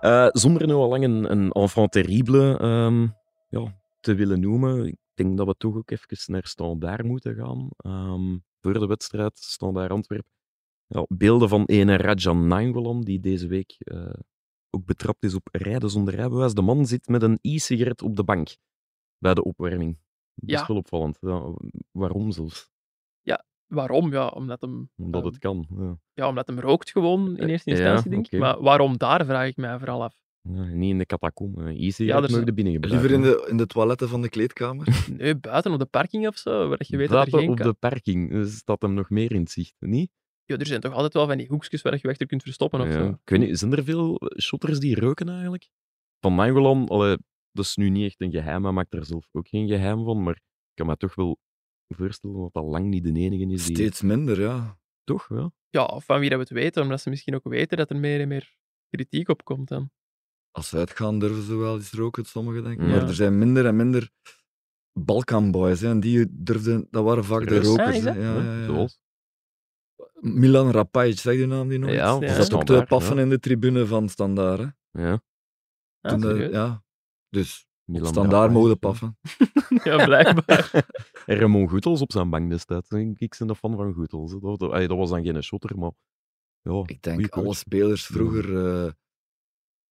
Eh, 0.00 0.28
zonder 0.32 0.66
nu 0.66 0.72
al 0.72 0.88
lang 0.88 1.04
een, 1.04 1.30
een 1.30 1.50
enfant 1.50 1.92
terrible 1.92 2.58
ehm, 2.58 3.06
ja, 3.48 3.80
te 4.00 4.14
willen 4.14 4.40
noemen, 4.40 4.86
ik 4.86 4.96
denk 5.14 5.36
dat 5.36 5.46
we 5.46 5.54
toch 5.58 5.76
ook 5.76 5.90
even 5.90 6.32
naar 6.32 6.46
Standaard 6.46 7.04
moeten 7.04 7.34
gaan. 7.34 7.68
Ehm, 7.76 8.38
voor 8.60 8.72
de 8.72 8.86
wedstrijd 8.86 9.38
Standaard 9.38 9.90
Antwerpen. 9.90 10.30
Ja, 10.86 11.04
beelden 11.08 11.48
van 11.48 11.64
ene 11.64 11.96
Rajan 11.96 12.46
Nainggolan, 12.46 13.00
die 13.00 13.20
deze 13.20 13.46
week 13.46 13.74
eh, 13.78 14.12
ook 14.70 14.84
betrapt 14.84 15.24
is 15.24 15.34
op 15.34 15.48
rijden 15.52 15.90
zonder 15.90 16.14
rijbewijs. 16.14 16.54
De 16.54 16.62
man 16.62 16.86
zit 16.86 17.08
met 17.08 17.22
een 17.22 17.38
e-sigaret 17.40 18.02
op 18.02 18.16
de 18.16 18.24
bank 18.24 18.56
bij 19.18 19.34
de 19.34 19.44
opwarming. 19.44 19.98
Best 20.34 20.60
Ja. 20.60 20.66
wel 20.66 20.76
opvallend. 20.76 21.18
Ja, 21.20 21.54
waarom 21.90 22.30
zelfs? 22.30 22.70
Waarom? 23.68 24.12
Ja, 24.12 24.26
omdat 24.26 24.60
hem, 24.60 24.90
Omdat 24.96 25.22
ehm, 25.22 25.30
het 25.30 25.38
kan. 25.38 25.66
Ja. 25.78 25.98
ja, 26.14 26.28
omdat 26.28 26.46
hem 26.46 26.60
rookt 26.60 26.90
gewoon 26.90 27.36
in 27.36 27.48
eerste 27.48 27.70
Ja, 27.70 27.76
instantie, 27.76 28.10
denk 28.10 28.28
ik. 28.28 28.40
Maar 28.40 28.60
waarom 28.62 28.96
daar, 28.96 29.24
vraag 29.24 29.46
ik 29.48 29.56
mij 29.56 29.78
vooral 29.78 30.02
af. 30.02 30.14
Ja, 30.42 30.64
niet 30.64 30.90
in 30.90 30.98
de 30.98 31.06
catacombe. 31.06 31.60
E-sigaret 31.62 31.98
Ja, 31.98 32.14
er 32.14 32.20
mogen 32.20 32.30
zijn- 32.30 32.44
de 32.44 32.52
binnen 32.52 32.72
gebruiken. 32.72 33.10
Liever 33.10 33.26
in 33.26 33.32
de, 33.36 33.46
in 33.50 33.56
de 33.56 33.66
toiletten 33.66 34.08
van 34.08 34.22
de 34.22 34.28
kleedkamer. 34.28 34.86
Nee, 35.18 35.36
buiten 35.36 35.72
op 35.72 35.78
de 35.78 35.84
parking 35.86 36.26
of 36.26 36.36
zo, 36.36 36.68
waar 36.68 36.78
je 36.86 36.96
weet 36.96 37.08
dat 37.08 37.24
er 37.24 37.30
Buiten 37.30 37.40
geen... 37.56 37.66
op 37.66 37.72
de 37.72 37.78
parking 37.88 38.32
eh, 38.32 38.44
staat 38.44 38.82
hem 38.82 38.94
nog 38.94 39.10
meer 39.10 39.32
in 39.32 39.40
het 39.40 39.50
zicht, 39.50 39.74
niet? 39.78 40.10
Ja, 40.44 40.56
er 40.56 40.66
zijn 40.66 40.80
toch 40.80 40.92
altijd 40.92 41.12
wel 41.14 41.26
van 41.26 41.36
die 41.38 41.46
hoekjes 41.48 41.82
waar 41.82 41.98
je 42.02 42.08
achter 42.08 42.26
kunt 42.26 42.42
verstoppen 42.42 42.80
of 42.80 42.86
Ja. 42.86 42.92
zo. 42.92 43.08
Ik 43.08 43.18
weet 43.24 43.40
niet, 43.40 43.58
zijn 43.58 43.72
er 43.72 43.84
veel 43.84 44.20
shotters 44.40 44.78
die 44.78 45.00
roken 45.00 45.28
eigenlijk? 45.28 45.68
Van 46.20 46.34
Nangolan, 46.34 46.88
allee, 46.88 47.16
dat 47.52 47.64
is 47.64 47.76
nu 47.76 47.88
niet 47.90 48.04
echt 48.06 48.20
een 48.20 48.30
geheim, 48.30 48.62
hij 48.64 48.72
maakt 48.72 48.94
er 48.94 49.04
zelf 49.04 49.28
ook 49.32 49.48
geen 49.48 49.68
geheim 49.68 50.04
van, 50.04 50.22
maar 50.22 50.34
ik 50.34 50.42
kan 50.74 50.86
me 50.86 50.96
toch 50.96 51.14
wel 51.14 51.38
voorstellen 51.96 52.36
dat 52.40 52.52
dat 52.52 52.64
lang 52.64 52.86
niet 52.86 53.02
de 53.04 53.12
enige 53.12 53.52
is 53.52 53.66
die... 53.66 53.74
Steeds 53.76 54.02
minder, 54.02 54.40
ja. 54.40 54.78
Toch, 55.04 55.28
ja? 55.28 55.52
Ja, 55.70 55.98
van 55.98 56.20
wie 56.20 56.28
dat 56.30 56.38
we 56.38 56.44
het 56.44 56.52
weten, 56.54 56.82
omdat 56.82 57.00
ze 57.00 57.10
misschien 57.10 57.34
ook 57.34 57.48
weten 57.48 57.76
dat 57.76 57.90
er 57.90 57.96
meer 57.96 58.20
en 58.20 58.28
meer 58.28 58.56
kritiek 58.90 59.28
op 59.28 59.44
komt 59.44 59.68
dan. 59.68 59.90
Als 60.50 60.68
ze 60.68 60.76
uitgaan 60.76 61.18
durven 61.18 61.42
ze 61.42 61.56
wel 61.56 61.76
eens 61.76 61.92
roken, 61.92 62.24
sommigen 62.24 62.62
denk 62.64 62.80
ik. 62.80 62.86
Ja. 62.86 62.90
Maar 62.94 63.08
er 63.08 63.14
zijn 63.14 63.38
minder 63.38 63.66
en 63.66 63.76
minder 63.76 64.10
Balkanboys. 64.92 65.80
Hè, 65.80 65.88
en 65.88 66.00
die 66.00 66.26
durfden, 66.30 66.86
dat 66.90 67.04
waren 67.04 67.24
vaak 67.24 67.48
de? 67.48 67.58
Ah, 67.58 67.64
rokers. 67.64 67.96
hè. 67.96 68.02
dat? 68.02 68.14
Ja, 68.14 68.34
ja, 68.42 68.58
ja. 68.58 68.64
Zoals? 68.64 69.00
Milan 70.20 70.70
Rapajic, 70.70 71.18
zeg 71.18 71.34
je 71.38 71.46
naam 71.46 71.68
die 71.68 71.78
nog? 71.78 71.90
Ja, 71.90 72.18
Die 72.18 72.28
zat 72.28 72.52
ook 72.52 72.64
te 72.64 72.84
paffen 72.88 73.16
ja. 73.16 73.22
in 73.22 73.28
de 73.28 73.38
tribune 73.38 73.86
van 73.86 74.08
Standaard. 74.08 74.72
Hè. 74.90 75.02
Ja. 75.08 75.22
Ah, 76.00 76.20
de- 76.20 76.48
ja. 76.52 76.84
Dus 77.28 77.67
Milan 77.88 78.08
Standaard 78.08 78.52
mogen 78.52 78.68
ja. 78.68 78.74
paffen. 78.74 79.18
ja, 79.84 80.04
blijkbaar. 80.04 80.70
En 81.26 81.36
Ramon 81.38 81.68
Goethals 81.68 82.00
op 82.00 82.12
zijn 82.12 82.30
bank 82.30 82.50
destijds. 82.50 82.90
Ik 82.90 83.36
ben 83.38 83.48
een 83.48 83.54
fan 83.54 83.76
van 83.76 83.92
Goethals. 83.92 84.32
hè. 84.32 84.38
Dat, 84.38 84.58
dat, 84.58 84.88
was 84.88 85.10
dan 85.10 85.24
geen 85.24 85.42
shotter, 85.42 85.78
maar... 85.78 85.90
Ja, 86.62 86.82
Ik 86.86 87.02
denk 87.02 87.28
alle 87.28 87.54
spelers 87.54 88.06
vroeger 88.06 88.66
eh, 88.66 88.90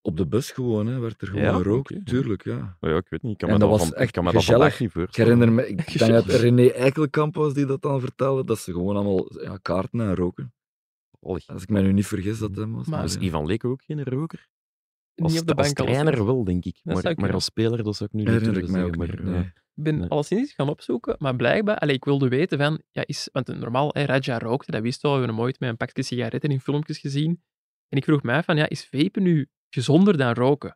op 0.02 0.18
de 0.18 0.28
bus 0.28 0.52
gewoon, 0.52 0.88
hè, 0.88 1.00
werd 1.00 1.22
er 1.22 1.28
gewoon 1.28 1.42
Ja, 1.44 1.54
gerookt. 1.54 2.06
Tuurlijk, 2.06 2.44
ja. 2.44 2.78
Maar 2.80 2.90
ja, 2.92 2.98
ik 2.98 3.10
weet 3.10 3.22
niet. 3.22 3.32
Ik 3.32 3.38
kan 3.38 3.50
En 3.50 3.54
me 3.54 3.60
dat 3.60 3.70
dat, 3.70 3.80
was 3.80 3.88
van, 3.88 3.98
echt 3.98 4.08
ik 4.08 4.14
kan 4.14 4.24
me 4.24 4.32
dat 4.32 4.40
gezellig. 4.44 4.76
vandaag 4.78 4.96
niet 4.96 5.08
Ik 5.10 5.16
herinner 5.16 5.52
me, 5.52 5.68
ik 5.68 5.98
denk 6.00 6.12
dat 6.12 6.26
René 6.42 6.68
Eikelkamp 6.68 7.36
was 7.36 7.54
die 7.54 7.66
dat 7.66 7.82
dan 7.82 8.00
vertelde, 8.00 8.44
dat 8.44 8.60
ze 8.60 8.72
gewoon 8.72 8.96
allemaal 8.96 9.42
ja, 9.42 9.58
kaarten 9.58 10.00
en 10.00 10.16
roken. 10.16 10.54
Als 11.20 11.46
ik 11.64 11.70
me 11.70 11.82
nu 11.82 11.94
niet 11.94 12.08
vergis 12.08 12.40
dat 12.40 12.56
hem 12.56 12.74
was. 12.74 12.88
Maar- 12.88 13.10
ja. 13.10 13.20
Ivan 13.20 13.46
Leko 13.46 13.70
ook 13.70 13.84
geen 13.84 14.04
roker? 14.04 14.48
Als, 15.24 15.32
Niet 15.32 15.42
op 15.42 15.48
de 15.48 15.54
als 15.56 15.66
bank 15.74 15.78
trainer 15.90 16.26
wel, 16.26 16.44
denk 16.44 16.66
ik. 16.66 16.80
Maar, 16.84 17.14
maar 17.16 17.34
als 17.34 17.46
speler, 17.46 17.84
dat 17.84 17.96
zou 17.96 18.10
ik 18.14 18.16
nu 18.16 18.24
niet 18.32 18.42
ik 18.42 18.54
durven 18.54 18.72
mij 18.72 18.84
ook 18.84 18.96
zeggen. 18.96 19.16
niet. 19.16 19.24
maar, 19.24 19.32
nee. 19.34 19.42
ja. 19.44 19.52
Ik 19.76 19.84
ben 19.84 19.98
Nee. 20.00 20.10
alleszins 20.10 20.54
gaan 20.54 20.70
opzoeken, 20.70 21.16
maar 21.20 21.36
blijkbaar, 21.36 21.78
allee, 21.78 21.96
ik 21.96 22.06
wilde 22.06 22.28
weten 22.28 22.58
van, 22.58 22.82
ja, 22.92 23.04
is, 23.06 23.30
want 23.32 23.48
normaal, 23.48 23.90
hè, 23.94 24.04
Raja 24.06 24.38
rookte, 24.40 24.72
dat 24.72 24.82
wist 24.82 25.02
wel, 25.02 25.12
we 25.12 25.18
hebben 25.18 25.36
hem 25.36 25.46
ooit 25.46 25.60
met 25.60 25.70
een 25.70 25.78
pakje 25.78 26.04
sigaretten 26.04 26.50
in 26.50 26.60
filmpjes 26.60 26.98
gezien. 26.98 27.42
En 27.90 27.98
ik 27.98 28.04
vroeg 28.04 28.24
mij 28.24 28.44
van, 28.44 28.58
ja, 28.58 28.70
is 28.70 28.88
vapen 28.88 29.24
nu 29.24 29.48
gezonder 29.70 30.18
dan 30.18 30.34
roken? 30.34 30.70
Ik 30.70 30.76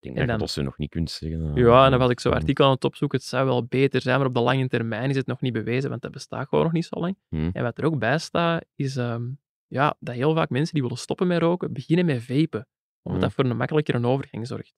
denk 0.00 0.14
En 0.14 0.20
dat 0.20 0.20
je 0.22 0.26
dan- 0.30 0.38
dat 0.38 0.50
ze 0.50 0.62
nog 0.62 0.78
niet 0.78 0.90
kunt 0.90 1.10
zeggen. 1.10 1.54
Ja, 1.54 1.84
en 1.84 1.90
dan 1.90 2.00
was 2.00 2.10
ik 2.10 2.20
zo'n 2.20 2.32
artikel 2.32 2.64
aan 2.64 2.70
het 2.70 2.84
opzoeken, 2.84 3.18
het 3.18 3.26
zou 3.26 3.46
wel 3.46 3.64
beter 3.64 4.00
zijn, 4.00 4.18
maar 4.18 4.26
op 4.28 4.34
de 4.34 4.40
lange 4.40 4.68
termijn 4.68 5.10
is 5.10 5.16
het 5.16 5.26
nog 5.26 5.40
niet 5.40 5.52
bewezen, 5.52 5.90
want 5.90 6.02
dat 6.02 6.10
bestaat 6.12 6.48
gewoon 6.48 6.64
nog 6.64 6.72
niet 6.72 6.84
zo 6.84 7.00
lang. 7.00 7.16
Hmm. 7.28 7.50
En 7.52 7.62
wat 7.62 7.78
er 7.78 7.84
ook 7.84 7.98
bij 7.98 8.18
staat, 8.18 8.64
is 8.74 8.96
ehm, 8.96 9.22
ja, 9.66 9.96
dat 10.00 10.14
heel 10.14 10.34
vaak 10.34 10.50
mensen 10.50 10.74
die 10.74 10.82
willen 10.82 10.98
stoppen 10.98 11.26
met 11.26 11.38
roken, 11.40 11.72
beginnen 11.72 12.06
met 12.06 12.22
vapen. 12.22 12.66
Omdat 13.08 13.20
Hmm. 13.20 13.20
dat 13.20 13.32
voor 13.32 13.44
een 13.44 13.56
makkelijkere 13.56 14.06
overgang 14.06 14.46
zorgt. 14.46 14.74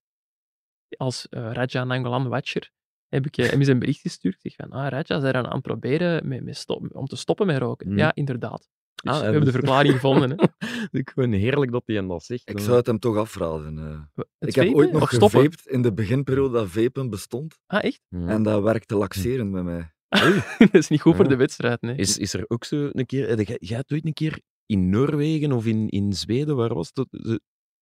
Als 0.96 1.28
eh, 1.28 1.50
Raja 1.52 1.84
Nangolan 1.84 2.28
Watcher 2.28 2.70
heb 3.08 3.26
ik 3.26 3.36
eh, 3.36 3.48
hem 3.48 3.58
eens 3.58 3.68
een 3.68 3.78
bericht 3.78 4.00
gestuurd. 4.00 4.34
Ik 4.44 4.52
zeg 4.52 4.68
van, 4.68 4.78
ah, 4.78 4.88
Raja, 4.88 5.20
zijn 5.20 5.34
er 5.34 5.46
aan 5.46 5.52
het 5.52 5.62
proberen 5.62 6.28
met, 6.28 6.44
met 6.44 6.56
stop- 6.56 6.94
om 6.96 7.06
te 7.06 7.16
stoppen 7.16 7.46
met 7.46 7.58
roken? 7.58 7.86
Hmm. 7.86 7.98
Ja, 7.98 8.14
inderdaad. 8.14 8.68
Dus 8.94 9.12
Ah, 9.12 9.18
we 9.18 9.24
hebben 9.24 9.44
de 9.44 9.50
verklaring 9.50 9.94
gevonden. 9.94 10.30
Hè. 10.30 10.36
Ik 11.00 11.10
vind 11.14 11.32
het 11.32 11.40
heerlijk 11.42 11.72
dat 11.72 11.82
hij 11.86 11.96
hem 11.96 12.08
dat 12.08 12.24
zegt. 12.24 12.50
Ik 12.50 12.58
zou 12.58 12.76
het 12.76 12.86
hem 12.86 12.98
toch 12.98 13.16
afraden. 13.16 13.78
eh. 13.78 14.00
Het 14.38 14.48
ik 14.48 14.54
heb 14.54 14.74
ooit 14.74 14.92
nog 14.92 15.08
gevaped 15.08 15.66
in 15.66 15.82
de 15.82 15.92
beginperiode 15.92 16.52
dat 16.52 16.68
vapen 16.68 17.10
bestond. 17.10 17.58
Ah, 17.66 17.84
echt? 17.84 18.00
Ja. 18.08 18.26
En 18.26 18.42
dat 18.42 18.62
werkte 18.62 18.94
laxerend 18.96 19.52
bij 19.52 19.62
mij. 19.62 19.92
dat 20.58 20.74
is 20.74 20.88
niet 20.88 21.00
goed 21.00 21.16
voor 21.16 21.28
de 21.28 21.36
wedstrijd, 21.36 21.80
nee. 21.80 21.96
Is, 21.96 22.18
is 22.18 22.34
er 22.34 22.44
ook 22.48 22.64
zo 22.64 22.88
een 22.92 23.06
keer... 23.06 23.42
Jij, 23.42 23.76
hebt 23.76 23.92
ooit 23.92 24.06
een 24.06 24.12
keer 24.12 24.40
in 24.66 24.90
Noorwegen 24.90 25.52
of 25.52 25.66
in, 25.66 25.88
in 25.88 26.12
Zweden, 26.12 26.56
waar 26.56 26.74
was 26.74 26.92
dat, 26.92 27.08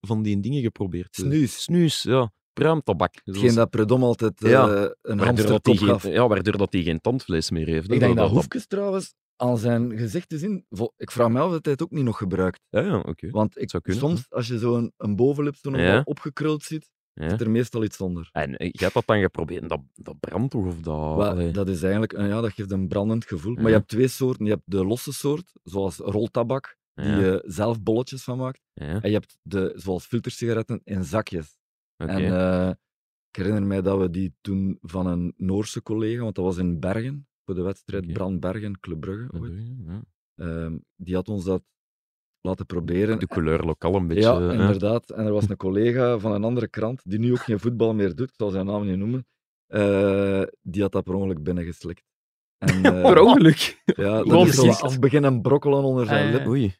van 0.00 0.22
die 0.22 0.40
dingen 0.40 0.62
geprobeerd? 0.62 1.08
Snuis. 1.14 1.62
Snuis, 1.62 2.02
ja. 2.02 2.32
Pruimtabak. 2.52 3.14
Hetgeen 3.24 3.54
dat 3.54 3.70
Predom 3.70 4.02
altijd 4.02 4.42
eh, 4.44 4.50
Ja, 4.50 4.94
een 5.02 5.18
hamsterkop 5.18 5.76
gaf. 5.78 6.02
geen, 6.02 6.12
ja, 6.12 6.28
waardoor 6.28 6.56
dat 6.56 6.72
hij 6.72 6.82
geen 6.82 7.00
tandvlees 7.00 7.50
meer 7.50 7.66
heeft. 7.66 7.92
Ik 7.92 8.00
denk 8.00 8.16
dat 8.16 8.24
dat- 8.26 8.30
Hoefkes 8.34 8.66
trouwens 8.66 9.14
aan 9.36 9.58
zijn 9.58 9.98
gezicht 9.98 10.28
te 10.28 10.38
zien... 10.38 10.64
Ik 10.96 11.10
vraag 11.10 11.28
me 11.28 11.40
af 11.40 11.46
of 11.46 11.58
hij 11.62 11.72
het 11.72 11.82
ook 11.82 11.90
niet 11.90 12.04
nog 12.04 12.18
gebruikt. 12.18 12.60
Ja, 12.68 12.80
ja 12.80 12.98
oké. 12.98 13.30
Want 13.30 13.58
ik, 13.60 13.68
kunnen, 13.82 14.00
soms, 14.00 14.26
als 14.28 14.46
je 14.48 14.58
zo'n 14.58 14.92
een 14.96 15.16
bovenlip 15.16 15.56
zo 15.56 15.76
Ja. 15.76 16.00
opgekruld 16.04 16.62
ziet, 16.62 16.90
Ja. 17.12 17.28
zit 17.28 17.40
er 17.40 17.50
meestal 17.50 17.84
iets 17.84 18.00
onder. 18.00 18.28
En 18.32 18.56
eh, 18.56 18.68
je 18.72 18.78
hebt 18.82 18.94
dat 18.94 19.06
dan 19.06 19.20
geprobeerd. 19.20 19.68
Dat, 19.68 19.80
dat 19.94 20.20
brandt 20.20 20.50
toch? 20.50 20.66
Of 20.66 20.80
dat... 20.80 21.54
Dat 21.54 21.68
is 21.68 21.82
eigenlijk, 21.82 22.12
eh, 22.12 22.28
ja, 22.28 22.40
dat 22.40 22.52
geeft 22.52 22.70
een 22.70 22.88
brandend 22.88 23.24
gevoel. 23.24 23.54
Maar 23.54 23.66
je 23.66 23.72
hebt 23.76 23.88
twee 23.88 24.08
soorten. 24.08 24.44
Je 24.44 24.50
hebt 24.50 24.62
de 24.64 24.84
losse 24.84 25.12
soort, 25.12 25.52
zoals 25.62 25.96
roltabak, 25.96 26.76
die 27.02 27.10
Ja, 27.10 27.16
je 27.18 27.42
zelf 27.46 27.82
bolletjes 27.82 28.22
van 28.24 28.38
maakt. 28.38 28.60
ja, 28.72 28.86
En 29.02 29.08
je 29.10 29.14
hebt 29.14 29.38
de, 29.42 29.72
zoals 29.76 30.06
filtersigaretten, 30.06 30.80
in 30.84 31.04
zakjes. 31.04 31.58
oké. 31.96 32.10
En 32.12 32.24
eh, 32.24 32.68
ik 33.30 33.36
herinner 33.36 33.62
mij 33.66 33.82
dat 33.82 33.98
we 33.98 34.10
die 34.10 34.34
toen 34.40 34.78
van 34.80 35.06
een 35.06 35.34
Noorse 35.36 35.82
collega, 35.82 36.22
want 36.22 36.34
dat 36.34 36.44
was 36.44 36.56
in 36.56 36.80
Bergen, 36.80 37.28
voor 37.44 37.54
de 37.54 37.62
wedstrijd 37.62 38.04
Oké. 38.04 38.12
Brand-Bergen, 38.12 38.80
Club 38.80 39.00
Brugge. 39.00 39.28
Je, 39.40 39.76
ja. 39.86 40.02
Ehm, 40.34 40.78
die 40.96 41.14
had 41.14 41.28
ons 41.28 41.44
dat 41.44 41.62
laten 42.40 42.66
proberen. 42.66 43.18
De 43.18 43.26
couleur 43.26 43.64
lokaal 43.64 43.94
een 43.94 44.06
beetje. 44.06 44.22
ja, 44.22 44.40
hè. 44.40 44.52
inderdaad. 44.52 45.10
En 45.10 45.26
er 45.26 45.32
was 45.32 45.48
een 45.50 45.56
collega 45.56 46.18
van 46.18 46.32
een 46.32 46.44
andere 46.44 46.68
krant, 46.68 47.02
die 47.04 47.18
nu 47.18 47.32
ook 47.32 47.38
geen 47.42 47.60
voetbal 47.60 47.94
meer 47.94 48.14
doet, 48.14 48.28
ik 48.28 48.34
zal 48.36 48.50
zijn 48.50 48.66
naam 48.66 48.86
niet 48.86 48.96
noemen, 48.98 49.26
eh, 49.66 50.42
die 50.62 50.82
had 50.82 50.92
dat 50.92 51.04
per 51.04 51.14
ongeluk 51.14 51.42
binnengeslikt. 51.42 52.06
En, 52.58 52.84
eh, 52.84 53.02
Per 53.02 53.20
ongeluk. 53.20 53.82
Ja, 53.84 54.22
dat 54.22 54.46
is 54.46 54.54
zo 54.54 54.62
precies. 54.62 54.82
af 54.82 54.98
beginnen 54.98 55.40
brokkelen 55.42 55.82
onder 55.82 56.06
zijn 56.06 56.26
Ah, 56.26 56.32
ja. 56.32 56.38
lip. 56.38 56.46
Oei. 56.46 56.74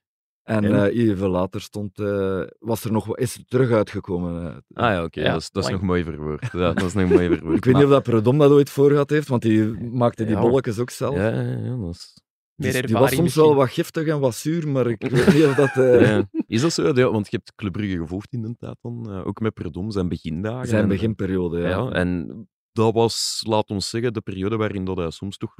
En 0.49 0.65
En? 0.65 0.75
eh, 0.91 1.09
even 1.09 1.29
later 1.29 1.61
stond, 1.61 1.99
eh, 1.99 2.43
was 2.59 2.85
er 2.85 2.93
nog, 2.93 3.05
wat- 3.07 3.19
is 3.19 3.35
het 3.35 3.51
terug 3.51 3.71
uitgekomen. 3.71 4.43
eh. 4.47 4.57
Ah 4.85 4.93
ja, 4.93 5.05
oké. 5.05 5.21
Ja, 5.21 5.33
dat, 5.33 5.41
is, 5.41 5.51
dat 5.51 5.63
is 5.65 5.69
lang. 5.71 5.81
nog 5.81 5.91
mooi 5.91 6.05
verwoord. 6.05 6.43
Ja, 6.53 6.73
dat 6.73 6.83
is 6.83 6.93
nog 6.95 7.09
mooi 7.09 7.29
verwoord. 7.29 7.57
Ik 7.57 7.65
weet 7.65 7.75
niet 7.75 7.85
of 7.85 7.91
dat 7.91 8.03
Predom 8.03 8.39
dat 8.39 8.51
ooit 8.51 8.71
voor 8.71 8.91
gehad 8.91 9.11
heeft, 9.11 9.29
want 9.29 9.43
die 9.43 9.65
maakte 9.91 10.25
die 10.25 10.35
Ja. 10.35 10.41
bolletjes 10.41 10.79
ook 10.79 10.91
zelf. 10.91 11.15
Ja, 11.17 11.29
ja, 11.29 11.41
ja, 11.43 11.77
dat 11.77 11.95
is... 11.95 12.17
Meer 12.55 12.73
Dus 12.73 12.81
die 12.83 12.97
was 12.97 13.11
soms 13.11 13.23
misschien. 13.23 13.43
wel 13.45 13.55
wat 13.55 13.69
giftig 13.71 14.07
en 14.07 14.21
wat 14.21 14.35
zuur, 14.35 14.69
maar 14.69 14.87
ik 14.87 15.01
weet 15.11 15.35
niet 15.35 15.45
of 15.45 15.55
dat... 15.55 15.77
eh, 15.77 16.01
Ja. 16.09 16.29
Is 16.47 16.61
dat 16.61 16.73
zo? 16.73 16.83
Ja, 16.95 17.11
want 17.11 17.31
je 17.31 17.37
hebt 17.37 17.53
Club 17.55 17.73
Brugge 17.73 17.97
gevolgd 17.97 18.33
in 18.33 18.43
de 18.43 18.55
tijd 18.59 18.77
dan. 18.83 19.11
eh, 19.11 19.27
ook 19.27 19.41
met 19.41 19.55
Perdom, 19.55 19.91
zijn 19.91 20.09
begindagen. 20.09 20.69
Zijn 20.69 20.83
En- 20.83 20.89
beginperiode, 20.89 21.61
ja. 21.61 21.69
Ja, 21.69 21.91
en 21.91 22.49
dat 22.73 22.95
was, 22.95 23.45
laat 23.47 23.71
ons 23.71 23.89
zeggen, 23.91 24.13
de 24.13 24.21
periode 24.21 24.57
waarin 24.57 24.85
dat 24.85 24.97
hij 24.97 25.11
soms 25.11 25.37
toch 25.37 25.55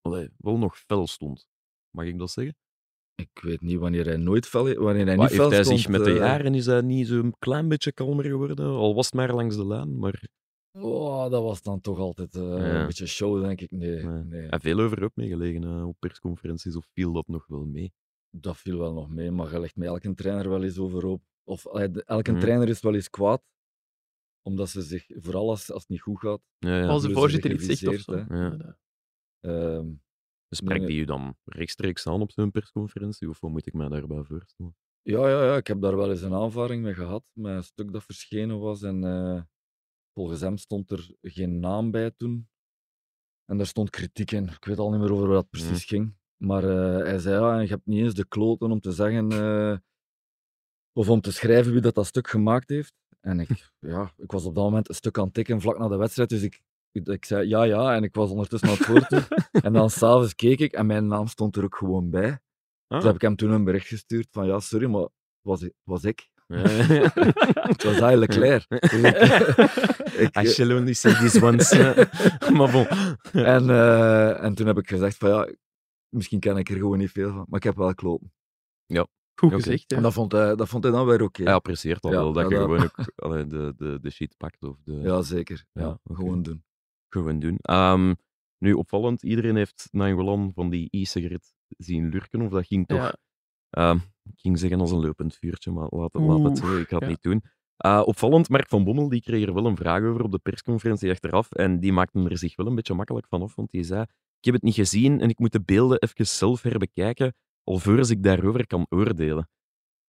allee, 0.00 0.28
wel 0.36 0.58
nog 0.58 0.76
fel 0.78 1.06
stond. 1.06 1.46
Mag 1.90 2.04
ik 2.06 2.18
dat 2.18 2.30
zeggen? 2.30 2.56
Ik 3.20 3.40
weet 3.42 3.60
niet 3.60 3.78
wanneer 3.78 4.04
hij 4.04 4.16
nooit 4.16 4.46
fel, 4.46 4.74
wanneer 4.74 5.06
hij 5.06 5.16
Maar 5.16 5.26
niet 5.26 5.34
fel 5.40 5.50
heeft 5.50 5.54
hij 5.54 5.64
stond. 5.64 5.78
zich 5.80 5.88
met 5.88 6.04
de 6.04 6.10
eh, 6.10 6.16
jaren 6.16 6.54
is 6.54 6.66
hij 6.66 6.80
niet 6.80 7.06
zo'n 7.06 7.34
klein 7.38 7.68
beetje 7.68 7.92
kalmer 7.92 8.24
geworden? 8.24 8.66
Al 8.66 8.94
was 8.94 9.06
het 9.06 9.14
maar 9.14 9.34
langs 9.34 9.56
de 9.56 9.66
lijn, 9.66 9.98
maar 9.98 10.22
oh, 10.78 11.30
dat 11.30 11.42
was 11.42 11.62
dan 11.62 11.80
toch 11.80 11.98
altijd 11.98 12.34
eh, 12.34 12.42
Ja. 12.42 12.80
een 12.80 12.86
beetje 12.86 13.06
show, 13.06 13.42
denk 13.42 13.60
ik. 13.60 13.70
Nee, 13.70 13.96
hij 14.00 14.46
heeft 14.50 14.62
veel 14.62 14.80
over 14.80 15.02
ook 15.04 15.14
meegelegen 15.14 15.64
eh, 15.64 15.86
op 15.88 15.96
persconferenties, 15.98 16.76
of 16.76 16.86
viel 16.92 17.12
dat 17.12 17.26
nog 17.28 17.46
wel 17.46 17.64
mee? 17.64 17.92
dat 18.36 18.56
viel 18.56 18.78
wel 18.78 18.92
nog 18.92 19.08
mee, 19.10 19.30
maar 19.30 19.52
je 19.52 19.60
legt 19.60 19.76
met 19.76 19.88
elke 19.88 20.14
trainer 20.14 20.48
wel 20.48 20.62
eens 20.62 20.78
overhoop. 20.78 21.22
Of 21.44 21.64
elke 21.64 22.30
Mhm. 22.30 22.40
trainer 22.40 22.68
is 22.68 22.80
wel 22.80 22.94
eens 22.94 23.10
kwaad, 23.10 23.42
omdat 24.42 24.68
ze 24.68 24.82
zich, 24.82 25.04
vooral 25.08 25.48
als, 25.50 25.70
als 25.72 25.80
het 25.82 25.90
niet 25.90 26.00
goed 26.00 26.18
gaat, 26.18 26.40
Ja, 26.58 26.78
ja. 26.78 26.86
Als 26.86 27.02
de 27.02 27.12
voorzitter 27.12 27.52
iets 27.52 27.66
zegt 27.66 27.86
of 27.86 28.00
zo. 28.00 28.24
hè. 28.28 28.48
Ehm, 30.50 30.64
Spreekt 30.64 30.80
Nee, 30.80 30.90
hij 30.90 31.00
u 31.00 31.04
dan 31.04 31.36
rechtstreeks 31.44 32.06
aan 32.06 32.20
op 32.20 32.32
zo'n 32.32 32.50
persconferentie, 32.50 33.28
of 33.28 33.40
hoe 33.40 33.50
moet 33.50 33.66
ik 33.66 33.74
mij 33.74 33.88
daarbij 33.88 34.22
voorstellen? 34.22 34.76
Ja, 35.02 35.28
ja, 35.28 35.44
ja, 35.44 35.56
ik 35.56 35.66
heb 35.66 35.80
daar 35.80 35.96
wel 35.96 36.10
eens 36.10 36.22
een 36.22 36.34
aanvaring 36.34 36.82
mee 36.82 36.94
gehad, 36.94 37.24
met 37.32 37.52
een 37.54 37.62
stuk 37.64 37.92
dat 37.92 38.04
verschenen 38.04 38.58
was. 38.60 38.82
En 38.82 39.04
eh, 39.04 39.42
volgens 40.14 40.40
hem 40.40 40.56
stond 40.56 40.90
er 40.90 41.14
geen 41.22 41.60
naam 41.60 41.90
bij 41.90 42.10
toen. 42.10 42.48
En 43.44 43.56
daar 43.56 43.66
stond 43.66 43.90
kritiek 43.90 44.30
in. 44.30 44.48
Ik 44.48 44.64
weet 44.64 44.78
al 44.78 44.90
niet 44.90 45.00
meer 45.00 45.12
over 45.12 45.28
wat 45.28 45.40
het 45.42 45.50
precies 45.50 45.84
ging. 45.84 46.14
Maar 46.36 46.64
eh, 46.64 47.04
hij 47.06 47.18
zei, 47.18 47.40
ja, 47.44 47.54
en 47.56 47.62
je 47.62 47.68
hebt 47.68 47.86
niet 47.86 48.02
eens 48.02 48.14
de 48.14 48.28
kloten 48.28 48.70
om 48.70 48.80
te 48.80 48.92
zeggen, 48.92 49.30
eh, 49.32 49.76
of 50.92 51.08
om 51.08 51.20
te 51.20 51.32
schrijven 51.32 51.72
wie 51.72 51.80
dat, 51.80 51.94
dat 51.94 52.06
stuk 52.06 52.28
gemaakt 52.28 52.68
heeft. 52.68 52.94
En 53.20 53.40
ik, 53.40 53.70
ja, 53.78 54.12
ik 54.16 54.30
was 54.32 54.44
op 54.44 54.54
dat 54.54 54.64
moment 54.64 54.88
een 54.88 54.94
stuk 54.94 55.18
aan 55.18 55.24
het 55.24 55.34
tikken 55.34 55.60
vlak 55.60 55.78
na 55.78 55.88
de 55.88 55.96
wedstrijd, 55.96 56.28
dus 56.28 56.42
ik, 56.42 56.62
ik, 56.92 57.06
ik 57.08 57.24
zei 57.24 57.48
ja, 57.48 57.62
ja, 57.62 57.94
en 57.94 58.02
ik 58.02 58.14
was 58.14 58.30
ondertussen 58.30 58.68
aan 58.68 58.74
het 58.74 58.84
voortdoen. 58.84 59.22
en 59.66 59.72
dan 59.72 59.90
s'avonds 59.90 60.34
keek 60.34 60.58
ik 60.60 60.72
en 60.72 60.86
mijn 60.86 61.06
naam 61.06 61.26
stond 61.26 61.56
er 61.56 61.64
ook 61.64 61.76
gewoon 61.76 62.10
bij. 62.10 62.30
Ah. 62.86 62.96
Dus 62.98 63.04
heb 63.04 63.14
ik 63.14 63.20
hem 63.20 63.36
toen 63.36 63.50
een 63.50 63.64
bericht 63.64 63.86
gestuurd 63.86 64.28
van 64.30 64.46
ja, 64.46 64.60
sorry, 64.60 64.86
maar 64.90 65.08
was, 65.40 65.62
ik- 65.62 65.74
was 65.82 66.04
ik. 66.04 66.28
Ja, 66.46 66.68
ja, 66.70 66.92
ja. 66.94 67.10
Het 67.70 67.82
was 67.84 68.00
eigenlijk 68.00 68.34
Leclerc. 68.34 68.64
ik, 70.24 70.38
I 70.38 70.46
shall 70.46 70.72
only 70.76 70.92
say 70.92 71.14
this 71.14 71.42
once. 71.42 71.76
maar 72.52 72.70
bon. 72.70 72.86
en, 73.44 73.70
eh, 73.70 74.42
en 74.44 74.54
toen 74.54 74.66
heb 74.66 74.78
ik 74.78 74.88
gezegd 74.88 75.16
van 75.16 75.28
ja, 75.30 75.48
misschien 76.08 76.40
ken 76.40 76.56
ik 76.56 76.68
er 76.68 76.76
gewoon 76.76 76.98
niet 76.98 77.10
veel 77.10 77.28
van, 77.32 77.44
maar 77.48 77.58
ik 77.58 77.64
heb 77.64 77.76
wel 77.76 77.94
kloten. 77.94 78.32
Goed 79.40 79.52
Oké. 79.52 79.62
gezegd, 79.62 79.84
ja. 79.86 79.96
En 79.96 80.02
dat 80.02 80.12
vond, 80.12 80.32
hij, 80.32 80.54
dat 80.56 80.68
vond 80.68 80.82
hij 80.84 80.92
dan 80.92 81.06
weer 81.06 81.22
oké. 81.22 81.42
Hij 81.42 81.52
apprecieert 81.54 82.02
al 82.04 82.10
Ja, 82.12 82.16
wel 82.16 82.32
dat 82.32 82.48
je 82.48 82.54
ja, 82.54 82.60
dat- 82.60 82.68
gewoon 82.70 82.84
ook 82.96 83.12
allee, 83.16 83.46
de, 83.46 83.72
de, 83.76 83.98
de 84.00 84.10
shit 84.10 84.34
pakt. 84.36 84.62
Of 84.62 84.76
de, 84.84 84.92
Ja, 84.92 85.22
zeker. 85.22 85.64
Ja, 85.72 85.82
Ja. 85.82 85.98
Gewoon 86.14 86.42
doen. 86.42 86.64
Gewoon 87.12 87.38
doen. 87.38 87.56
Ehm, 87.60 88.14
nu, 88.58 88.72
opvallend, 88.72 89.22
iedereen 89.22 89.56
heeft 89.56 89.88
Nainggolan 89.90 90.52
van 90.54 90.70
die 90.70 90.88
e-sigaret 90.90 91.54
zien 91.68 92.08
lurken, 92.08 92.42
of 92.42 92.50
dat 92.50 92.66
ging 92.66 92.86
toch... 92.86 92.98
Ja. 92.98 93.14
ehm, 93.70 93.96
ik 94.22 94.40
ging 94.40 94.58
zeggen 94.58 94.80
als 94.80 94.90
een 94.90 95.00
lopend 95.00 95.36
vuurtje, 95.36 95.70
maar 95.70 95.86
laat, 95.90 96.12
het- 96.12 96.22
laat 96.22 96.42
het 96.42 96.62
Oeh, 96.62 96.70
zo, 96.72 96.78
ik 96.78 96.88
ga 96.88 96.94
het 96.94 97.04
ja. 97.04 97.08
niet 97.10 97.22
doen. 97.22 97.42
Eh, 97.76 98.02
opvallend, 98.04 98.48
Mark 98.48 98.68
van 98.68 98.84
Bommel 98.84 99.08
die 99.08 99.22
kreeg 99.22 99.46
er 99.46 99.54
wel 99.54 99.66
een 99.66 99.76
vraag 99.76 100.02
over 100.02 100.22
op 100.22 100.30
de 100.30 100.38
persconferentie 100.38 101.10
achteraf 101.10 101.52
en 101.52 101.80
die 101.80 101.92
maakte 101.92 102.28
er 102.28 102.38
zich 102.38 102.56
wel 102.56 102.66
een 102.66 102.74
beetje 102.74 102.94
makkelijk 102.94 103.26
van 103.28 103.42
af, 103.42 103.54
want 103.54 103.70
die 103.70 103.82
zei, 103.82 104.02
ik 104.38 104.44
heb 104.44 104.54
het 104.54 104.62
niet 104.62 104.74
gezien 104.74 105.20
en 105.20 105.28
ik 105.28 105.38
moet 105.38 105.52
de 105.52 105.62
beelden 105.62 105.98
even 105.98 106.26
zelf 106.26 106.62
herbekijken, 106.62 107.34
alvorens 107.64 108.10
ik 108.10 108.22
daarover 108.22 108.66
kan 108.66 108.86
oordelen. 108.88 109.48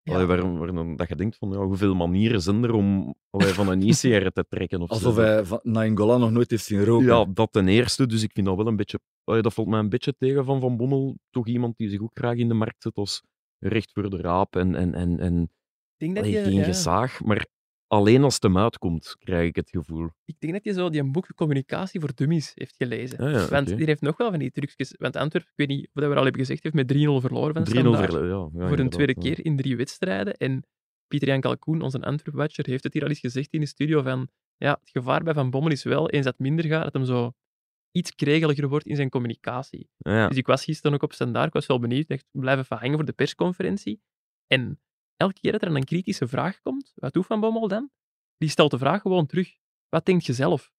Ja. 0.03 0.13
Allee, 0.13 0.25
waarom, 0.25 0.57
waarom 0.57 0.95
dat 0.95 1.07
je 1.07 1.15
denkt 1.15 1.37
van, 1.37 1.49
ja, 1.49 1.57
hoeveel 1.57 1.95
manieren 1.95 2.41
zijn 2.41 2.63
er 2.63 2.73
om 2.73 3.15
allee, 3.29 3.53
van 3.53 3.69
een 3.69 3.81
e-sigaret 3.81 4.35
te 4.35 4.45
trekken? 4.49 4.81
Of 4.81 4.87
zo. 4.87 4.93
Alsof 4.93 5.15
hij 5.15 5.45
van 5.45 5.59
Nainggolan 5.63 6.19
nog 6.19 6.31
nooit 6.31 6.49
heeft 6.49 6.65
zien 6.65 6.83
roken. 6.83 7.05
Ja, 7.05 7.25
dat 7.33 7.51
ten 7.51 7.67
eerste. 7.67 8.07
Dus 8.07 8.23
ik 8.23 8.31
vind 8.33 8.47
dat 8.47 8.55
wel 8.55 8.67
een 8.67 8.75
beetje... 8.75 8.99
allee, 9.23 9.41
dat 9.41 9.53
valt 9.53 9.67
mij 9.67 9.79
een 9.79 9.89
beetje 9.89 10.15
tegen 10.17 10.45
van 10.45 10.59
Van 10.59 10.77
Bommel. 10.77 11.17
Toch 11.29 11.47
iemand 11.47 11.77
die 11.77 11.89
zich 11.89 12.01
ook 12.01 12.11
graag 12.13 12.35
in 12.35 12.47
de 12.47 12.53
markt 12.53 12.81
zet 12.83 12.95
als 12.95 13.23
recht 13.59 13.91
voor 13.91 14.09
de 14.09 14.17
raap 14.17 14.55
en, 14.55 14.75
en, 14.75 14.93
en, 14.93 15.19
en 15.19 15.41
Ik 15.41 15.49
denk 15.97 16.15
dat 16.15 16.25
je, 16.25 16.43
geen 16.43 16.53
ja. 16.53 16.63
gezaag. 16.63 17.23
Maar 17.23 17.45
alleen 17.91 18.23
als 18.23 18.33
het 18.33 18.43
hem 18.43 18.57
uitkomt, 18.57 19.15
krijg 19.19 19.47
ik 19.47 19.55
het 19.55 19.69
gevoel. 19.69 20.09
Ik 20.25 20.35
denk 20.39 20.53
dat 20.53 20.63
je 20.63 20.73
zo 20.73 20.89
die 20.89 21.01
een 21.01 21.11
boek 21.11 21.35
Communicatie 21.35 21.99
voor 21.99 22.11
Dummies 22.15 22.51
heeft 22.55 22.75
gelezen. 22.77 23.29
Ja, 23.29 23.47
Want 23.47 23.67
die 23.77 23.85
heeft 23.85 24.01
nog 24.01 24.17
wel 24.17 24.29
van 24.29 24.39
die 24.39 24.51
trucjes. 24.51 24.95
Want 24.97 25.15
Antwerpen, 25.15 25.51
ik 25.51 25.57
weet 25.57 25.77
niet 25.77 25.85
of 25.93 26.01
dat 26.01 26.09
we 26.11 26.15
al 26.15 26.23
hebben 26.23 26.41
gezegd, 26.41 26.63
heeft 26.63 26.75
met 26.75 26.87
3-0 26.87 27.21
verloren 27.21 27.53
van 27.53 27.63
3-0 27.63 27.67
Standaard. 27.79 28.11
verle- 28.11 28.27
ja, 28.27 28.49
ja, 28.53 28.67
voor 28.67 28.79
een 28.79 28.89
tweede 28.89 29.15
keer 29.15 29.45
in 29.45 29.57
drie 29.57 29.75
wedstrijden. 29.75 30.37
En 30.37 30.63
Pieter-Jan 31.07 31.39
Kalkoen, 31.41 31.81
onze 31.81 32.01
Antwerp-watcher, 32.01 32.65
heeft 32.65 32.83
het 32.83 32.93
hier 32.93 33.03
al 33.03 33.09
eens 33.09 33.19
gezegd 33.19 33.53
in 33.53 33.59
de 33.59 33.65
studio 33.65 34.01
van 34.01 34.27
ja, 34.57 34.77
het 34.79 34.89
gevaar 34.89 35.23
bij 35.23 35.33
Van 35.33 35.49
Bommel 35.49 35.71
is 35.71 35.83
wel, 35.83 36.09
eens 36.09 36.25
dat 36.25 36.39
minder 36.39 36.65
gaat, 36.65 36.83
dat 36.83 36.93
hem 36.93 37.05
zo 37.05 37.31
iets 37.91 38.15
kregeliger 38.15 38.67
wordt 38.67 38.85
in 38.85 38.95
zijn 38.95 39.09
communicatie. 39.09 39.89
Ja, 39.97 40.15
ja. 40.17 40.27
Dus 40.27 40.37
ik 40.37 40.47
was 40.47 40.63
gisteren 40.63 40.93
ook 40.93 41.03
op 41.03 41.13
standaard, 41.13 41.47
ik 41.47 41.53
was 41.53 41.65
wel 41.65 41.79
benieuwd, 41.79 42.07
echt 42.07 42.25
blijven 42.31 42.65
van 42.65 42.77
hangen 42.77 42.95
voor 42.95 43.05
de 43.05 43.13
persconferentie. 43.13 44.01
En 44.47 44.79
elke 45.21 45.39
keer 45.39 45.51
dat 45.51 45.61
er 45.61 45.75
een 45.75 45.83
kritische 45.83 46.27
vraag 46.27 46.61
komt, 46.61 46.91
wat 46.95 47.13
doet 47.13 47.25
Van 47.25 47.39
Bommel 47.39 47.67
dan? 47.67 47.89
Die 48.37 48.49
stelt 48.49 48.71
de 48.71 48.77
vraag 48.77 49.01
gewoon 49.01 49.25
terug. 49.25 49.55
Wat 49.89 50.05
denk 50.05 50.21
je 50.21 50.33
zelf? 50.33 50.71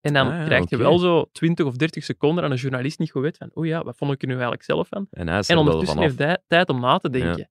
En 0.00 0.12
dan 0.12 0.26
Ah, 0.26 0.38
ja, 0.38 0.44
krijg 0.44 0.70
je 0.70 0.76
wel 0.76 0.98
zo 0.98 1.28
20 1.32 1.66
of 1.66 1.76
30 1.76 2.04
seconden 2.04 2.44
aan 2.44 2.50
een 2.50 2.56
journalist 2.56 2.98
niet 2.98 3.10
goed 3.10 3.22
weet 3.22 3.36
van, 3.36 3.50
oh 3.54 3.66
ja, 3.66 3.84
wat 3.84 3.96
vond 3.96 4.12
ik 4.12 4.20
er 4.22 4.26
nu 4.26 4.32
eigenlijk 4.32 4.62
zelf 4.62 4.88
van? 4.88 5.06
En 5.10 5.28
hij 5.28 5.42
er 5.46 5.56
ondertussen 5.56 5.98
heeft 5.98 6.18
hij 6.18 6.42
tijd 6.46 6.68
om 6.68 6.80
na 6.80 6.98
te 6.98 7.08
Ja. 7.12 7.24
denken. 7.24 7.50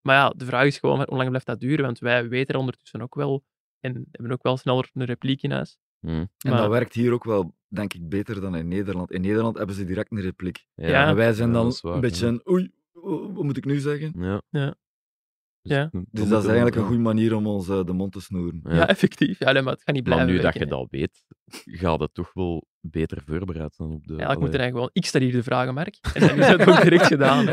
Maar 0.00 0.16
ja, 0.16 0.28
de 0.36 0.44
vraag 0.44 0.66
is 0.66 0.78
gewoon, 0.78 0.96
hoe 0.96 1.16
lang 1.16 1.28
blijft 1.28 1.46
dat 1.46 1.60
duren? 1.60 1.84
Want 1.84 1.98
wij 1.98 2.28
weten 2.28 2.54
er 2.54 2.60
ondertussen 2.60 3.02
ook 3.02 3.14
wel, 3.14 3.44
en 3.80 4.06
hebben 4.12 4.32
ook 4.32 4.42
wel 4.42 4.56
sneller 4.56 4.90
een 4.94 5.04
repliek 5.04 5.42
in 5.42 5.50
huis. 5.50 5.78
Hm. 6.00 6.08
En 6.08 6.28
Maar- 6.42 6.56
dat 6.60 6.70
werkt 6.70 6.94
hier 6.94 7.12
ook 7.12 7.24
wel, 7.24 7.54
denk 7.68 7.94
ik, 7.94 8.08
beter 8.08 8.40
dan 8.40 8.56
in 8.56 8.68
Nederland. 8.68 9.10
In 9.12 9.20
Nederland 9.20 9.56
hebben 9.56 9.74
ze 9.76 9.84
direct 9.84 10.12
een 10.12 10.20
repliek. 10.20 10.66
Ja. 10.74 11.06
En 11.08 11.14
wij 11.16 11.32
zijn 11.32 11.52
dan 11.52 11.72
waar, 11.80 11.94
een 11.94 12.00
beetje 12.00 12.26
ja. 12.26 12.32
een 12.32 12.48
oei, 12.50 12.70
wat 13.32 13.42
moet 13.44 13.56
ik 13.56 13.64
nu 13.64 13.78
zeggen? 13.78 14.12
Ja. 14.50 14.74
Ja. 15.68 15.88
Dus, 15.90 15.92
Ja. 15.92 15.98
dan 16.00 16.06
Dus 16.10 16.28
dat 16.28 16.40
is 16.42 16.46
eigenlijk 16.46 16.76
een 16.76 16.84
goede 16.84 17.02
manier 17.02 17.34
om 17.34 17.46
ons 17.46 17.68
eh, 17.68 17.84
de 17.84 17.92
mond 17.92 18.12
te 18.12 18.20
snoeren. 18.20 18.60
Ja, 18.64 18.88
effectief. 18.88 19.38
Ja, 19.38 19.52
maar 19.52 19.72
het 19.72 19.82
gaat 19.82 19.94
niet 19.94 20.06
Maar 20.06 20.14
blijven 20.14 20.34
nu 20.34 20.40
dat 20.40 20.54
je 20.54 20.66
dat 20.66 20.86
weet, 20.90 21.24
gaat 21.64 22.00
het 22.00 22.14
toch 22.14 22.30
wel 22.34 22.66
beter 22.80 23.22
voorbereid 23.26 23.74
zijn 23.74 23.90
op 23.90 24.06
de... 24.06 24.14
Ja, 24.14 24.30
ik 24.30 24.38
moet 24.38 24.54
er 24.54 24.60
eigenlijk 24.60 24.72
gewoon, 24.72 24.90
ik 24.92 25.06
stel 25.06 25.20
hier 25.20 25.32
de 25.32 25.42
vragen, 25.42 25.74
Mark. 25.74 25.98
En 26.14 26.26
dan 26.26 26.38
is 26.38 26.46
dat 26.46 26.68
ook 26.68 26.82
direct 26.82 27.06
gedaan. 27.16 27.48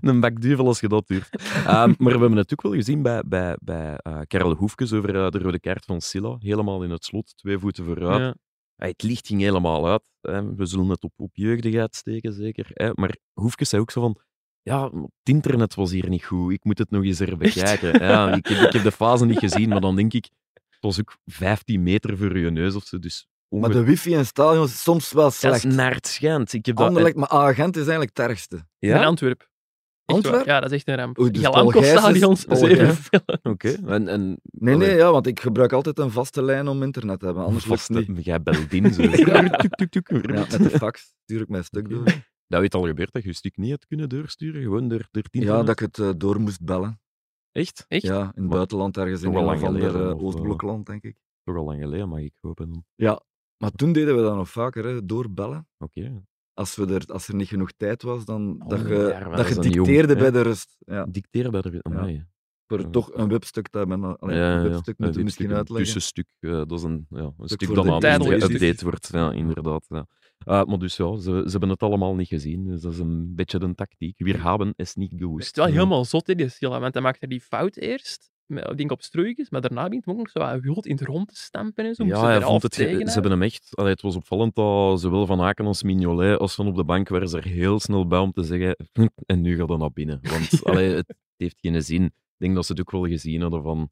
een 0.00 0.20
bakduvel 0.20 0.66
als 0.66 0.80
je 0.80 0.88
dat 0.88 1.06
durft. 1.06 1.42
Ehm, 1.52 1.94
maar 1.98 2.12
we 2.12 2.18
hebben 2.18 2.36
het 2.36 2.52
ook 2.52 2.62
wel 2.62 2.72
gezien 2.72 3.02
bij, 3.02 3.22
bij, 3.26 3.56
bij 3.60 3.96
eh, 3.96 4.20
Karel 4.26 4.54
Hoefkes 4.54 4.92
over 4.92 5.24
eh, 5.24 5.30
de 5.30 5.38
rode 5.38 5.60
kaart 5.60 5.84
van 5.84 6.00
Silla. 6.00 6.36
Helemaal 6.38 6.82
in 6.82 6.90
het 6.90 7.04
slot, 7.04 7.36
twee 7.36 7.58
voeten 7.58 7.84
vooruit. 7.84 8.20
Ja. 8.20 8.34
Hey, 8.76 8.88
het 8.88 9.02
licht 9.02 9.26
ging 9.26 9.40
helemaal 9.40 9.88
uit. 9.88 10.02
Hè. 10.20 10.54
We 10.54 10.66
zullen 10.66 10.88
het 10.88 11.02
op, 11.02 11.12
op 11.16 11.30
jeugdigheid 11.36 11.94
steken, 11.94 12.32
zeker. 12.32 12.66
Hè. 12.72 12.90
Maar 12.94 13.16
Hoefkes 13.32 13.68
zei 13.68 13.82
ook 13.82 13.90
zo 13.90 14.00
van... 14.00 14.20
Ja, 14.68 14.84
het 14.84 15.10
internet 15.22 15.74
was 15.74 15.90
hier 15.90 16.08
niet 16.08 16.24
goed. 16.24 16.52
Ik 16.52 16.64
moet 16.64 16.78
het 16.78 16.90
nog 16.90 17.04
eens 17.04 17.20
er 17.20 17.36
bekijken. 17.36 18.00
Ja, 18.06 18.32
ik, 18.34 18.46
heb, 18.46 18.66
ik 18.66 18.72
heb 18.72 18.82
de 18.82 18.92
fase 18.92 19.26
niet 19.26 19.38
gezien, 19.38 19.68
maar 19.68 19.80
dan 19.80 19.96
denk 19.96 20.12
ik... 20.12 20.28
Het 20.52 20.80
was 20.80 21.00
ook 21.00 21.16
15 21.26 21.82
meter 21.82 22.16
voor 22.16 22.38
je 22.38 22.50
neus 22.50 22.74
of 22.74 22.84
zo. 22.84 22.98
Dus 22.98 23.28
Maar 23.48 23.70
de 23.70 23.84
wifi 23.84 24.14
in 24.14 24.26
stadions 24.26 24.72
is 24.72 24.82
soms 24.82 25.12
wel 25.12 25.22
dat 25.24 25.34
slecht. 25.34 25.64
is 25.64 25.74
naar 25.74 25.94
het 25.94 26.06
schijnt. 26.06 26.52
Ik 26.52 26.66
heb 26.66 26.76
dat... 26.76 26.86
Anderlecht, 26.86 27.16
maar 27.16 27.28
Agent 27.28 27.74
is 27.76 27.82
eigenlijk 27.82 28.16
het 28.16 28.26
ergste. 28.28 28.56
In 28.78 28.88
ja? 28.88 29.04
Antwerp. 29.04 29.40
Echt 29.40 30.16
Antwerp? 30.16 30.36
waar. 30.36 30.54
Ja, 30.54 30.60
dat 30.60 30.70
is 30.70 30.76
echt 30.76 30.88
een 30.88 30.94
ramp. 30.96 31.18
Oei, 31.18 31.30
dus 31.30 31.42
is- 31.42 32.58
zeven. 32.58 33.22
Oké. 33.42 33.68
En, 33.86 34.08
en, 34.08 34.40
Nee, 34.42 34.76
nee, 34.76 34.96
ja, 34.96 35.10
want 35.12 35.26
ik 35.26 35.40
gebruik 35.40 35.72
altijd 35.72 35.98
een 35.98 36.10
vaste 36.10 36.42
lijn 36.42 36.68
om 36.68 36.82
internet 36.82 37.18
te 37.18 37.24
hebben. 37.26 37.44
Anders 37.44 37.66
lukt 37.66 37.80
het 37.88 37.96
vaste- 37.96 38.12
niet. 38.12 38.24
Jij 38.24 38.42
belt 38.42 38.72
in, 38.72 38.92
zo. 38.94 39.02
Ja. 39.26 39.42
Met 39.42 40.50
de 40.50 40.70
fax 40.70 41.12
stuur 41.24 41.40
ik 41.40 41.48
mijn 41.48 41.64
stuk 41.64 41.88
door. 41.90 42.04
Dat 42.48 42.60
weet 42.60 42.74
al 42.74 42.86
gebeurd 42.86 43.12
dat 43.12 43.22
je 43.22 43.28
je 43.28 43.34
stuk 43.34 43.56
niet 43.56 43.70
hebt 43.70 43.86
kunnen 43.86 44.08
doorsturen, 44.08 44.62
gewoon 44.62 44.88
door, 44.88 45.08
door 45.10 45.22
het 45.30 45.42
Ja, 45.42 45.56
dat 45.62 45.68
ik 45.68 45.78
het 45.78 45.98
eh, 45.98 46.10
door 46.16 46.40
moest 46.40 46.64
bellen. 46.64 47.00
Echt? 47.52 47.84
Echt? 47.88 48.02
Ja, 48.02 48.20
in 48.20 48.26
het 48.26 48.36
Maar- 48.36 48.48
buitenland, 48.48 48.96
ergens 48.96 49.22
in 49.22 49.34
een 49.34 49.48
ander 49.64 49.94
eh, 49.96 50.10
eh, 50.10 50.22
Oostblokland, 50.22 50.86
denk 50.86 51.02
ik. 51.02 51.16
Toch 51.44 51.56
al 51.56 51.64
lang 51.64 51.80
geleden, 51.80 52.08
mag 52.08 52.18
ik 52.20 52.32
hopen. 52.40 52.86
Ja, 52.94 53.22
maar 53.56 53.70
toen 53.70 53.92
deden 53.92 54.16
we 54.16 54.22
dat 54.22 54.34
nog 54.34 54.50
vaker, 54.50 54.84
hè, 54.84 55.04
doorbellen. 55.04 55.68
Oké. 55.78 56.22
Als, 56.54 56.76
we 56.76 56.86
er, 56.94 57.04
als 57.06 57.28
er 57.28 57.34
niet 57.34 57.48
genoeg 57.48 57.72
tijd 57.76 58.02
was, 58.02 58.24
dan 58.24 58.62
Oh, 58.62 58.68
dat 58.68 58.80
je, 58.80 58.86
dat 58.88 59.34
dat 59.34 59.48
je 59.48 59.54
jong, 59.54 59.86
dicteerde 59.86 60.16
bij 60.16 60.30
de 60.30 60.40
rust. 60.40 60.76
Ja, 60.78 61.06
Dicteren 61.06 61.50
bij 61.50 61.60
de... 61.60 61.80
Voor 62.66 62.80
Ja. 62.80 62.88
toch 62.90 63.14
een 63.14 63.28
webstuk 63.28 63.68
te 63.68 63.78
hebben. 63.78 64.18
Allee, 64.18 64.38
een 64.38 64.62
webstuk 64.62 64.98
moeten 64.98 65.18
we 65.18 65.24
misschien 65.24 65.50
Een 65.50 65.56
uitleggen. 65.56 65.84
tussenstuk, 65.92 66.26
dat 66.40 66.72
is 66.72 66.82
een, 66.82 67.06
ja, 67.10 67.32
een 67.38 67.48
stuk 67.48 67.64
voor 67.64 67.74
dat 67.74 68.04
aan 68.04 68.22
editie. 68.22 68.76
wordt. 68.84 69.08
Ja, 69.12 69.32
inderdaad. 69.32 69.84
Ja. 69.88 70.06
Eh, 70.38 70.64
maar 70.64 70.78
dus 70.78 70.96
ja, 70.96 71.16
ze, 71.16 71.42
ze 71.44 71.50
hebben 71.50 71.68
het 71.68 71.82
allemaal 71.82 72.14
niet 72.14 72.28
gezien, 72.28 72.64
dus 72.64 72.80
dat 72.80 72.92
is 72.92 72.98
een 72.98 73.34
beetje 73.34 73.58
de 73.58 73.74
tactiek. 73.74 74.18
Wir 74.18 74.40
haben 74.40 74.72
es 74.76 74.94
niet 74.94 75.10
Het 75.10 75.20
gewusst. 75.20 75.56
is 75.56 75.64
wel 75.64 75.72
helemaal 75.72 76.04
zot, 76.04 76.26
hè, 76.26 76.34
die 76.34 76.48
Silla. 76.48 76.80
Want 76.80 76.94
hij 76.94 77.02
maakte 77.02 77.26
die 77.26 77.40
fout 77.40 77.76
eerst, 77.76 78.30
met, 78.46 78.70
ik 78.70 78.76
denk 78.76 78.90
op 78.90 79.02
stroeikens, 79.02 79.50
maar 79.50 79.60
daarna 79.60 79.84
begint 79.84 80.06
ook 80.06 80.16
nog 80.16 80.30
zo 80.30 80.38
wat 80.38 80.60
wild 80.60 80.86
in 80.86 80.96
het 80.96 81.04
rond 81.04 81.28
te 81.28 81.36
stampen 81.36 81.84
en 81.84 81.94
zo. 81.94 82.04
Ja, 82.04 82.26
hij 82.26 82.40
vond 82.40 82.62
het, 82.62 82.74
ze 82.74 82.84
hebben 82.84 83.30
hem 83.30 83.42
echt... 83.42 83.76
allee, 83.76 83.92
het 83.92 84.02
was 84.02 84.16
opvallend 84.16 84.54
dat 84.54 85.00
zowel 85.00 85.26
Van 85.26 85.40
Aken 85.40 85.66
als 85.66 85.82
Mignolet 85.82 86.38
als 86.38 86.54
van 86.54 86.66
op 86.66 86.76
de 86.76 86.84
bank 86.84 87.08
waren 87.08 87.28
ze 87.28 87.36
er 87.36 87.44
heel 87.44 87.80
snel 87.80 88.06
bij 88.06 88.18
om 88.18 88.32
te 88.32 88.42
zeggen 88.42 88.76
en 89.26 89.40
nu 89.40 89.56
gaat 89.56 89.68
hij 89.68 89.78
naar 89.78 89.92
binnen. 89.92 90.18
Want 90.22 90.64
allee, 90.64 90.94
het 90.94 91.14
heeft 91.36 91.60
geen 91.60 91.82
zin. 91.82 92.04
Ik 92.04 92.12
denk 92.36 92.54
dat 92.54 92.66
ze 92.66 92.72
het 92.72 92.80
ook 92.80 92.90
wel 92.90 93.06
gezien 93.06 93.40
hadden 93.40 93.62
van 93.62 93.90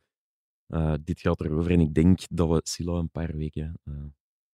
eh, 0.66 0.94
dit 1.05 1.20
gaat 1.20 1.40
erover. 1.40 1.70
En 1.70 1.80
ik 1.80 1.94
denk 1.94 2.20
dat 2.30 2.49
we 2.49 2.61
Silla 2.62 2.92
een 2.92 3.11
paar 3.11 3.36
weken 3.36 3.78
eh, 3.84 3.94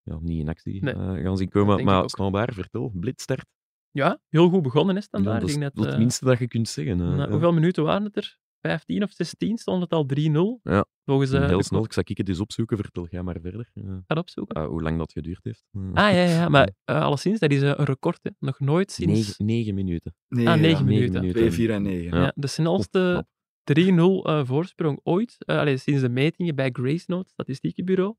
ja, 0.02 0.18
niet 0.20 0.38
in 0.40 0.48
actie 0.48 0.82
Nee, 0.84 0.94
eh, 0.94 1.22
gaan 1.22 1.36
zien 1.36 1.48
komen. 1.48 1.84
Maar 1.84 2.10
standaard, 2.10 2.54
vertel, 2.54 2.92
blitstart. 2.94 3.44
Ja, 3.90 4.18
heel 4.28 4.48
goed 4.48 4.62
begonnen 4.62 4.96
is 4.96 5.02
Ja, 5.02 5.08
standaard. 5.08 5.40
dat 5.40 5.48
is 5.50 5.58
dat, 5.58 5.72
het 5.76 5.86
eh, 5.92 5.98
minste 5.98 6.24
dat 6.24 6.38
je 6.38 6.48
kunt 6.48 6.68
zeggen. 6.68 7.16
Ja. 7.16 7.28
hoeveel 7.30 7.52
minuten 7.52 7.84
waren 7.84 8.04
het 8.04 8.16
er? 8.16 8.40
15 8.60 9.02
of 9.02 9.12
16 9.12 9.56
stond 9.58 9.82
het 9.82 9.92
al 9.92 10.06
3-0. 10.06 10.60
Ja. 10.62 10.84
Volgens 11.04 11.30
eh, 11.32 11.46
Heel 11.46 11.58
de 11.58 11.64
snel. 11.64 11.84
Ik 11.84 11.92
zal 11.92 12.02
ik 12.06 12.16
het 12.18 12.28
eens 12.28 12.40
opzoeken. 12.40 12.76
Vertel 12.76 13.06
jij 13.10 13.22
maar 13.22 13.36
verder. 13.42 13.70
Ja. 13.74 14.02
Ga 14.06 14.14
opzoeken. 14.20 14.56
Ah, 14.56 14.68
hoe 14.68 14.82
lang 14.82 14.98
dat 14.98 15.12
geduurd 15.12 15.40
heeft. 15.44 15.64
Ja. 15.70 15.80
Ah 15.80 16.12
ja, 16.12 16.22
ja, 16.22 16.48
maar 16.48 16.70
alleszins, 16.84 17.38
dat 17.38 17.50
is 17.50 17.60
een 17.62 17.74
record. 17.74 18.18
Hè. 18.22 18.30
Nog 18.38 18.60
nooit 18.60 18.90
sinds. 18.92 19.12
Negen, 19.14 19.46
negen 19.46 19.74
minuten. 19.74 20.14
Nee, 20.28 20.48
Ah, 20.48 20.54
ja. 20.54 20.60
negen 20.60 20.84
Negen 20.84 20.84
minuten. 20.84 21.20
minuten. 21.20 21.40
2, 21.40 21.52
4 21.52 21.70
en 21.70 21.82
9. 21.82 22.16
Ja. 22.18 22.22
Ja, 22.24 22.32
de 22.34 22.46
snelste 22.46 22.98
knap. 23.12 23.26
3-0 23.64 24.22
eh, 24.26 24.44
voorsprong 24.44 25.00
ooit. 25.02 25.36
allee, 25.46 25.76
sinds 25.76 26.00
de 26.00 26.08
metingen 26.08 26.54
bij 26.54 26.70
Gracenote, 26.72 27.28
statistiekenbureau. 27.30 28.14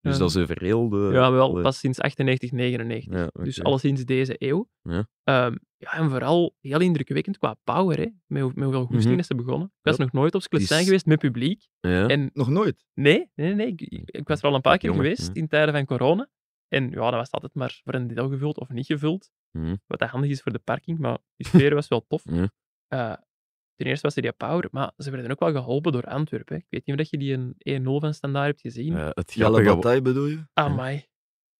Dus 0.00 0.12
Ja. 0.12 0.18
dat 0.18 0.28
is 0.30 0.36
over 0.36 0.62
heel 0.62 0.88
de... 0.88 1.08
Ja, 1.12 1.30
wel 1.32 1.52
de- 1.52 1.62
pas 1.62 1.78
sinds 1.78 2.00
98, 2.00 2.50
99. 2.52 3.14
Ja, 3.14 3.24
oké. 3.24 3.44
Dus 3.44 3.62
alleszins 3.62 4.04
deze 4.04 4.34
eeuw. 4.38 4.68
Ja. 4.82 5.08
Ehm, 5.24 5.56
ja, 5.76 5.92
en 5.92 6.10
vooral 6.10 6.54
heel 6.60 6.80
indrukwekkend 6.80 7.38
qua 7.38 7.56
power, 7.64 7.96
hè. 7.98 8.06
Met, 8.26 8.54
met 8.54 8.64
hoeveel 8.64 8.84
goesting 8.84 9.10
Mhm. 9.10 9.18
is 9.18 9.26
ze 9.26 9.34
begonnen. 9.34 9.66
Ik 9.66 9.72
was 9.82 9.96
nog 9.96 10.12
nooit 10.12 10.34
op 10.34 10.42
Sclessin 10.42 10.78
Is- 10.78 10.84
geweest 10.84 11.06
met 11.06 11.18
publiek. 11.18 11.66
Ja. 11.80 12.06
En 12.06 12.30
Nog 12.32 12.48
nooit. 12.48 12.84
nee, 12.94 13.30
nee, 13.34 13.54
nee. 13.54 13.66
Ik, 13.76 14.00
ik 14.10 14.28
was 14.28 14.38
er 14.42 14.48
al 14.48 14.54
een 14.54 14.60
paar 14.60 14.78
keer 14.78 14.90
Jongen, 14.90 15.02
geweest 15.04 15.26
ja. 15.26 15.32
in 15.40 15.48
tijden 15.48 15.74
van 15.74 15.84
corona. 15.84 16.28
En 16.68 16.90
ja, 16.90 17.00
dat 17.10 17.12
was 17.14 17.30
altijd 17.30 17.54
maar 17.54 17.80
voor 17.84 17.94
een 17.94 18.06
deel 18.06 18.28
gevuld 18.28 18.58
of 18.58 18.68
niet 18.68 18.86
gevuld. 18.86 19.30
Mhm. 19.50 19.76
Wat 19.86 19.98
dat 19.98 20.08
handig 20.08 20.30
is 20.30 20.40
voor 20.42 20.52
de 20.52 20.58
parking, 20.58 20.98
maar 20.98 21.18
die 21.36 21.46
sfeer 21.46 21.74
was 21.74 21.88
wel 21.88 22.04
tof. 22.08 22.22
Ja. 22.24 22.48
Eh, 22.86 23.14
ten 23.78 23.86
eerste 23.86 24.06
was 24.06 24.16
er 24.16 24.22
die 24.22 24.32
power, 24.32 24.68
maar 24.70 24.92
ze 24.96 25.10
werden 25.10 25.30
ook 25.30 25.38
wel 25.38 25.52
geholpen 25.52 25.92
door 25.92 26.02
Antwerpen. 26.04 26.56
Ik 26.56 26.66
weet 26.68 26.86
niet 26.86 27.00
of 27.00 27.10
je 27.10 27.18
die 27.18 27.32
een 27.32 27.82
1-0 27.82 27.84
van 28.00 28.14
standaard 28.14 28.46
hebt 28.46 28.60
gezien. 28.60 28.96
Eh, 28.96 29.08
het 29.12 29.32
Jelle 29.32 30.00
bedoel 30.02 30.26
je? 30.26 30.44
Amai. 30.52 31.06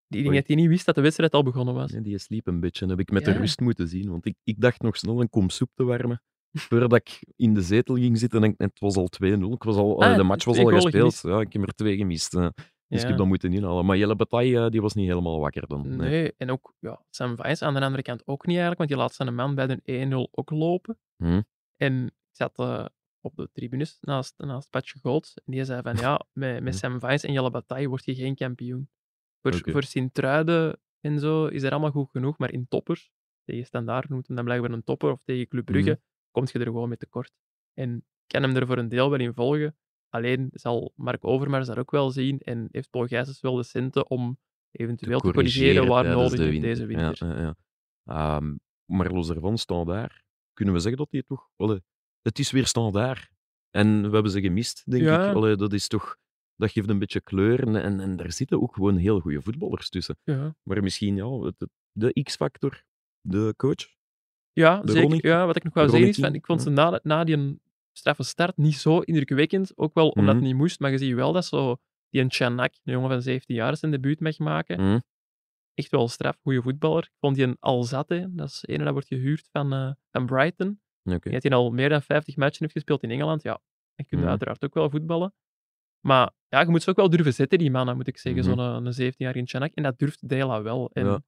Die 0.07 0.27
Oei. 0.27 0.37
dat 0.37 0.47
hij 0.47 0.57
niet 0.57 0.69
wist 0.69 0.87
dat 0.87 0.95
de 0.95 1.01
wedstrijd 1.01 1.33
al 1.33 1.43
begonnen 1.43 1.75
was. 1.75 1.93
Nee, 1.93 2.01
die 2.01 2.19
sliep 2.19 2.47
een 2.47 2.61
beetje. 2.61 2.87
heb 2.87 2.99
ik 2.99 3.11
met 3.11 3.27
Ja. 3.27 3.33
de 3.33 3.39
rust 3.39 3.61
moeten 3.61 3.89
zien. 3.89 4.11
Want 4.11 4.27
ik, 4.27 4.37
ik 4.45 4.61
dacht 4.61 4.83
nog 4.83 4.97
snel 4.97 5.21
een 5.21 5.31
kom 5.31 5.51
soep 5.51 5.71
te 5.75 5.85
warmen. 5.85 6.23
Voordat 6.53 6.95
ik 6.95 7.19
in 7.37 7.55
de 7.55 7.63
zetel 7.63 7.95
ging 7.95 8.19
zitten 8.19 8.43
en 8.43 8.55
het 8.57 8.79
was 8.79 8.97
al 8.97 9.09
2-0. 9.09 9.53
Ik 9.53 9.63
was 9.63 9.77
al, 9.77 10.03
Ah, 10.03 10.17
de 10.17 10.23
match 10.23 10.45
was 10.45 10.59
al 10.59 10.67
gespeeld. 10.67 11.21
Ja, 11.23 11.41
ik 11.41 11.53
heb 11.53 11.63
er 11.63 11.75
twee 11.75 11.97
gemist. 11.97 12.35
eh. 12.35 12.49
Dus 12.87 13.03
ik 13.03 13.09
heb 13.09 13.17
dat 13.17 13.27
moeten 13.27 13.53
inhalen. 13.53 13.85
Maar 13.87 13.97
Jelle 13.97 14.17
Bataille 14.17 14.65
eh, 14.65 14.71
die 14.71 14.81
was 14.81 14.95
niet 14.95 15.09
helemaal 15.09 15.41
wakker 15.41 15.67
dan. 15.67 15.97
Nee. 15.97 16.09
Nee. 16.11 16.33
en 16.37 16.51
ook 16.51 16.75
ja, 16.79 17.03
Sam 17.11 17.37
Vijs 17.37 17.63
aan 17.63 17.75
de 17.75 17.81
andere 17.81 18.03
kant 18.03 18.23
ook 18.27 18.47
niet 18.47 18.57
eigenlijk, 18.59 18.79
want 18.79 18.89
die 18.91 18.99
laat 18.99 19.15
zijn 19.15 19.35
man 19.35 19.55
bij 19.55 19.67
de 19.67 19.81
1-0 19.85 20.31
ook 20.31 20.51
lopen. 20.51 20.99
Hm. 21.17 21.41
En 21.79 22.07
ik 22.07 22.13
zat 22.37 22.59
eh, 22.59 22.85
op 23.21 23.37
de 23.37 23.49
tribunes 23.53 23.99
naast, 24.01 24.35
naast 24.37 24.71
Patje 24.71 24.99
Golds 24.99 25.35
en 25.35 25.53
die 25.53 25.65
zei 25.65 25.83
van 25.83 25.97
ja, 26.07 26.27
met, 26.33 26.63
met. 26.63 26.77
Sam 26.77 27.01
Vijs 27.01 27.23
en 27.25 27.33
Jelle 27.33 27.51
Bataille 27.51 27.89
word 27.89 28.05
je 28.05 28.15
geen 28.15 28.35
kampioen. 28.35 28.91
Voor, 29.43 29.55
Oké. 29.55 29.71
voor 29.71 29.83
Sint-Truiden 29.83 30.81
en 31.01 31.19
zo 31.19 31.47
is 31.47 31.63
er 31.63 31.71
allemaal 31.71 31.91
goed 31.91 32.11
genoeg, 32.11 32.39
maar 32.39 32.53
in 32.53 32.69
toppers, 32.69 33.11
tegen 33.45 33.67
Standaard 33.67 34.09
noemt 34.09 34.27
hem 34.27 34.37
dan 34.37 34.45
blijkbaar 34.45 34.71
een 34.71 34.85
topper, 34.85 35.11
of 35.11 35.23
tegen 35.25 35.49
Club 35.49 35.65
Brugge, 35.65 35.91
Mhm. 35.91 35.99
kom 36.31 36.45
je 36.47 36.59
er 36.59 36.65
gewoon 36.65 36.89
mee 36.89 36.97
tekort. 36.99 37.33
En 37.75 37.97
ik 37.97 38.05
kan 38.27 38.43
hem 38.43 38.57
er 38.57 38.67
voor 38.67 38.79
een 38.79 38.89
deel 38.89 39.11
wel 39.11 39.21
in 39.21 39.35
volgen. 39.35 39.77
Alleen 40.09 40.49
zal 40.53 40.93
Mark 40.97 41.25
Overmars 41.25 41.67
dat 41.67 41.79
ook 41.79 41.91
wel 41.91 42.11
zien 42.11 42.39
en 42.39 42.69
heeft 42.71 42.91
Paul 42.91 43.07
Gijsens 43.07 43.41
wel 43.41 43.55
de 43.55 43.63
centen 43.63 44.11
om 44.11 44.39
eventueel 44.71 45.21
te 45.21 45.33
corrigeren 45.33 45.87
waar 45.87 46.05
nodig 46.05 46.39
de 46.39 46.55
in 46.55 46.61
deze 46.63 46.87
winter. 46.87 47.27
Ja, 47.27 47.35
ja, 47.35 47.41
ja. 47.41 47.57
Ehm, 48.05 48.57
maar 48.85 49.13
los 49.13 49.27
daarvan, 49.27 49.59
standaard, 49.59 50.25
kunnen 50.59 50.75
we 50.75 50.81
zeggen 50.81 50.99
dat 51.01 51.11
hij 51.11 51.23
toch... 51.23 51.49
Allee, 51.57 51.81
het 52.23 52.39
is 52.39 52.51
weer 52.51 52.67
standaard. 52.67 53.31
En 53.71 54.03
we 54.09 54.11
hebben 54.15 54.33
ze 54.33 54.41
gemist, 54.41 54.83
denk 54.91 55.03
Ja. 55.03 55.29
ik. 55.29 55.35
Allee, 55.35 55.57
dat 55.57 55.73
is 55.73 55.89
toch... 55.89 56.17
Dat 56.57 56.71
geeft 56.71 56.89
een 56.89 56.99
beetje 56.99 57.21
kleur 57.21 57.77
en, 57.77 58.01
en, 58.01 58.17
daar 58.17 58.33
zitten 58.33 58.63
ook 58.63 58.75
gewoon 58.75 58.97
heel 58.97 59.21
goede 59.21 59.43
voetballers 59.43 59.89
tussen. 59.89 60.19
Ja, 60.25 60.55
Maar 60.63 60.83
misschien 60.83 61.17
ja, 61.17 61.29
het, 61.41 61.67
de 61.93 62.23
X-factor, 62.23 62.83
de 63.21 63.55
coach. 63.57 63.87
ja 64.53 64.81
De 64.81 64.87
zeker. 64.87 65.03
Ronnie- 65.03 65.27
Ja, 65.27 65.47
wat 65.47 65.57
ik 65.57 65.65
nog 65.65 65.75
wou 65.75 65.87
de 65.87 65.93
zeggen 65.93 66.11
is, 66.11 66.19
van, 66.19 66.35
ik 66.35 66.47
vond 66.47 66.63
ze 66.63 66.71
na, 66.71 67.01
na 67.03 67.25
die 67.25 67.61
straffe 67.93 68.23
start 68.23 68.57
niet 68.57 68.75
zo 68.77 68.99
indrukwekkend. 68.99 69.73
Ook 69.77 69.95
wel 69.95 70.09
omdat 70.09 70.25
Mhm. 70.25 70.35
het 70.35 70.45
niet 70.45 70.55
moest, 70.57 70.81
maar 70.81 70.91
je 70.91 70.99
ziet 70.99 71.15
wel 71.15 71.33
dat 71.33 71.45
zo 71.45 71.77
die 72.11 72.21
een 72.21 72.31
Chanak, 72.33 72.73
een 72.85 72.93
jongen 72.93 73.09
van 73.11 73.23
17 73.23 73.55
jaar, 73.57 73.77
zijn 73.77 73.91
debuut 73.91 74.21
mag 74.21 74.39
maken. 74.39 74.81
Hm. 74.81 74.99
Echt 75.79 75.91
wel 75.91 76.09
straf, 76.09 76.37
goede 76.43 76.63
voetballer. 76.63 77.03
Ik 77.03 77.17
vond 77.21 77.37
die 77.37 77.45
een 77.45 77.57
Alzate, 77.61 78.29
dat 78.31 78.49
is 78.49 78.59
een 78.63 78.79
dat 78.85 78.93
wordt 78.93 79.07
gehuurd 79.09 79.49
van, 79.53 79.73
eh, 79.73 79.93
van 80.11 80.27
Brighton. 80.27 80.81
Oké. 81.05 81.19
Die 81.19 81.33
had 81.33 81.43
hij 81.43 81.53
al 81.53 81.71
meer 81.71 81.89
dan 81.89 82.03
50 82.03 82.37
matchen 82.37 82.61
heeft 82.61 82.73
gespeeld 82.73 83.03
in 83.03 83.11
Engeland. 83.11 83.43
Ja, 83.43 83.53
dan 83.95 84.07
kun 84.07 84.17
je 84.17 84.17
Mhm. 84.17 84.29
uiteraard 84.29 84.65
ook 84.65 84.75
wel 84.75 84.91
voetballen. 84.91 85.35
Maar 86.01 86.31
ja, 86.49 86.61
je 86.61 86.69
moet 86.69 86.83
ze 86.83 86.91
ook 86.91 86.97
wel 86.97 87.09
durven 87.11 87.35
zetten, 87.35 87.59
die 87.59 87.71
mannen, 87.71 87.97
moet 87.97 88.07
ik 88.07 88.19
zeggen. 88.19 88.45
Mhm. 88.45 88.51
Zo'n 88.59 88.87
een 88.87 88.93
17-jarige 88.93 89.47
Chanak. 89.47 89.73
En 89.75 89.83
dat 89.83 89.99
durft 89.99 90.29
Dela 90.29 90.63
wel. 90.63 90.91
En 90.93 91.05
Ja. 91.07 91.21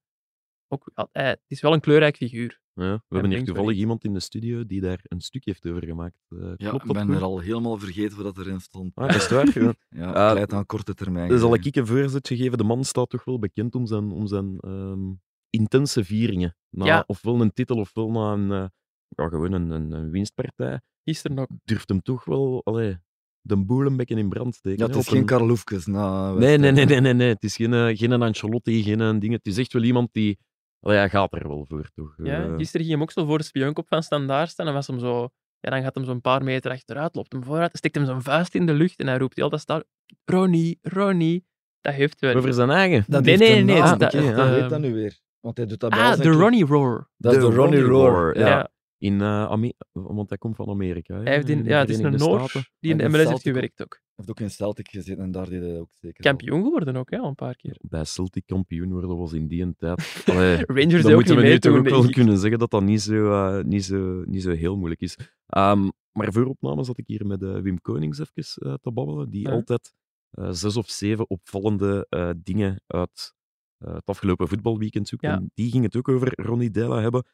Ook, 0.73 0.91
ja, 0.95 1.09
hij- 1.13 1.29
het 1.29 1.41
is 1.47 1.61
wel 1.61 1.73
een 1.73 1.81
kleurrijk 1.81 2.17
figuur. 2.17 2.61
Ja, 2.75 2.93
we 3.09 3.15
hebben 3.17 3.31
hier 3.31 3.45
toevallig 3.45 3.77
iemand 3.77 4.05
in 4.05 4.13
de 4.13 4.21
studio 4.21 4.67
die 4.67 4.81
daar 4.81 5.01
een 5.03 5.21
stuk 5.21 5.45
heeft 5.45 5.67
over 5.69 5.85
gemaakt. 5.85 6.17
Eh, 6.29 6.39
Ja, 6.57 6.73
ik 6.73 6.83
ben 6.85 7.07
goed? 7.07 7.15
er 7.17 7.23
al 7.23 7.39
helemaal 7.39 7.79
vergeten 7.79 8.23
wat 8.23 8.39
erin 8.39 8.61
stond. 8.61 8.95
Ah, 8.95 9.07
dat 9.07 9.17
is 9.17 9.23
het 9.23 9.31
waar. 9.31 9.63
ja. 9.65 9.75
Ja, 10.15 10.33
pleit 10.33 10.53
aan 10.53 10.67
korte 10.67 10.95
termijn. 10.95 11.29
Dan 11.29 11.39
zal 11.39 11.55
ik 11.55 11.77
een 11.77 11.87
voorzetje 11.87 12.37
geven. 12.37 12.59
De 12.59 12.65
man 12.65 12.85
staat 12.85 13.11
toch 13.11 13.25
wel 13.25 13.39
bekend 13.39 13.75
om 13.75 13.87
zijn, 13.87 14.11
om 14.11 14.27
zijn 14.27 14.59
ehm, 14.61 15.13
intense 15.51 16.05
vieringen. 16.05 16.57
Na, 16.71 16.85
Ja. 16.85 17.05
Ofwel 17.07 17.41
een 17.41 17.53
titel, 17.53 17.77
ofwel 17.77 18.11
na 18.11 18.33
een, 18.33 18.51
eh, 18.53 18.69
ja, 19.09 19.29
gewoon 19.29 19.53
een, 19.53 19.71
een, 19.71 19.93
een 19.93 20.11
winstpartij. 20.11 20.81
Gisteren 21.05 21.39
ook. 21.39 21.49
Durft 21.65 21.89
hem 21.89 22.03
toch 22.03 22.25
wel 22.25 22.61
allee, 22.65 22.99
de 23.41 23.57
boel 23.57 23.87
een 23.87 23.97
beetje 23.97 24.15
in 24.17 24.29
brand 24.29 24.55
steken. 24.55 24.79
Ja, 24.79 24.87
het 24.87 24.97
is 25.01 25.09
geen 25.09 25.19
een- 25.21 25.27
Karl 25.27 25.49
Hoefkes 25.49 25.87
na 25.87 26.33
Nee, 26.33 26.59
nee, 26.59 26.73
nee, 26.73 26.85
nee, 26.85 27.01
nee, 27.01 27.13
nee. 27.15 27.29
Het 27.29 27.43
is 27.45 27.57
geen, 27.57 27.75
eh, 27.75 27.97
geen 27.97 28.11
een 28.11 28.23
Ancelotti, 28.23 28.83
geen 28.83 29.01
een 29.01 29.19
ding. 29.19 29.33
Het 29.33 29.47
is 29.47 29.59
echt 29.59 29.73
wel 29.73 29.83
iemand 29.83 30.09
die... 30.13 30.39
Allee, 30.81 30.97
hij 30.97 31.09
gaat 31.09 31.33
er 31.35 31.49
wel 31.49 31.65
voor, 31.69 31.91
toch? 31.95 32.15
Ja, 32.23 32.43
Eh, 32.45 32.57
gisteren 32.57 32.81
ging 32.87 32.91
hem 32.99 33.03
ook 33.03 33.11
zo 33.11 33.25
voor 33.27 33.39
de 33.39 33.45
spionkop 33.45 33.89
van 33.89 34.03
standaard 34.03 34.51
staan 34.51 34.67
en 34.67 34.73
was 34.73 34.87
hem 34.87 34.99
zo... 34.99 35.29
Ja, 35.61 35.71
dan 35.71 35.83
gaat 35.83 35.95
hem 35.95 36.05
zo'n 36.05 36.21
paar 36.21 36.45
meter 36.45 36.71
achteruit, 36.71 37.15
loopt 37.15 37.33
hem 37.33 37.45
vooruit, 37.45 37.77
steekt 37.77 37.95
hem 37.95 38.05
zijn 38.05 38.23
vuist 38.23 38.55
in 38.55 38.67
de 38.67 38.73
lucht 38.73 38.99
en 38.99 39.07
hij 39.07 39.19
roept 39.19 39.37
heel 39.37 39.49
dat 39.51 39.61
staat 39.61 39.85
Ronnie, 40.25 40.79
Ronnie. 40.83 41.47
Dat 41.81 41.95
heeft 41.95 42.21
wel... 42.21 42.35
over 42.35 42.53
zijn 42.55 42.71
eigen. 42.71 43.05
Dat 43.09 43.25
Nee, 43.25 43.37
nee, 43.37 43.63
nee, 43.65 43.79
naam. 43.81 43.99
dat- 43.99 44.13
dat, 44.13 44.23
Hoe 44.23 44.33
eh, 44.33 44.51
heet 44.51 44.69
dat 44.71 44.81
nu 44.81 44.95
weer? 44.95 45.19
Want 45.41 45.57
hij 45.57 45.67
doet 45.67 45.81
dat 45.81 45.91
bij 45.91 45.99
al 45.99 46.11
Ah, 46.13 46.19
de. 46.19 46.31
Ronnie 46.31 46.65
Roar. 46.67 47.09
Dat 47.17 47.33
is 47.35 47.39
de, 47.43 47.45
Ronnie 47.55 47.81
Roar. 47.81 48.39
ja. 48.39 48.71
In, 49.01 49.23
Ame- 49.23 49.73
want 49.93 50.29
hij 50.29 50.39
komt 50.39 50.57
van 50.57 50.69
Amerika. 50.69 51.15
hè, 51.15 51.23
Hij 51.23 51.35
heeft 51.35 51.49
in, 51.49 51.65
ja, 51.65 51.79
het 51.79 51.89
is 51.89 51.99
een 51.99 52.17
Noor 52.17 52.51
die 52.81 52.91
in 52.91 52.97
de 52.97 53.05
MLS 53.05 53.17
heeft 53.17 53.29
Celtic 53.29 53.43
gewerkt 53.53 53.83
ook. 53.83 53.93
Hij 53.93 54.13
heeft 54.15 54.31
ook 54.31 54.41
in 54.41 54.51
Celtic 54.51 54.89
gezeten 54.89 55.23
en 55.25 55.31
daar 55.31 55.49
deed 55.49 55.61
hij 55.63 55.79
ook 55.79 55.91
zeker. 56.01 56.23
Kampioen 56.25 56.63
geworden 56.63 56.97
ook, 56.97 57.11
hè, 57.11 57.19
al 57.19 57.29
een 57.29 57.35
paar 57.35 57.57
keer. 57.57 57.77
Bij 57.81 58.05
Celtic 58.05 58.47
kampioen 58.47 58.91
worden 58.93 59.17
was 59.17 59.33
in 59.33 59.47
die 59.47 59.75
tijd. 59.77 60.23
Allee, 60.27 60.57
Rangers 60.79 61.03
dan 61.03 61.11
ook 61.11 61.17
moeten 61.17 61.37
we 61.37 61.43
niet 61.43 61.53
nu 61.53 61.59
toch 61.59 61.77
ook 61.79 61.89
wel 61.89 62.11
kunnen 62.11 62.39
zeggen 62.39 62.59
dat 62.59 62.71
dat 62.71 62.83
niet 62.83 63.01
zo, 63.01 63.31
eh, 63.33 63.65
niet 63.65 63.85
zo, 63.85 64.23
niet 64.27 64.43
zo 64.43 64.51
heel 64.51 64.77
moeilijk 64.77 65.01
is. 65.01 65.17
Ehm, 65.47 65.89
maar 66.13 66.33
voor 66.33 66.45
opname 66.45 66.85
zat 66.85 66.99
ik 66.99 67.07
hier 67.07 67.27
met 67.27 67.43
eh, 67.43 67.59
Wim 67.61 67.81
Konings 67.81 68.19
even 68.19 68.81
te 68.81 68.91
babbelen, 68.93 69.31
die 69.31 69.49
altijd 69.49 69.93
eh, 70.31 70.51
zes 70.51 70.77
of 70.77 70.91
zeven 70.91 71.31
opvallende 71.31 72.07
eh, 72.09 72.31
dingen 72.37 72.83
uit 72.87 73.35
eh, 73.79 73.95
het 73.95 74.07
afgelopen 74.07 74.49
voetbalweekend 74.49 75.09
zoekt. 75.09 75.23
Ja. 75.23 75.33
En 75.37 75.51
die 75.55 75.71
ging 75.71 75.85
het 75.85 75.97
ook 75.97 76.09
over 76.09 76.33
Ronnie 76.35 76.71
Della 76.71 77.01
hebben. 77.01 77.25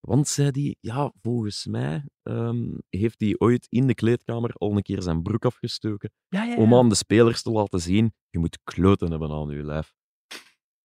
Want 0.00 0.28
zei 0.28 0.50
hij, 0.52 0.76
ja, 0.80 1.12
volgens 1.22 1.66
mij 1.66 2.04
ehm, 2.22 2.68
heeft 2.88 3.20
hij 3.20 3.34
ooit 3.38 3.66
in 3.68 3.86
de 3.86 3.94
kleedkamer 3.94 4.50
al 4.54 4.76
een 4.76 4.82
keer 4.82 5.02
zijn 5.02 5.22
broek 5.22 5.44
afgestoken 5.44 6.12
Ja, 6.28 6.44
ja, 6.44 6.56
om 6.56 6.74
aan 6.74 6.88
de 6.88 6.94
spelers 6.94 7.42
te 7.42 7.50
laten 7.50 7.80
zien, 7.80 8.12
je 8.30 8.38
moet 8.38 8.58
kloten 8.64 9.10
hebben 9.10 9.30
aan 9.30 9.48
je 9.48 9.64
lijf. 9.64 9.92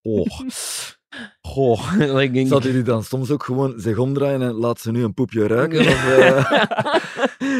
Oh. 0.01 0.27
Goh. 1.41 1.93
like, 1.97 2.45
Zat 2.47 2.63
hij 2.63 2.71
die 2.71 2.83
dan 2.83 3.03
soms 3.03 3.31
ook 3.31 3.43
gewoon 3.43 3.79
zich 3.79 3.97
omdraaien 3.97 4.41
en 4.41 4.53
laat 4.53 4.79
ze 4.79 4.91
nu 4.91 5.03
een 5.03 5.13
poepje 5.13 5.47
ruiken? 5.47 5.79
Of, 5.79 6.05
eh, 6.05 6.53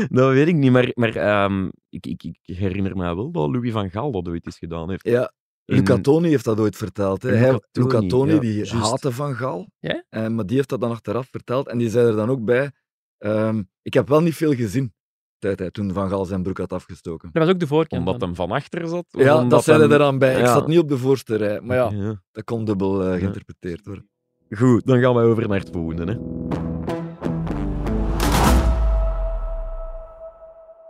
dat 0.18 0.34
weet 0.34 0.48
ik 0.48 0.56
niet, 0.56 0.72
maar, 0.72 0.92
maar 0.94 1.16
ehm, 1.16 1.70
ik, 1.90 2.06
ik, 2.06 2.24
ik 2.24 2.40
herinner 2.44 2.96
me 2.96 3.16
wel 3.16 3.32
dat 3.32 3.50
Louis 3.50 3.72
van 3.72 3.90
Gaal 3.90 4.12
dat 4.12 4.28
ooit 4.28 4.46
eens 4.46 4.58
gedaan 4.58 4.90
heeft. 4.90 5.08
Ja, 5.08 5.32
In- 5.66 5.76
Luca 5.76 5.98
Toni 6.02 6.30
heeft 6.30 6.46
dat 6.46 6.60
ooit 6.60 6.76
verteld. 6.76 7.24
Hè. 7.24 7.30
Luca 7.32 7.60
Toni, 7.72 7.88
Luca 7.88 8.08
Toni, 8.08 8.34
ja, 8.34 8.40
die 8.40 8.54
juist. 8.56 8.72
haatte 8.72 9.12
Van 9.12 9.36
Gaal. 9.36 9.70
Ja? 9.80 10.04
Eh, 10.10 10.28
maar 10.28 10.46
die 10.46 10.56
heeft 10.56 10.70
dat 10.70 10.82
dan 10.82 10.92
achteraf 10.92 11.28
verteld. 11.32 11.68
En 11.68 11.78
die 11.78 11.90
zei 11.90 12.08
er 12.08 12.16
dan 12.16 12.30
ook 12.30 12.44
bij... 12.46 12.72
ehm, 13.18 13.64
ik 13.82 13.94
heb 13.94 14.08
wel 14.08 14.22
niet 14.22 14.36
veel 14.36 14.54
gezien 14.54 14.94
tijd, 15.40 15.74
toen 15.74 15.94
Van 15.94 16.10
Gaal 16.10 16.26
zijn 16.26 16.44
broek 16.44 16.58
had 16.58 16.74
afgestoken. 16.74 17.30
Dat 17.34 17.44
was 17.44 17.52
ook 17.54 17.60
de 17.60 17.68
voorkant. 17.68 18.08
Omdat 18.08 18.22
hem 18.22 18.36
van 18.36 18.52
achter 18.52 18.88
zat? 18.88 19.06
Ja, 19.10 19.44
dat 19.44 19.64
zei 19.64 19.78
hij 19.78 19.88
hem- 19.88 19.96
eraan 19.96 20.18
bij. 20.20 20.40
Ik 20.40 20.46
zat 20.46 20.68
niet 20.68 20.80
op 20.80 20.88
de 20.90 20.98
voorste 20.98 21.36
rij. 21.36 21.62
Maar 21.62 21.78
ja, 21.78 21.90
Ja. 21.92 22.22
dat 22.32 22.44
kon 22.44 22.66
dubbel 22.66 23.04
eh, 23.04 23.20
geïnterpreteerd 23.20 23.86
worden. 23.86 24.10
Goed, 24.50 24.86
dan 24.86 25.00
gaan 25.00 25.16
we 25.16 25.22
over 25.22 25.48
naar 25.48 25.60
het 25.60 25.70
volgende. 25.72 26.06
Hè. 26.06 26.18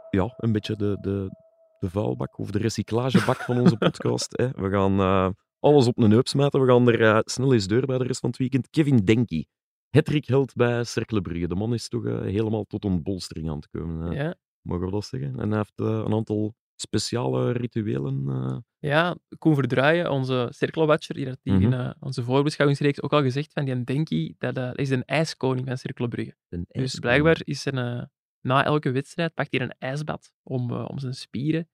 Ja, 0.10 0.34
een 0.38 0.52
beetje 0.52 0.76
de, 0.76 0.98
de, 1.02 1.30
de 1.80 1.90
vuilbak 1.90 2.38
of 2.40 2.52
de 2.52 2.58
recyclagebak 2.60 3.38
van 3.38 3.60
onze 3.60 3.78
podcast. 3.78 4.38
Hè. 4.38 4.50
We 4.50 4.70
gaan 4.70 5.00
eh, 5.00 5.30
alles 5.60 5.88
op 5.88 5.98
een 5.98 6.12
heup 6.12 6.28
smijten. 6.28 6.62
We 6.62 6.68
gaan 6.68 6.88
er 6.88 7.02
eh, 7.02 7.20
snel 7.24 7.54
eens 7.54 7.68
door 7.68 7.86
bij 7.86 7.98
de 7.98 8.04
rest 8.04 8.20
van 8.20 8.30
het 8.30 8.40
weekend. 8.40 8.70
Kevin 8.70 8.98
Denki, 8.98 9.46
Hattrick 9.90 10.26
held 10.26 10.54
bij 10.54 10.84
Cercle 10.84 11.22
Brugge. 11.22 11.48
De 11.48 11.56
man 11.56 11.74
is 11.74 11.88
toch 11.88 12.06
eh, 12.06 12.20
helemaal 12.22 12.64
tot 12.64 12.86
ontbolstering 12.86 13.50
aan 13.50 13.56
het 13.56 13.70
komen. 13.70 14.12
Ja. 14.12 14.36
Mogen 14.62 14.86
we 14.86 14.92
dat 14.92 15.06
zeggen? 15.06 15.40
En 15.40 15.48
hij 15.50 15.58
heeft 15.58 15.74
een 15.76 16.14
aantal 16.14 16.56
speciale 16.76 17.52
rituelen? 17.52 18.64
Ja, 18.80 19.16
Koen 19.38 19.56
Verdraaien, 19.56 20.12
onze 20.12 20.48
cirkelwatcher, 20.50 21.16
die 21.16 21.28
had 21.28 21.40
Mhm. 21.44 21.74
eh, 21.74 21.92
onze 22.00 22.24
voorbeschouwingsreeks 22.24 23.02
ook 23.02 23.14
al 23.14 23.22
gezegd 23.22 23.54
van 23.54 23.66
die 23.66 23.84
Denki, 23.84 24.36
dat, 24.38 24.78
is 24.78 24.90
een 24.90 25.06
ijskoning 25.06 25.68
van 25.68 25.78
Cirkelbrugge. 25.78 26.36
Een 26.50 26.66
Dus 26.68 27.00
blijkbaar 27.00 27.42
is 27.44 27.66
een, 27.66 28.10
na 28.46 28.66
elke 28.66 28.92
wedstrijd 28.92 29.34
pakt 29.34 29.52
hij 29.52 29.62
een 29.62 29.76
ijsbad 29.80 30.34
om, 30.44 30.72
eh, 30.72 30.86
om 30.90 31.00
zijn 31.00 31.14
spieren 31.14 31.70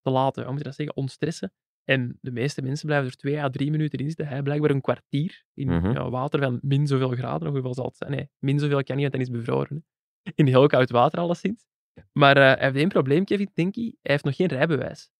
te 0.00 0.10
laten, 0.10 0.42
hoe 0.42 0.50
moet 0.50 0.60
je 0.60 0.66
dat 0.66 0.74
zeggen, 0.74 0.96
ontstressen. 0.96 1.52
En 1.84 2.18
de 2.20 2.30
meeste 2.32 2.62
mensen 2.62 2.86
blijven 2.86 3.08
er 3.10 3.16
twee 3.16 3.40
à 3.40 3.50
drie 3.50 3.70
minuten 3.70 3.98
in 3.98 4.06
zitten. 4.06 4.26
Hij 4.26 4.42
blijkbaar 4.42 4.70
een 4.70 4.80
kwartier 4.80 5.44
in 5.54 5.68
Mhm. 5.68 5.92
ja, 5.92 6.10
water 6.10 6.40
van 6.40 6.58
min 6.62 6.86
zoveel 6.86 7.08
graden. 7.10 7.46
Of 7.48 7.52
hoeveel 7.54 7.74
zal 7.74 7.84
het 7.84 7.96
zijn? 7.96 8.10
Nee, 8.10 8.28
min 8.38 8.58
zoveel 8.58 8.82
kan 8.82 8.96
niet, 8.96 9.10
want 9.10 9.12
dan 9.12 9.34
is 9.34 9.40
bevroren. 9.40 9.84
hè. 10.22 10.32
In 10.34 10.46
heel 10.46 10.66
koud 10.66 10.90
water 10.90 11.18
alleszins. 11.18 11.66
Maar 12.12 12.36
eh, 12.36 12.42
hij 12.42 12.58
heeft 12.64 12.76
één 12.76 12.88
probleem, 12.88 13.24
Kevin, 13.24 13.50
denk 13.54 13.76
ik. 13.76 13.94
Hij 14.02 14.12
heeft 14.12 14.24
nog 14.24 14.36
geen 14.36 14.46
rijbewijs. 14.46 15.10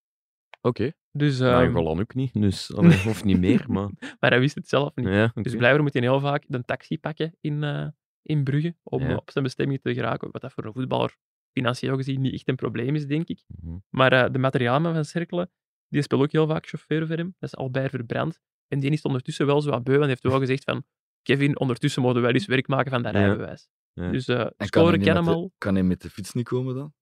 Oké. 0.61 0.93
Dus, 1.13 1.39
Nou, 1.39 1.65
ehm, 1.65 1.73
Golan 1.75 2.01
ook 2.01 2.15
niet, 2.15 2.33
dus 2.33 2.73
of 3.09 3.25
niet 3.25 3.39
meer. 3.39 3.65
Maar, 3.69 3.91
maar 4.21 4.31
hij 4.31 4.41
wist 4.41 4.55
het 4.55 4.69
zelf 4.69 4.95
niet. 4.95 5.07
ja. 5.07 5.31
Dus 5.35 5.57
blijkbaar 5.57 5.83
moet 5.83 5.93
hij 5.93 6.03
heel 6.03 6.21
vaak 6.21 6.45
de 6.49 6.65
taxi 6.65 6.99
pakken 6.99 7.35
in, 7.41 7.63
eh, 7.65 7.87
in 8.23 8.45
Brugge 8.45 8.77
om 8.83 9.03
Ja. 9.03 9.09
eh, 9.09 9.17
op 9.17 9.31
zijn 9.31 9.45
bestemming 9.45 9.81
te 9.81 9.95
geraken. 9.95 10.29
Wat 10.31 10.41
dat 10.41 10.53
voor 10.53 10.65
een 10.65 10.73
voetballer 10.73 11.17
financieel 11.53 11.97
gezien 11.97 12.21
niet 12.21 12.33
echt 12.35 12.49
een 12.49 12.57
probleem 12.57 12.95
is, 12.95 13.07
denk 13.07 13.29
ik. 13.29 13.43
Mhm. 13.47 13.77
Maar 13.91 14.13
eh, 14.13 14.33
de 14.33 14.39
materiaalman 14.39 14.95
van 14.95 15.05
Cerkelen, 15.05 15.51
die 15.89 16.03
speelt 16.03 16.23
ook 16.23 16.33
heel 16.33 16.47
vaak 16.47 16.67
chauffeur 16.67 17.07
voor 17.07 17.17
hem. 17.17 17.35
Dat 17.39 17.53
is 17.53 17.57
Albert 17.57 17.91
Verbrand. 17.91 18.41
En 18.69 18.81
die 18.81 18.91
is 18.91 19.03
ondertussen 19.03 19.47
wel 19.47 19.61
zo 19.61 19.71
wat 19.71 19.83
beu, 19.85 19.91
want 19.93 20.01
hij 20.05 20.09
heeft 20.11 20.23
wel 20.23 20.39
gezegd 20.39 20.65
van 20.65 20.85
Kevin, 21.23 21.59
ondertussen 21.59 22.03
moeten 22.03 22.23
wij 22.23 22.33
eens 22.33 22.47
werk 22.47 22.69
maken 22.69 22.91
van 22.91 23.03
dat 23.03 23.13
Ja. 23.13 23.19
rijbewijs. 23.25 23.69
Ja. 23.93 24.11
Dus 24.11 24.29
eh 24.29 24.37
kan 24.37 24.53
hij, 24.57 24.67
scoren 24.67 24.91
kan 24.91 24.99
met 25.07 25.15
hem 25.15 25.25
de, 25.25 25.31
al. 25.31 25.53
kan 25.59 25.75
hij 25.75 25.83
met 25.85 26.01
de 26.03 26.11
fiets 26.11 26.33
niet 26.33 26.45
komen 26.49 26.75
dan? 26.75 26.93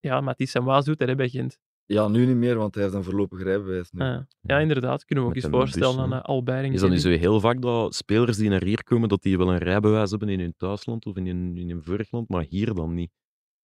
Ja, 0.00 0.20
maar 0.20 0.34
Ties 0.34 0.54
en 0.54 0.64
Waas 0.64 0.84
doet 0.84 0.98
dat 0.98 1.16
bij 1.16 1.28
Gent. 1.28 1.58
Ja, 1.92 2.08
nu 2.08 2.26
niet 2.26 2.36
meer, 2.36 2.56
want 2.56 2.74
hij 2.74 2.82
heeft 2.84 2.94
een 2.94 3.04
voorlopig 3.04 3.42
rijbewijs 3.42 3.90
nu. 3.90 4.00
Ah, 4.00 4.20
ja, 4.40 4.58
inderdaad. 4.58 5.04
Kunnen 5.04 5.24
we 5.24 5.30
ook 5.30 5.36
Met 5.36 5.44
eens 5.44 5.52
een 5.54 5.60
voorstellen 5.60 6.08
bus, 6.10 6.20
aan 6.22 6.46
en 6.46 6.72
Is 6.72 6.80
dat 6.80 6.90
niet 6.90 7.00
zo 7.00 7.08
heel 7.08 7.40
vaak 7.40 7.62
dat 7.62 7.94
spelers 7.94 8.36
die 8.36 8.48
naar 8.48 8.64
hier 8.64 8.84
komen, 8.84 9.08
dat 9.08 9.22
die 9.22 9.38
wel 9.38 9.52
een 9.52 9.58
rijbewijs 9.58 10.10
hebben 10.10 10.28
in 10.28 10.40
hun 10.40 10.54
thuisland 10.56 11.06
of 11.06 11.16
in 11.16 11.26
hun, 11.26 11.56
in 11.56 11.70
hun 11.70 11.82
vorig 11.82 12.10
land, 12.10 12.28
maar 12.28 12.44
hier 12.48 12.74
dan 12.74 12.94
niet? 12.94 13.10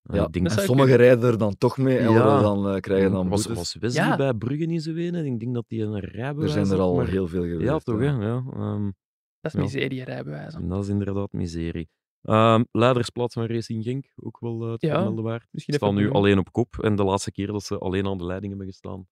Ah, 0.02 0.16
Ja, 0.16 0.26
ik 0.26 0.32
denk 0.32 0.44
en 0.46 0.50
zou 0.52 0.66
sommigen 0.66 0.96
rijden 0.96 1.30
er 1.30 1.38
dan 1.38 1.56
toch 1.58 1.78
mee 1.78 1.98
en 1.98 2.12
Ja. 2.12 2.40
dan, 2.40 2.68
eh, 2.68 2.80
krijgen 2.80 3.10
dan 3.12 3.28
was, 3.28 3.42
boetes. 3.46 3.58
was 3.58 3.76
Wesley 3.80 4.06
Ja. 4.06 4.16
bij 4.16 4.34
Brugge 4.34 4.64
niet 4.64 4.82
zo? 4.82 4.90
Ik 4.90 5.12
denk 5.40 5.54
dat 5.54 5.64
hij 5.68 5.80
een 5.80 5.98
rijbewijs 6.00 6.54
er 6.54 6.66
zijn 6.66 6.78
er 6.78 6.84
al 6.84 6.94
maar- 6.94 7.06
heel 7.08 7.28
veel 7.28 7.42
geweest. 7.42 7.62
Ja, 7.62 7.78
toch, 7.78 7.98
hè? 7.98 8.04
ja. 8.04 8.20
Ja, 8.20 8.44
ehm, 8.52 8.84
Dat 9.40 9.52
is 9.54 9.60
Ja. 9.60 9.60
miserie, 9.60 10.04
rijbewijzen. 10.04 10.68
dat 10.68 10.82
is 10.82 10.88
inderdaad 10.88 11.32
miserie. 11.32 11.88
Ehm 12.26 12.64
leidersplaats 12.72 13.34
van 13.34 13.46
Racing 13.46 13.84
Genk, 13.84 14.12
ook 14.16 14.40
wel 14.40 14.68
uh, 14.68 14.74
te 14.74 14.86
Ja, 14.86 14.92
vermelden 14.94 15.24
waard. 15.24 15.48
misschien 15.50 15.74
Ze 15.74 15.80
staan 15.80 15.94
nu 15.94 16.10
alleen 16.10 16.38
op 16.38 16.52
kop 16.52 16.78
en 16.78 16.96
de 16.96 17.04
laatste 17.04 17.32
keer 17.32 17.46
dat 17.46 17.62
ze 17.64 17.78
alleen 17.78 18.06
aan 18.06 18.18
de 18.18 18.24
leiding 18.24 18.52
hebben 18.52 18.70
gestaan, 18.72 19.06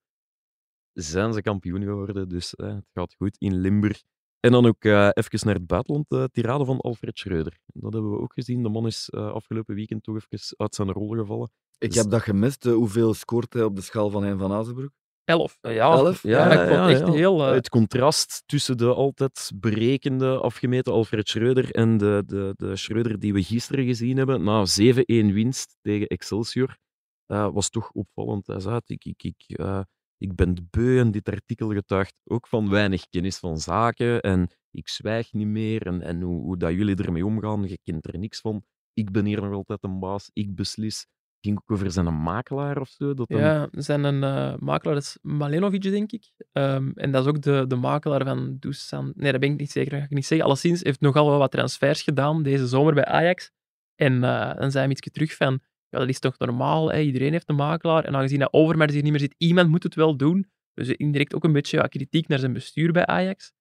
zijn 0.93 1.33
ze 1.33 1.41
kampioen 1.41 1.81
geworden. 1.83 2.29
Dus 2.29 2.55
eh, 2.55 2.75
het 2.75 2.89
gaat 2.93 3.13
goed 3.13 3.35
in 3.37 3.55
Limburg. 3.55 4.03
En 4.39 4.51
dan 4.51 4.65
ook 4.65 4.83
eh 4.83 5.09
even 5.13 5.39
naar 5.47 5.55
het 5.55 5.67
buitenland, 5.67 6.05
de 6.09 6.29
tirade 6.31 6.65
van 6.65 6.79
Alfred 6.81 7.17
Schreuder. 7.17 7.57
Dat 7.65 7.93
hebben 7.93 8.11
we 8.11 8.17
ook 8.19 8.33
gezien. 8.33 8.63
De 8.63 8.69
man 8.69 8.85
is 8.85 9.09
eh, 9.09 9.31
afgelopen 9.31 9.75
weekend 9.75 10.03
toch 10.03 10.15
even 10.15 10.55
uit 10.57 10.75
zijn 10.75 10.91
rol 10.91 11.09
gevallen. 11.09 11.51
Ik 11.77 11.87
Dus- 11.89 11.97
heb 12.01 12.09
dat 12.09 12.21
gemist. 12.21 12.63
hoeveel 12.63 13.13
scoort 13.13 13.53
hij 13.53 13.63
op 13.63 13.75
de 13.75 13.81
schaal 13.81 14.09
van 14.09 14.23
Hein 14.23 14.37
van 14.39 14.51
Azenbroek? 14.51 14.91
Elf. 15.25 15.57
Ja, 15.61 15.91
Elf? 15.91 16.23
Ja, 16.23 16.51
ik 16.51 16.67
vond 16.69 16.89
echt 16.89 17.07
heel... 17.15 17.47
eh, 17.47 17.53
Het 17.53 17.69
contrast 17.69 18.43
tussen 18.45 18.77
de 18.77 18.93
altijd 18.93 19.51
berekende, 19.55 20.37
afgemeten 20.39 20.93
Alfred 20.93 21.27
Schreuder 21.29 21.71
en 21.71 21.97
de, 21.97 22.23
de, 22.25 22.53
de 22.55 22.75
Schreuder 22.75 23.19
die 23.19 23.33
we 23.33 23.43
gisteren 23.43 23.85
gezien 23.85 24.17
hebben, 24.17 24.43
na 24.43 24.65
7-1 24.65 24.93
winst 25.05 25.77
tegen 25.81 26.07
Excelsior, 26.07 26.77
eh, 27.25 27.49
was 27.53 27.69
toch 27.69 27.91
opvallend. 27.91 28.47
Hij 28.47 28.59
zei, 28.59 28.79
ik, 28.85 29.05
ik, 29.05 29.23
ik, 29.23 29.57
eh, 29.57 29.81
ik 30.17 30.35
ben 30.35 30.67
beu 30.69 30.99
en 30.99 31.11
dit 31.11 31.29
artikel 31.29 31.69
getuigt 31.73 32.13
ook 32.23 32.47
van 32.47 32.69
weinig 32.69 33.09
kennis 33.09 33.37
van 33.37 33.57
zaken 33.57 34.21
en 34.21 34.49
ik 34.71 34.87
zwijg 34.89 35.33
niet 35.33 35.47
meer 35.47 35.87
en, 35.87 36.01
en 36.01 36.21
hoe, 36.21 36.41
hoe 36.41 36.57
dat 36.57 36.71
jullie 36.73 36.95
ermee 36.95 37.25
omgaan, 37.25 37.67
je 37.67 37.79
kent 37.83 38.07
er 38.07 38.19
niks 38.19 38.39
van. 38.39 38.63
Ik 38.93 39.11
ben 39.11 39.25
hier 39.25 39.41
nog 39.41 39.53
altijd 39.53 39.83
een 39.83 39.99
baas, 39.99 40.29
ik 40.33 40.55
beslis. 40.55 41.07
Ging 41.45 41.57
ook 41.57 41.71
over 41.71 41.91
zijn 41.91 42.21
makelaar 42.21 42.79
of 42.79 42.89
zo. 42.89 43.13
Dat 43.13 43.29
Ja, 43.29 43.67
zijn 43.71 44.03
een 44.03 44.23
eh, 44.23 44.57
makelaar 44.59 44.97
is 44.97 45.17
Malenovic, 45.21 45.81
denk 45.81 46.11
ik. 46.11 46.31
Ehm, 46.51 46.91
en 46.95 47.11
dat 47.11 47.23
is 47.23 47.29
ook 47.29 47.41
de, 47.41 47.65
de 47.67 47.75
makelaar 47.75 48.25
van 48.25 48.57
Dusan. 48.59 49.13
Nee, 49.15 49.31
dat 49.31 49.41
ben 49.41 49.51
ik 49.51 49.59
niet 49.59 49.71
zeker. 49.71 49.91
Dat 49.91 49.99
ga 49.99 50.05
ik 50.05 50.11
niet 50.11 50.25
zeggen. 50.25 50.47
Alleszins 50.47 50.83
heeft 50.83 50.99
nogal 50.99 51.29
wel 51.29 51.37
wat 51.37 51.51
transfers 51.51 52.01
gedaan 52.01 52.43
deze 52.43 52.67
zomer 52.67 52.93
bij 52.93 53.05
Ajax. 53.05 53.51
En 53.95 54.23
eh, 54.23 54.55
dan 54.59 54.71
zei 54.71 54.83
hij 54.83 54.91
iets 54.91 55.11
terug 55.11 55.35
van, 55.35 55.59
ja, 55.89 55.99
dat 55.99 56.09
is 56.09 56.19
toch 56.19 56.37
normaal, 56.37 56.91
hè? 56.91 56.99
iedereen 56.99 57.31
heeft 57.31 57.49
een 57.49 57.55
makelaar. 57.55 58.03
En 58.03 58.15
aangezien 58.15 58.39
dat 58.39 58.53
Overmars 58.53 58.93
hier 58.93 59.03
niet 59.03 59.11
meer 59.11 59.19
zit, 59.19 59.35
iemand 59.37 59.69
moet 59.69 59.83
het 59.83 59.95
wel 59.95 60.17
doen. 60.17 60.49
Dus 60.73 60.89
indirect 60.89 61.35
ook 61.35 61.43
een 61.43 61.53
beetje 61.53 61.77
ja, 61.77 61.87
kritiek 61.87 62.27
naar 62.27 62.39
zijn 62.39 62.53
bestuur 62.53 62.91
bij 62.91 63.05
Ajax. 63.05 63.53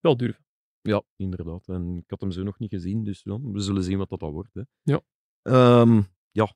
Wel 0.00 0.16
durven. 0.16 0.44
Ja, 0.80 1.02
inderdaad. 1.16 1.68
En 1.68 1.96
ik 1.96 2.10
had 2.10 2.20
hem 2.20 2.30
zo 2.30 2.42
nog 2.42 2.58
niet 2.58 2.70
gezien, 2.70 3.04
dus 3.04 3.20
ja, 3.24 3.40
we 3.40 3.60
zullen 3.60 3.82
zien 3.82 3.98
wat 3.98 4.08
dat 4.08 4.20
dan 4.20 4.32
wordt. 4.32 4.54
Hè. 4.54 4.62
Ja. 4.82 5.00
Ehm, 5.42 6.02
ja, 6.30 6.54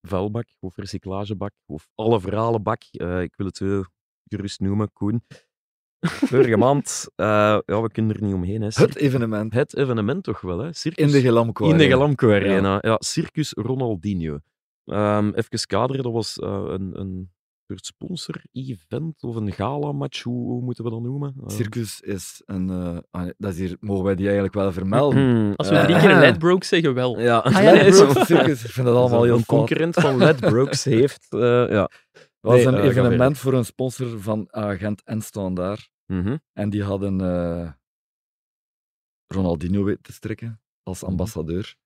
vuilbak 0.00 0.46
of 0.60 0.76
recyclagebak 0.76 1.52
of 1.66 1.88
alle 1.94 2.20
verhalenbak. 2.20 2.82
Eh, 2.90 3.22
ik 3.22 3.34
wil 3.36 3.46
het 3.46 3.56
zo 3.56 3.82
gerust 4.24 4.60
noemen, 4.60 4.92
Koen. 4.92 5.24
Vorige 6.00 6.56
maand, 6.66 7.06
eh, 7.14 7.58
ja, 7.64 7.82
we 7.82 7.90
kunnen 7.92 8.16
er 8.16 8.22
niet 8.22 8.34
omheen. 8.34 8.62
Hè. 8.62 8.68
Het 8.72 8.96
evenement 8.96 9.52
het 9.52 9.76
evenement 9.76 10.24
toch 10.24 10.40
wel, 10.40 10.58
hè? 10.58 10.72
Circus, 10.72 11.04
in 11.04 11.10
de 11.12 11.20
Gelamco 11.20 11.64
in 11.64 11.70
de 11.70 11.76
Arena. 11.76 11.94
Galamco 11.94 12.32
Arena. 12.32 12.78
Ja. 12.80 12.96
Circus 12.98 13.52
Ronaldinho. 13.52 14.38
Ehm 14.84 15.30
even 15.34 15.66
kaderen, 15.66 16.02
dat 16.02 16.12
was 16.12 16.38
eh, 16.38 16.64
een, 16.66 17.00
een 17.00 17.30
soort 17.68 17.86
sponsor-event 17.86 19.22
of 19.22 19.36
een 19.36 19.52
gala-match, 19.52 20.22
hoe, 20.22 20.46
hoe 20.50 20.62
moeten 20.62 20.84
we 20.84 20.90
dat 20.90 21.00
noemen? 21.02 21.34
Eh, 21.40 21.48
Circus 21.56 22.00
is 22.00 22.42
een... 22.46 22.70
eh, 22.70 22.98
ah, 23.10 23.30
dat 23.38 23.52
is 23.52 23.58
hier, 23.58 23.76
mogen 23.80 24.04
wij 24.04 24.14
die 24.14 24.24
eigenlijk 24.24 24.54
wel 24.54 24.72
vermelden? 24.72 25.56
Als 25.56 25.68
we 25.68 25.74
Eh, 25.76 25.84
drie 25.84 25.98
keer 25.98 26.10
een 26.14 26.18
Ledbroke 26.20 26.64
zeggen, 26.66 26.94
wel. 26.94 27.20
Ja, 27.20 27.38
Ah, 27.38 27.52
ja, 27.62 27.92
Circus, 28.24 28.64
ik 28.64 28.70
vind 28.70 28.86
dat 28.86 28.96
allemaal 28.96 29.22
heel 29.22 29.36
een 29.36 29.42
fout. 29.42 29.58
concurrent 29.58 29.94
van 29.94 30.16
Ledbrokes 30.16 30.84
heeft. 30.98 31.26
eh, 31.32 31.40
ja. 31.70 31.90
Het 32.12 32.30
was 32.40 32.54
Nee, 32.56 32.66
een 32.66 32.74
eh, 32.74 32.84
evenement 32.84 33.38
voor 33.38 33.52
een 33.52 33.64
sponsor 33.64 34.20
van 34.20 34.46
Agent 34.52 35.02
en 35.04 35.20
Standaard. 35.22 35.90
Mhm. 36.06 36.36
En 36.52 36.70
die 36.70 36.82
hadden 36.82 37.20
eh, 37.20 37.70
Ronaldinho 39.26 39.84
weten 39.84 40.02
te 40.02 40.12
strekken 40.12 40.60
als 40.82 41.00
Mhm. 41.02 41.10
ambassadeur. 41.10 41.76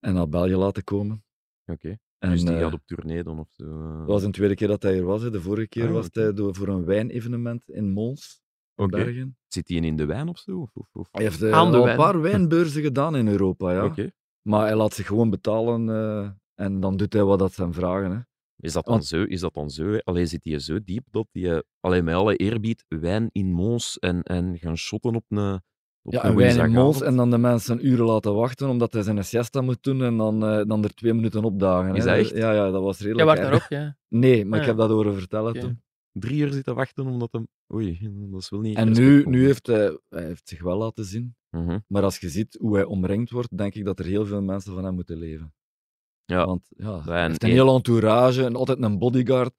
En 0.00 0.14
naar 0.14 0.28
België 0.28 0.54
laten 0.56 0.84
komen. 0.84 1.24
Oké. 1.66 1.98
En, 2.22 2.30
Dus 2.30 2.40
die 2.44 2.54
eh, 2.54 2.60
gaat 2.60 2.72
op 2.72 2.80
tournee 2.86 3.22
dan 3.22 3.38
of 3.38 3.48
zo. 3.50 3.64
eh. 3.64 3.98
Het 3.98 4.06
was 4.06 4.22
een 4.22 4.32
tweede 4.32 4.54
keer 4.54 4.68
dat 4.68 4.82
hij 4.82 4.96
er 4.98 5.04
was. 5.04 5.22
hè. 5.22 5.30
De 5.30 5.40
vorige 5.40 5.68
keer 5.68 5.86
Ah, 5.86 5.92
was 5.92 6.08
hij 6.12 6.32
door, 6.32 6.54
voor 6.54 6.68
een 6.68 6.84
wijnevenement 6.84 7.68
in 7.70 7.90
Mons. 7.90 8.40
Bergen. 8.74 9.36
Zit 9.48 9.68
hij 9.68 9.76
in 9.76 9.96
de 9.96 10.04
wijn 10.04 10.28
of 10.28 10.38
zo? 10.38 10.58
Of, 10.60 10.70
of, 10.74 10.88
of- 10.92 11.08
Hij 11.10 11.22
heeft 11.22 11.42
eh, 11.42 11.52
Aan 11.52 11.70
de 11.70 11.76
al 11.76 11.88
een 11.88 11.96
paar 11.96 12.20
wijnbeurzen 12.30 12.82
gedaan 12.82 13.16
in 13.16 13.28
Europa, 13.28 13.72
ja. 13.72 13.84
Oké. 13.84 14.10
Maar 14.42 14.66
hij 14.66 14.76
laat 14.76 14.94
zich 14.94 15.06
gewoon 15.06 15.30
betalen 15.30 15.88
eh, 15.88 16.30
en 16.54 16.80
dan 16.80 16.96
doet 16.96 17.12
hij 17.12 17.24
wat 17.24 17.38
dat 17.38 17.52
zijn 17.52 17.72
vragen. 17.72 18.10
Hè. 18.10 18.18
Is 18.56 18.72
dat 18.72 18.84
dan 18.84 18.94
Want- 18.94 19.06
zo? 19.06 19.22
Is 19.22 19.40
dat 19.40 19.54
dan 19.54 19.70
zo? 19.70 19.96
Alleen 20.04 20.28
zit 20.28 20.44
hij 20.44 20.58
zo 20.58 20.78
diep 20.84 21.04
dat 21.10 21.26
hij, 21.32 21.62
alleen 21.80 22.04
met 22.04 22.14
alle 22.14 22.36
eerbied, 22.36 22.84
wijn 22.88 23.28
in 23.32 23.52
Mons 23.52 23.98
en, 23.98 24.22
en 24.22 24.58
gaan 24.58 24.76
shotten 24.76 25.14
op 25.14 25.24
een. 25.28 25.62
Op 26.04 26.12
Ja, 26.12 26.24
een 26.24 26.30
en 26.30 26.36
wijn 26.36 26.50
in 26.50 26.56
woensdagavond? 26.56 26.94
Mons 26.94 27.00
en 27.08 27.16
dan 27.16 27.30
de 27.30 27.38
mensen 27.38 27.86
uren 27.86 28.04
laten 28.06 28.34
wachten 28.34 28.68
omdat 28.68 28.92
hij 28.92 29.02
zijn 29.02 29.24
siesta 29.24 29.60
moet 29.60 29.82
doen 29.82 30.02
en 30.02 30.16
dan, 30.16 30.44
eh, 30.46 30.64
dan 30.66 30.84
er 30.84 30.94
twee 30.94 31.12
minuten 31.14 31.44
opdagen. 31.44 31.94
Is 31.94 32.04
hè. 32.04 32.10
dat 32.10 32.18
echt? 32.18 32.30
Ja, 32.36 32.52
ja, 32.52 32.70
dat 32.70 32.82
was 32.82 33.00
redelijk 33.00 33.28
erg. 33.30 33.40
daarop, 33.40 33.66
ja. 33.68 33.96
Nee, 34.08 34.44
maar 34.44 34.54
Ah, 34.58 34.60
ik 34.64 34.70
heb 34.70 34.76
dat 34.78 34.90
horen 34.90 35.14
vertellen 35.14 35.52
toen. 35.60 35.82
Drie 36.12 36.40
uur 36.40 36.52
zitten 36.52 36.74
wachten 36.74 37.06
omdat 37.06 37.32
hem. 37.32 37.48
Oei, 37.74 37.98
dat 38.30 38.40
is 38.40 38.50
wel 38.50 38.60
niet. 38.60 38.76
En 38.76 38.92
nu, 38.92 39.24
nu 39.26 39.44
heeft 39.44 39.66
hij, 39.66 39.98
hij 40.08 40.24
heeft 40.24 40.48
zich 40.48 40.62
wel 40.62 40.78
laten 40.78 41.04
zien. 41.04 41.34
Mhm. 41.50 41.78
Maar 41.86 42.02
als 42.02 42.18
je 42.18 42.28
ziet 42.28 42.56
hoe 42.60 42.74
hij 42.74 42.84
omringd 42.84 43.30
wordt, 43.30 43.56
denk 43.58 43.74
ik 43.74 43.84
dat 43.84 43.98
er 43.98 44.04
heel 44.04 44.26
veel 44.26 44.42
mensen 44.42 44.74
van 44.74 44.84
hem 44.84 44.94
moeten 44.94 45.16
leven. 45.16 45.54
Ja. 46.24 46.46
Want 46.46 46.62
ja, 46.76 47.02
hij 47.02 47.26
heeft 47.26 47.42
een 47.42 47.48
één- 47.48 47.58
heel 47.58 47.74
entourage 47.74 48.44
en 48.44 48.56
altijd 48.56 48.82
een 48.82 48.98
bodyguard. 48.98 49.52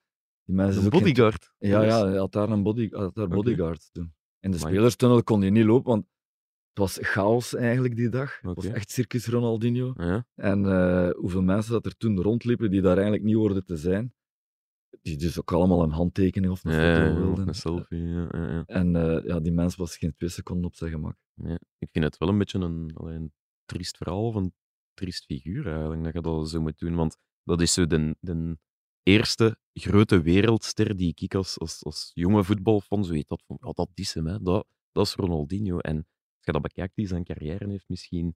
Die 0.46 0.56
mensen 0.56 0.84
Een 0.86 0.92
geen- 0.92 1.00
bodyguard. 1.00 1.54
Ja, 1.58 1.82
ja, 1.84 2.08
hij 2.08 2.18
had 2.18 2.32
daar 2.32 2.50
een 2.50 2.64
body, 2.64 2.90
had 2.92 3.16
daar 3.16 3.26
Oké. 3.26 3.36
bodyguards 3.36 3.90
toen. 3.92 4.14
In 4.40 4.52
de 4.52 4.58
spelerstunnel 4.58 5.24
kon 5.24 5.42
hij 5.42 5.50
niet 5.50 5.66
lopen, 5.66 5.92
want 5.92 6.06
het 6.74 6.82
was 6.82 6.98
chaos 7.02 7.56
eigenlijk 7.56 7.96
die 7.96 8.10
dag. 8.10 8.40
Het 8.42 8.56
was 8.56 8.66
echt 8.66 8.92
circus 8.92 9.28
Ronaldinho. 9.28 9.94
Ja. 9.98 10.26
En 10.36 10.66
eh, 10.66 11.10
hoeveel 11.10 11.42
mensen 11.42 11.72
dat 11.72 11.86
er 11.86 11.98
toen 11.98 12.22
rondliepen 12.22 12.72
die 12.72 12.82
daar 12.82 12.94
eigenlijk 12.96 13.24
niet 13.24 13.36
hoorden 13.36 13.66
te 13.66 13.78
zijn. 13.78 14.14
Die 15.02 15.18
dus 15.18 15.40
ook 15.40 15.52
allemaal 15.52 15.84
een 15.84 15.92
handtekening 15.92 16.52
of 16.52 16.64
een 16.64 16.72
Ja, 16.72 16.96
foto 17.08 17.20
wilden. 17.22 17.48
een 17.48 17.54
selfie. 17.56 18.08
Ja, 18.08 18.28
ja, 18.32 18.52
ja. 18.52 18.64
En 18.66 18.96
eh, 18.96 19.26
ja, 19.26 19.40
die 19.40 19.52
mens 19.52 19.76
was 19.76 19.98
geen 19.98 20.14
twee 20.16 20.30
seconden 20.30 20.66
op 20.66 20.76
zijn 20.76 20.92
gemak. 20.92 21.16
Ja, 21.34 21.60
ik 21.78 21.90
vind 21.92 22.06
het 22.06 22.18
wel 22.18 22.30
een 22.30 22.38
beetje 22.38 22.60
een, 22.60 22.92
allee, 22.94 23.16
een 23.16 23.34
triest 23.66 23.98
verhaal 23.98 24.26
of 24.28 24.36
een 24.36 24.54
triest 24.94 25.26
figuur 25.26 25.68
eigenlijk, 25.68 26.04
dat 26.04 26.14
je 26.14 26.22
dat 26.22 26.50
zo 26.50 26.62
moet 26.62 26.80
doen. 26.80 26.96
Want 26.96 27.18
dat 27.44 27.62
is 27.62 27.74
zo 27.74 27.88
de, 27.88 28.16
de 28.20 28.58
eerste 29.04 29.58
grote 29.74 30.22
wereldster 30.22 30.96
die 30.98 31.14
ik 31.16 31.36
als, 31.36 31.60
als, 31.60 31.84
als 31.84 32.12
jonge 32.14 32.44
voetbalfan 32.44 33.24
had 33.28 33.44
van, 33.46 33.58
ja, 33.62 33.72
dat 33.72 33.90
is 33.94 34.14
hem, 34.14 34.28
hè. 34.28 34.42
Dat, 34.42 34.68
dat 34.92 35.06
is 35.06 35.16
Ronaldinho. 35.16 35.80
En 35.80 36.08
je 36.46 36.52
dat 36.52 36.62
bekijkt, 36.62 36.96
die 36.96 37.08
zijn 37.08 37.24
carrière 37.24 37.70
heeft 37.70 37.90
misschien 37.90 38.36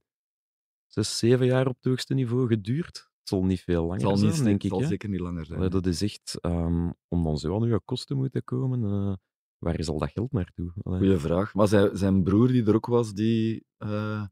zes, 0.85 1.17
zeven 1.17 1.45
jaar 1.45 1.67
op 1.67 1.75
het 1.75 1.85
hoogste 1.85 2.13
niveau 2.13 2.47
geduurd. 2.47 3.09
zal 3.23 3.45
niet 3.45 3.61
veel 3.61 3.81
langer 3.85 3.93
Het 4.09 4.17
zal, 4.17 4.27
niet, 4.27 4.35
zijn, 4.35 4.45
denk 4.45 4.61
het 4.61 4.63
ik. 4.63 4.69
zal 4.71 4.81
hè. 4.81 4.87
zeker 4.87 5.09
niet 5.09 5.19
langer 5.19 5.45
zijn. 5.45 5.57
Allee, 5.57 5.69
dat 5.69 5.85
is 5.85 6.01
echt, 6.01 6.37
ehm, 6.41 6.91
om 7.07 7.23
dan 7.23 7.37
zo 7.37 7.55
aan 7.55 7.63
uw 7.63 7.79
kosten 7.85 8.07
te 8.07 8.21
moeten 8.21 8.43
komen, 8.43 8.83
eh, 8.83 9.15
waar 9.57 9.79
is 9.79 9.87
al 9.87 9.99
dat 9.99 10.11
geld 10.11 10.31
naartoe? 10.31 10.73
Allee. 10.83 10.99
Goeie 10.99 11.17
vraag. 11.17 11.53
Maar 11.53 11.67
zijn, 11.67 11.97
zijn 11.97 12.23
broer 12.23 12.47
die 12.47 12.65
er 12.65 12.75
ook 12.75 12.85
was, 12.85 13.13
die 13.13 13.65
eh, 13.77 14.25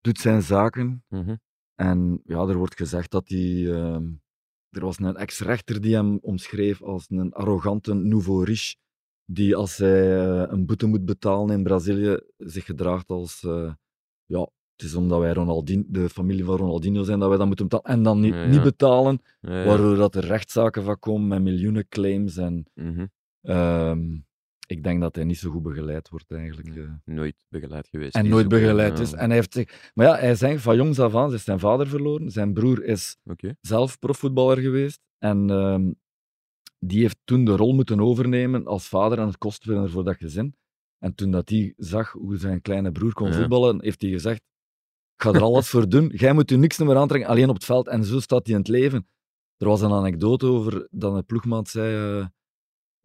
doet 0.00 0.18
zijn 0.18 0.42
zaken. 0.42 1.04
Mhm. 1.08 1.36
En 1.74 2.20
ja, 2.24 2.46
er 2.46 2.56
wordt 2.56 2.76
gezegd 2.76 3.10
dat 3.10 3.28
hij... 3.28 3.72
ehm, 3.72 4.12
er 4.68 4.80
was 4.80 4.98
een 4.98 5.16
ex-rechter 5.16 5.80
die 5.80 5.94
hem 5.94 6.18
omschreef 6.18 6.82
als 6.82 7.10
een 7.10 7.32
arrogante 7.32 7.94
nouveau 7.94 8.44
riche, 8.44 8.76
die 9.32 9.56
als 9.56 9.76
hij 9.76 10.18
eh, 10.20 10.44
een 10.52 10.66
boete 10.66 10.86
moet 10.86 11.04
betalen 11.04 11.56
in 11.56 11.62
Brazilië, 11.62 12.18
zich 12.36 12.64
gedraagt 12.64 13.10
als... 13.10 13.42
eh, 13.44 13.72
ja, 14.26 14.40
het 14.76 14.82
is 14.90 14.94
omdat 14.94 15.20
wij 15.20 15.32
Ronaldinho, 15.32 15.84
de 15.88 16.08
familie 16.08 16.44
van 16.44 16.56
Ronaldinho 16.56 17.02
zijn, 17.02 17.18
dat 17.18 17.28
wij 17.28 17.38
dat 17.38 17.46
moeten 17.46 17.68
betalen. 17.68 17.96
En 17.96 18.02
dan 18.02 18.20
niet, 18.20 18.34
Ja, 18.34 18.42
ja. 18.42 18.48
niet 18.48 18.62
betalen, 18.62 19.20
Ja, 19.40 19.64
waardoor 19.64 19.96
dat 19.96 20.14
er 20.14 20.24
rechtszaken 20.24 20.82
van 20.82 20.98
komen 20.98 21.28
met 21.28 21.42
miljoenen 21.42 21.88
claims. 21.88 22.36
En 22.36 22.64
Mhm. 22.74 23.06
ehm, 23.42 24.18
ik 24.66 24.82
denk 24.82 25.00
dat 25.00 25.14
hij 25.14 25.24
niet 25.24 25.38
zo 25.38 25.50
goed 25.50 25.62
begeleid 25.62 26.08
wordt 26.08 26.30
eigenlijk. 26.32 26.76
eh. 26.76 26.90
Nooit 27.04 27.44
begeleid 27.48 27.88
geweest. 27.88 28.14
En 28.14 28.28
nooit 28.28 28.48
begeleid 28.48 28.98
is. 28.98 29.12
En 29.12 29.26
hij 29.26 29.34
heeft 29.36 29.52
zich... 29.52 29.90
Maar 29.94 30.06
ja, 30.06 30.16
hij 30.16 30.34
zegt 30.34 30.62
van 30.62 30.76
jongs 30.76 30.98
af 31.00 31.14
aan, 31.14 31.30
ze 31.30 31.36
is 31.36 31.44
zijn 31.44 31.58
vader 31.58 31.86
verloren. 31.88 32.30
Zijn 32.30 32.52
broer 32.52 32.84
is 32.84 33.16
zelf 33.60 33.98
profvoetballer 33.98 34.58
geweest. 34.58 35.00
En 35.18 35.50
ehm, 35.50 35.90
die 36.84 37.00
heeft 37.00 37.18
toen 37.24 37.44
de 37.44 37.56
rol 37.56 37.72
moeten 37.74 38.00
overnemen 38.00 38.66
als 38.66 38.88
vader 38.88 39.18
en 39.18 39.26
het 39.26 39.38
kostwinner 39.38 39.90
voor 39.90 40.04
dat 40.04 40.16
gezin. 40.16 40.54
En 40.98 41.14
toen 41.14 41.30
dat 41.30 41.48
hij 41.48 41.72
zag 41.76 42.12
hoe 42.12 42.36
zijn 42.36 42.60
kleine 42.60 42.92
broer 42.92 43.12
kon 43.12 43.28
Ja. 43.28 43.34
voetballen, 43.34 43.82
heeft 43.82 44.00
hij 44.02 44.10
gezegd, 44.10 44.40
ik 45.14 45.22
ga 45.22 45.32
er 45.32 45.42
alles 45.42 45.68
voor 45.68 45.88
doen. 45.88 46.06
Jij 46.14 46.32
moet 46.32 46.50
je 46.50 46.56
niks 46.56 46.78
meer 46.78 46.96
aantrekken, 46.96 47.30
alleen 47.30 47.48
op 47.48 47.54
het 47.54 47.64
veld. 47.64 47.88
En 47.88 48.04
zo 48.04 48.20
staat 48.20 48.46
hij 48.46 48.54
in 48.54 48.60
het 48.60 48.68
leven. 48.68 49.06
Er 49.56 49.68
was 49.68 49.80
een 49.80 49.92
anekdote 49.92 50.46
over 50.46 50.88
dat 50.90 51.14
een 51.14 51.26
ploegmaat 51.26 51.68
zei... 51.68 52.20
eh, 52.20 52.26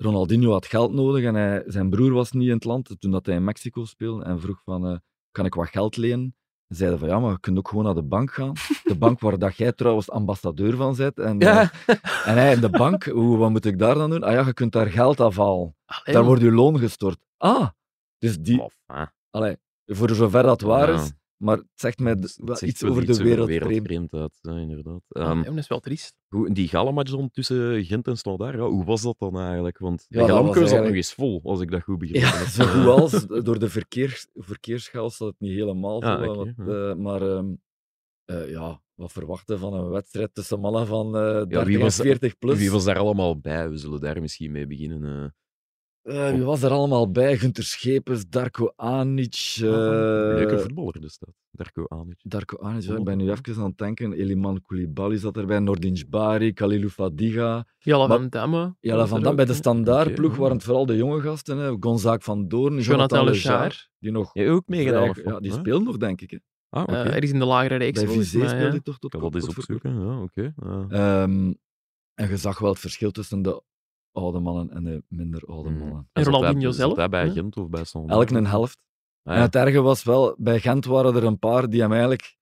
Ronaldinho 0.03 0.51
had 0.51 0.65
geld 0.65 0.93
nodig 0.93 1.23
en 1.23 1.35
hij, 1.35 1.63
zijn 1.65 1.89
broer 1.89 2.11
was 2.11 2.31
niet 2.31 2.47
in 2.47 2.53
het 2.53 2.63
land 2.63 2.95
toen 2.99 3.11
dat 3.11 3.25
hij 3.25 3.35
in 3.35 3.43
Mexico 3.43 3.85
speelde 3.85 4.23
en 4.23 4.39
vroeg 4.39 4.61
van, 4.63 4.87
eh, 4.87 4.97
kan 5.31 5.45
ik 5.45 5.53
wat 5.53 5.67
geld 5.69 5.97
lenen? 5.97 6.35
Ze 6.67 6.75
zeiden 6.75 6.99
van, 6.99 7.07
ja, 7.07 7.19
maar 7.19 7.31
je 7.31 7.39
kunt 7.39 7.57
ook 7.57 7.67
gewoon 7.67 7.83
naar 7.83 7.93
de 7.93 8.03
bank 8.03 8.31
gaan. 8.33 8.53
De 8.83 8.95
bank 8.97 9.19
waar 9.19 9.37
dat 9.39 9.55
jij 9.55 9.71
trouwens 9.71 10.09
ambassadeur 10.11 10.75
van 10.75 10.95
bent. 10.95 11.19
En, 11.19 11.39
Ja. 11.39 11.61
eh, 11.85 11.95
en 12.25 12.33
hij 12.37 12.53
in 12.53 12.61
de 12.61 12.69
bank, 12.69 13.03
hoe, 13.05 13.37
wat 13.37 13.49
moet 13.49 13.65
ik 13.65 13.79
daar 13.79 13.95
dan 13.95 14.09
doen? 14.09 14.23
Ah 14.23 14.31
ja, 14.33 14.45
je 14.45 14.53
kunt 14.53 14.71
daar 14.71 14.87
geld 14.87 15.19
afhalen. 15.19 15.75
Allee, 15.85 16.15
Daar 16.15 16.23
wordt 16.23 16.41
je 16.41 16.51
loon 16.51 16.79
gestort. 16.79 17.17
Ah, 17.37 17.67
dus 18.17 18.39
die, 18.39 18.63
allee, 19.29 19.57
voor 19.85 20.09
zover 20.09 20.43
dat 20.43 20.61
waar 20.61 20.89
is, 20.89 21.11
maar 21.37 21.57
het 21.57 21.65
zegt 21.75 21.99
mij 21.99 22.11
het 22.11 22.39
wel 22.43 22.55
zegt 22.55 22.71
iets 22.71 22.81
wel 22.81 22.91
over 22.91 23.05
de 23.05 23.11
iets 23.11 23.19
wereld. 23.21 23.47
vreemd. 23.49 23.67
wereldvreemdheid, 23.67 24.37
ja, 24.41 24.57
inderdaad. 24.61 25.01
allee, 25.09 25.27
Ehm, 25.29 25.43
dat 25.43 25.57
is 25.57 25.67
wel 25.67 25.79
triest. 25.79 26.15
Goed, 26.29 26.55
die 26.55 26.67
galamatch 26.67 27.11
tussen 27.31 27.85
Gent 27.85 28.07
en 28.07 28.17
Standaard, 28.17 28.55
ja, 28.55 28.61
hoe 28.67 28.85
was 28.85 29.01
dat 29.01 29.15
dan 29.19 29.39
eigenlijk? 29.39 29.77
Want 29.77 29.99
de 29.99 30.05
Ja, 30.09 30.19
dat 30.19 30.29
Galamco 30.29 30.59
was 30.59 30.69
zat 30.69 30.83
nog 30.83 30.93
eens 30.93 31.13
vol, 31.13 31.41
als 31.43 31.61
ik 31.61 31.71
dat 31.71 31.81
goed 31.83 32.09
Ja, 32.09 32.45
zo 32.45 32.65
goed 32.65 32.85
als. 32.85 33.25
Door 33.27 33.59
de 33.59 33.69
verkeers, 33.69 34.27
verkeerschaos 34.33 35.17
zat 35.17 35.27
het 35.27 35.39
niet 35.39 35.51
helemaal 35.57 36.01
Ah, 36.03 36.23
vol. 36.23 36.45
eh, 36.57 36.93
maar 36.95 37.21
ehm, 37.21 37.53
eh, 38.25 38.49
ja, 38.49 38.81
wat 38.93 39.11
verwachten 39.11 39.59
van 39.59 39.73
een 39.73 39.89
wedstrijd 39.89 40.33
tussen 40.33 40.59
mannen 40.59 40.87
van 40.87 41.15
eh 41.17 41.21
30 41.33 41.63
wie 41.63 41.79
was- 41.79 41.97
en 41.99 42.05
40 42.05 42.37
plus? 42.37 42.57
Wie 42.57 42.71
was 42.71 42.83
daar 42.83 42.97
allemaal 42.97 43.39
bij? 43.39 43.69
We 43.69 43.77
zullen 43.77 43.99
daar 43.99 44.21
misschien 44.21 44.51
mee 44.51 44.67
beginnen. 44.67 45.35
Eh. 46.07 46.27
Eh, 46.27 46.33
wie 46.33 46.43
was 46.43 46.61
er 46.63 46.71
allemaal 46.71 47.11
bij? 47.11 47.37
Gunter 47.37 47.63
Schepens, 47.63 48.29
Darko 48.29 48.73
Anic. 48.75 49.55
eh, 49.55 49.61
Leuke 49.61 50.59
voetballer 50.59 51.01
dus 51.01 51.17
dat. 51.17 51.29
Darko 51.51 51.85
Anic. 51.87 52.19
Darko 52.23 52.57
Anic, 52.57 52.83
ja, 52.83 52.95
ik 52.95 53.03
ben 53.03 53.17
nu 53.17 53.31
even 53.31 53.55
aan 53.57 53.63
het 53.69 53.77
denken. 53.77 54.13
Eliman 54.13 54.61
Koulibaly 54.61 55.17
zat 55.17 55.37
erbij, 55.37 55.59
Nordin 55.59 55.93
Jbari, 55.93 56.53
Khalilou 56.53 56.89
Fadiga. 56.89 57.65
Jelle 57.77 58.07
Maar- 58.07 58.17
van 58.17 58.29
Damme. 58.29 58.75
Van 58.81 59.21
er 59.23 59.27
ook, 59.29 59.35
bij 59.35 59.45
de 59.45 59.53
standaardploeg 59.53 60.31
Oké, 60.31 60.39
waren 60.39 60.55
het 60.55 60.65
vooral 60.65 60.85
de 60.85 60.95
jonge 60.95 61.21
gasten. 61.21 61.57
Hè. 61.57 61.75
Gonzaak 61.79 62.21
van 62.23 62.47
Doorn, 62.47 62.79
Jonathan 62.79 63.23
Le 63.25 63.31
Lechard. 63.31 63.89
die 63.99 64.11
nog... 64.11 64.29
Jij 64.33 64.49
ook 64.49 64.67
meegedaan? 64.67 65.13
vrij- 65.13 65.33
ja, 65.33 65.39
die 65.39 65.51
speelt 65.51 65.83
nog, 65.83 65.97
denk 65.97 66.21
ik. 66.21 66.31
Hè. 66.31 66.37
Ah, 66.69 66.81
oké. 66.83 66.91
Eh, 66.93 67.05
ergens 67.13 67.31
in 67.31 67.39
de 67.39 67.45
lagere 67.45 67.75
reeks. 67.75 67.97
Bij 67.99 68.07
volgens 68.07 68.27
Vizé 68.29 68.37
mij, 68.43 68.47
speelde 68.47 68.69
hij 68.69 68.79
toch 68.79 68.99
tot 68.99 69.11
kan 69.11 69.19
dat 69.21 69.35
eens 69.35 69.47
opzoeken. 69.47 69.99
Ja, 70.01 70.21
oké. 70.21 70.53
ja. 70.55 70.85
Ehm, 70.89 71.53
en 72.13 72.29
je 72.29 72.37
zag 72.37 72.59
wel 72.59 72.69
het 72.69 72.79
verschil 72.79 73.11
tussen 73.11 73.41
de 73.41 73.61
oude 74.17 74.39
mannen 74.39 74.69
en 74.71 74.83
de 74.83 75.03
minder 75.07 75.43
oude 75.47 75.69
Mm. 75.69 75.77
mannen. 75.77 76.09
En 76.13 76.23
Ronaldinho 76.23 76.59
hij- 76.67 76.71
zelf, 76.71 76.89
Zat 76.89 76.97
hij 76.97 77.09
bij? 77.09 77.29
Gent 77.29 77.57
of 77.57 77.69
bij? 77.69 77.83
Elk 78.07 78.29
een 78.29 78.45
helft. 78.47 78.77
Ah, 79.23 79.35
En 79.35 79.41
het 79.41 79.55
erge 79.55 79.81
was 79.81 80.03
wel, 80.03 80.35
bij 80.37 80.59
Gent 80.59 80.85
waren 80.85 81.15
er 81.15 81.23
een 81.23 81.39
paar 81.39 81.69
die 81.69 81.81
hem 81.81 81.91
eigenlijk 81.91 82.35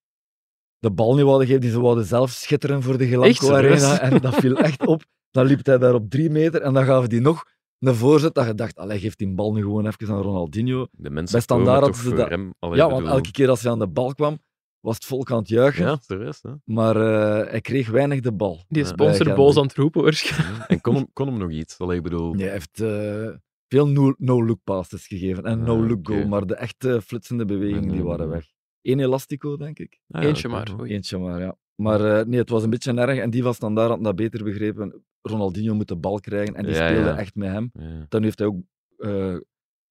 de 0.79 0.91
bal 0.91 1.15
niet 1.15 1.23
wilden 1.23 1.45
geven. 1.47 1.61
Die 1.61 1.69
ze 1.69 1.79
wilden 1.81 2.05
zelf 2.05 2.29
schitteren 2.29 2.81
voor 2.83 2.97
de 2.97 3.05
serieus? 3.07 3.49
Arena. 3.49 3.99
En 3.99 4.21
dat 4.21 4.35
viel 4.35 4.55
echt 4.57 4.85
op. 4.85 5.03
Dan 5.31 5.45
liep 5.45 5.65
hij 5.65 5.77
daar 5.77 5.93
op 5.93 6.09
drie 6.09 6.29
meter 6.29 6.61
en 6.61 6.73
dan 6.73 6.85
gaven 6.85 7.09
die 7.09 7.21
nog 7.21 7.43
een 7.79 7.95
voorzet. 7.95 8.33
Dat 8.33 8.45
je 8.45 8.53
dacht, 8.55 8.75
allee, 8.77 8.99
geef 8.99 9.15
die 9.15 9.33
bal 9.33 9.53
nu 9.53 9.61
gewoon 9.61 9.85
even 9.87 10.09
aan 10.15 10.21
Ronaldinho. 10.21 10.87
De 10.91 11.09
mensen 11.09 11.31
bij 11.31 11.41
Standaard 11.41 11.79
hadden 11.83 12.01
ze 12.01 12.15
dat- 12.15 12.29
hem. 12.29 12.53
Ja, 12.59 12.89
want 12.89 13.07
elke 13.07 13.31
keer 13.31 13.49
als 13.49 13.61
hij 13.61 13.71
aan 13.71 13.79
de 13.79 13.87
bal 13.87 14.13
kwam, 14.13 14.39
was 14.85 14.95
het 14.95 15.05
volk 15.05 15.31
aan 15.31 15.37
het 15.37 15.47
juichen. 15.47 15.85
Ja, 15.85 15.97
serieus. 16.01 16.41
Hè? 16.41 16.51
Maar 16.63 16.95
eh, 16.95 17.51
hij 17.51 17.61
kreeg 17.61 17.89
weinig 17.89 18.19
de 18.19 18.31
bal. 18.31 18.63
Die 18.67 18.85
sponsor 18.85 19.25
bij 19.25 19.35
boos 19.35 19.57
aan 19.57 19.63
het 19.63 19.73
roepen 19.75 20.03
waarschijnlijk. 20.03 20.69
En 20.69 20.81
kon 20.81 20.95
hem, 20.95 21.07
kon 21.13 21.27
hem 21.27 21.37
nog 21.37 21.51
iets? 21.51 21.77
Allee, 21.79 21.97
ik 21.97 22.03
bedoel... 22.03 22.33
Nee, 22.33 22.43
hij 22.43 22.51
heeft 22.51 22.79
eh, 22.79 23.35
veel 23.67 23.87
no- 23.87 24.15
no-look 24.17 24.59
passes 24.63 25.07
gegeven 25.07 25.43
en 25.43 25.59
Ah, 25.59 25.65
no-look 25.65 25.97
oké. 25.97 26.13
goal. 26.13 26.27
Maar 26.27 26.45
de 26.47 26.55
echte 26.55 27.01
flitsende 27.01 27.45
bewegingen 27.45 27.91
die 27.91 28.03
waren 28.03 28.29
weg. 28.29 28.45
Eén 28.81 28.99
elastico, 28.99 29.57
denk 29.57 29.79
ik. 29.79 29.99
Ah, 30.09 30.21
ja, 30.21 30.27
Eentje 30.27 30.47
maar. 30.47 30.79
Oei. 30.79 30.91
Eentje 30.93 31.17
maar, 31.17 31.39
ja. 31.39 31.57
Maar 31.75 32.17
eh, 32.19 32.25
nee, 32.25 32.39
het 32.39 32.49
was 32.49 32.63
een 32.63 32.69
beetje 32.69 32.93
erg. 32.93 33.19
En 33.19 33.29
die 33.29 33.43
van 33.43 33.53
Standaard 33.53 33.89
had 33.89 34.03
dat 34.03 34.15
beter 34.15 34.43
begrepen. 34.43 35.03
Ronaldinho 35.21 35.73
moet 35.73 35.87
de 35.87 35.95
bal 35.95 36.19
krijgen. 36.19 36.55
En 36.55 36.65
die 36.65 36.73
Ja, 36.75 36.87
speelde 36.87 37.09
ja. 37.09 37.17
echt 37.17 37.35
met 37.35 37.49
hem. 37.51 37.69
Ja. 37.73 38.05
Dan 38.09 38.23
heeft 38.23 38.39
hij 38.39 38.47
ook 38.47 38.57
eh, 38.97 39.35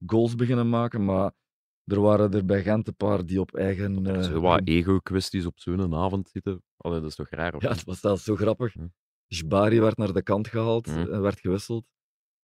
goals 0.07 0.35
beginnen 0.35 0.69
maken. 0.69 1.05
Maar 1.05 1.31
er 1.85 2.01
waren 2.01 2.33
er 2.33 2.45
bij 2.45 2.63
Gent 2.63 2.89
een 2.89 2.97
paar 2.97 3.27
die 3.27 3.41
op 3.41 3.55
eigen... 3.55 4.07
Eh, 4.07 4.23
zijn 4.23 4.41
wat 4.41 4.61
ego-kwesties 4.65 5.47
op 5.47 5.59
zo'n 5.61 5.95
avond 5.95 6.29
zitten. 6.29 6.63
Allee, 6.77 7.01
dat 7.01 7.09
is 7.09 7.17
toch 7.17 7.31
raar? 7.31 7.55
Of 7.55 7.63
ja, 7.63 7.69
het 7.69 7.85
was 7.85 8.01
zelfs 8.01 8.25
zo 8.25 8.37
grappig. 8.37 8.73
Hm. 8.73 8.87
Jbari 9.27 9.81
werd 9.81 9.97
naar 9.97 10.13
de 10.13 10.23
kant 10.23 10.49
gehaald 10.49 10.87
Hm. 10.87 10.99
en 10.99 11.21
werd 11.21 11.41
gewisseld. 11.41 11.85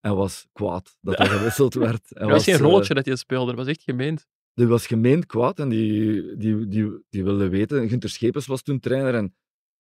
En 0.01 0.17
was 0.17 0.47
kwaad 0.53 0.97
dat 1.01 1.17
hij 1.19 1.27
gewisseld 1.29 1.75
werd. 1.75 2.03
Hij 2.09 2.23
Dat 2.23 2.31
was 2.31 2.45
geen 2.45 2.55
eh, 2.55 2.61
rolletje 2.61 2.95
dat 2.95 3.05
je 3.05 3.17
speelde, 3.17 3.47
dat 3.47 3.57
was 3.57 3.67
echt 3.67 3.83
gemeend. 3.83 4.27
Die 4.55 4.67
was 4.67 4.87
gemeend 4.87 5.27
kwaad 5.27 5.59
en 5.59 5.69
die, 5.69 6.37
die, 6.37 6.69
die, 6.69 7.05
die 7.09 7.25
wilde 7.25 7.49
weten. 7.49 7.89
Gunter 7.89 8.11
Schepens 8.11 8.47
was 8.47 8.63
toen 8.63 8.81
trainer 8.81 9.15
en 9.15 9.35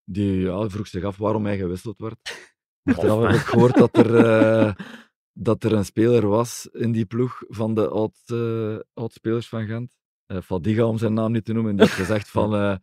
die 0.04 0.40
ja, 0.40 0.68
vroeg 0.68 0.86
zich 0.86 1.04
af 1.04 1.16
waarom 1.16 1.44
hij 1.44 1.56
gewisseld 1.56 1.98
werd. 1.98 2.18
Achteraf 2.90 3.22
heb 3.22 3.34
ik 3.34 3.46
gehoord 3.46 3.76
dat 3.76 3.96
er, 3.96 4.16
eh, 4.26 4.74
dat 5.32 5.64
er 5.64 5.72
een 5.72 5.84
speler 5.84 6.26
was 6.28 6.68
in 6.72 6.92
die 6.92 7.04
ploeg 7.04 7.42
van 7.48 7.74
de 7.74 7.88
oud, 7.88 8.16
eh, 8.26 8.76
oud-spelers 8.94 9.48
van 9.48 9.66
Gent. 9.66 9.98
Eh, 10.26 10.40
Fadiga, 10.40 10.84
om 10.84 10.98
zijn 10.98 11.14
naam 11.14 11.32
niet 11.32 11.44
te 11.44 11.52
noemen. 11.52 11.76
Die 11.76 11.86
had 11.86 11.94
gezegd 11.94 12.28
van... 12.38 12.54
eh, 12.54 12.76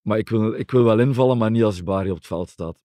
maar 0.00 0.18
ik 0.18 0.28
wil, 0.28 0.52
ik 0.54 0.70
wil 0.70 0.84
wel 0.84 0.98
invallen, 0.98 1.38
maar 1.38 1.50
niet 1.50 1.62
als 1.62 1.78
Jbari 1.78 2.10
op 2.10 2.16
het 2.16 2.26
veld 2.26 2.48
staat. 2.48 2.82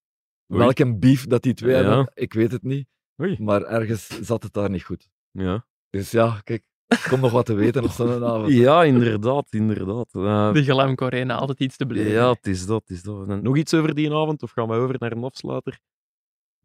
Oei. 0.54 0.60
Welke 0.62 0.98
beef 0.98 1.26
dat 1.28 1.42
die 1.44 1.54
twee 1.54 1.76
Ja. 1.76 1.84
hebben, 1.84 2.12
ik 2.14 2.34
weet 2.34 2.52
het 2.52 2.64
niet. 2.64 2.88
Oei. 3.22 3.38
Maar 3.40 3.62
ergens 3.62 4.08
zat 4.22 4.44
het 4.44 4.54
daar 4.54 4.70
niet 4.70 4.84
goed. 4.84 5.10
Ja. 5.32 5.66
Dus 5.90 6.12
ja, 6.12 6.40
kijk, 6.44 6.64
er 6.88 7.06
komt 7.10 7.22
nog 7.22 7.32
wat 7.32 7.46
te 7.46 7.54
weten 7.54 7.84
op 7.84 7.90
zo'n 7.90 8.24
avond. 8.26 8.52
ja, 8.66 8.84
inderdaad, 8.84 9.48
inderdaad. 9.50 10.12
De 10.54 10.64
Gelamco 10.64 11.06
Arena, 11.06 11.36
altijd 11.36 11.60
iets 11.60 11.78
te 11.78 11.86
beleven. 11.86 12.12
ja, 12.12 12.30
het 12.32 12.48
is 12.48 12.66
dat, 12.66 12.82
het 12.82 12.90
is 12.90 13.04
dat. 13.04 13.30
En 13.30 13.44
nog 13.44 13.58
iets 13.58 13.74
over 13.74 13.96
die 13.96 14.14
avond, 14.14 14.44
of 14.44 14.52
gaan 14.52 14.68
we 14.68 14.74
over 14.76 14.96
naar 15.00 15.12
een 15.12 15.24
afsluiter? 15.24 15.80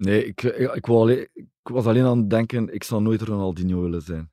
Nee, 0.02 0.24
ik, 0.24 0.42
ik, 0.42 0.74
ik, 0.74 0.86
wou 0.86 1.00
alleen, 1.00 1.28
ik 1.34 1.46
was 1.62 1.86
alleen 1.86 2.04
aan 2.04 2.18
het 2.18 2.30
denken, 2.30 2.74
ik 2.74 2.84
zou 2.84 3.02
nooit 3.02 3.20
Ronaldinho 3.22 3.80
willen 3.80 4.02
zijn. 4.02 4.32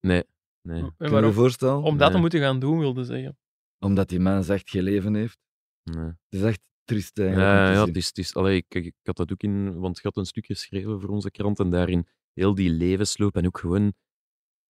Nee. 0.00 0.24
nee. 0.62 0.82
En 0.82 0.94
Kun 0.96 1.20
je 1.20 1.26
je 1.26 1.32
voorstellen? 1.32 1.82
Om 1.82 1.96
dat 1.96 2.06
te 2.06 2.12
Nee. 2.12 2.20
moeten 2.20 2.40
gaan 2.40 2.58
doen, 2.58 2.78
wilde 2.78 3.04
zeggen. 3.04 3.38
Omdat 3.78 4.08
die 4.08 4.20
mens 4.20 4.48
echt 4.48 4.70
geen 4.70 4.82
leven 4.82 5.14
heeft. 5.14 5.38
nee. 5.82 6.04
Het 6.04 6.16
is 6.28 6.42
echt 6.42 6.60
triest 6.84 7.18
eigenlijk 7.18 7.48
Ja, 7.50 7.66
te 7.66 7.72
ja 7.72 7.78
zien. 7.78 7.86
het 7.88 7.96
is, 7.96 8.06
het 8.06 8.18
is, 8.18 8.34
allee, 8.34 8.56
ik, 8.56 8.74
ik, 8.74 8.84
ik 8.84 8.94
had 9.02 9.16
dat 9.16 9.32
ook 9.32 9.42
in, 9.42 9.78
want 9.78 9.98
ik 9.98 10.04
had 10.04 10.16
een 10.16 10.26
stuk 10.26 10.46
geschreven 10.46 11.00
voor 11.00 11.10
onze 11.10 11.30
krant 11.30 11.58
en 11.58 11.70
daarin 11.70 12.06
heel 12.32 12.54
die 12.54 12.70
levensloop 12.70 13.36
en 13.36 13.46
ook 13.46 13.58
gewoon 13.58 13.92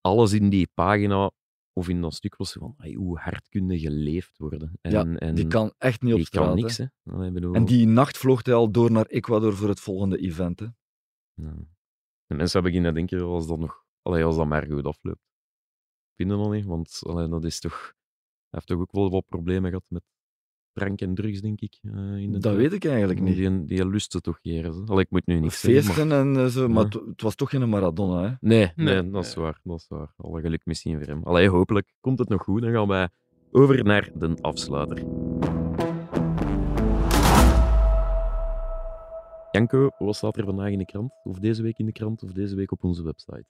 alles 0.01 0.33
in 0.33 0.49
die 0.51 0.68
pagina 0.74 1.31
of 1.79 1.89
in 1.89 2.01
dat 2.01 2.14
stuk 2.14 2.37
was 2.37 2.53
van 2.53 2.74
ai, 2.77 2.95
hoe 2.95 3.18
hard 3.18 3.49
kunnen 3.49 3.79
geleefd 3.79 4.39
worden. 4.39 4.79
En, 4.81 4.91
Ja, 4.91 5.05
en 5.05 5.35
Die 5.35 5.47
kan 5.47 5.74
echt 5.79 6.03
niet 6.03 6.12
op 6.12 6.18
die 6.18 6.27
straat. 6.27 6.47
kan 6.47 6.57
hè. 6.57 6.62
niks. 6.62 6.77
Hè. 6.77 7.31
Bedoel, 7.31 7.55
En 7.55 7.64
die 7.64 7.87
nacht 7.87 8.18
vloog 8.18 8.45
hij 8.45 8.55
al 8.55 8.70
door 8.70 8.91
naar 8.91 9.07
Ecuador 9.07 9.57
voor 9.57 9.68
het 9.68 9.81
volgende 9.81 10.18
event. 10.18 10.61
Hè. 10.61 10.66
ja. 11.35 11.55
De 12.27 12.35
mensen 12.35 12.62
beginnen 12.62 12.95
denken 12.95 13.22
als 13.22 13.47
dat, 13.47 13.59
nog, 13.59 13.85
allee, 14.03 14.24
als 14.24 14.37
dat 14.37 14.47
maar 14.47 14.66
goed 14.66 14.85
afloopt. 14.87 15.24
Ik 16.11 16.14
vind 16.14 16.31
het 16.31 16.39
nog 16.39 16.53
niet, 16.53 16.64
want 16.64 17.01
allee, 17.03 17.29
dat 17.29 17.45
is 17.45 17.61
toch, 17.61 17.81
hij 17.81 17.95
heeft 18.51 18.66
toch 18.66 18.81
ook 18.81 18.93
wel 18.93 19.11
wat 19.11 19.27
problemen 19.27 19.70
gehad 19.70 19.85
met 19.89 20.05
drank 20.77 21.01
en 21.01 21.14
drugs, 21.14 21.41
denk 21.41 21.61
ik. 21.61 21.79
eh, 21.83 22.16
in 22.16 22.33
de 22.33 22.39
Dat 22.39 22.55
weet 22.55 22.72
ik 22.72 22.85
eigenlijk 22.85 23.20
niet. 23.20 23.37
Die, 23.37 23.64
die 23.64 23.89
lustte 23.89 24.20
toch 24.20 24.39
hier. 24.43 24.70
Allee, 24.87 25.05
ik 25.05 25.11
moet 25.11 25.27
nu 25.27 25.41
niks 25.41 25.61
zeggen, 25.61 25.85
maar- 25.85 25.95
Feesten 25.95 26.18
en 26.18 26.37
eh, 26.45 26.47
zo, 26.47 26.68
maar 26.68 26.85
het, 26.85 27.22
was 27.22 27.35
toch 27.35 27.51
geen 27.51 27.68
Maradona. 27.68 28.22
Hè. 28.22 28.35
Nee, 28.41 28.72
nee, 28.77 28.95
Nee, 29.03 29.11
dat 29.11 29.24
is 29.24 29.35
waar. 29.35 29.61
Dat 29.64 29.79
is 29.81 29.87
waar. 29.89 30.12
Alle 30.16 30.41
geluk 30.41 30.61
misschien 30.64 30.99
voor 30.99 31.07
hem. 31.07 31.22
Allee, 31.22 31.49
hopelijk 31.49 31.93
komt 32.01 32.18
het 32.18 32.29
nog 32.29 32.43
goed. 32.43 32.62
Dan 32.62 32.72
gaan 32.72 32.89
wij 32.89 33.09
over 33.51 33.85
naar 33.85 34.11
de 34.14 34.37
afsluiter. 34.41 35.05
Janko, 39.51 39.91
wat 39.99 40.16
staat 40.16 40.37
er 40.37 40.45
vandaag 40.45 40.70
in 40.70 40.79
de 40.79 40.85
krant? 40.85 41.12
Of 41.24 41.39
deze 41.39 41.62
week 41.62 41.79
in 41.79 41.87
de 41.87 41.93
krant, 41.93 42.22
of 42.22 42.33
deze 42.33 42.55
week 42.57 42.72
op 42.72 42.85
onze 42.85 43.03
website? 43.03 43.45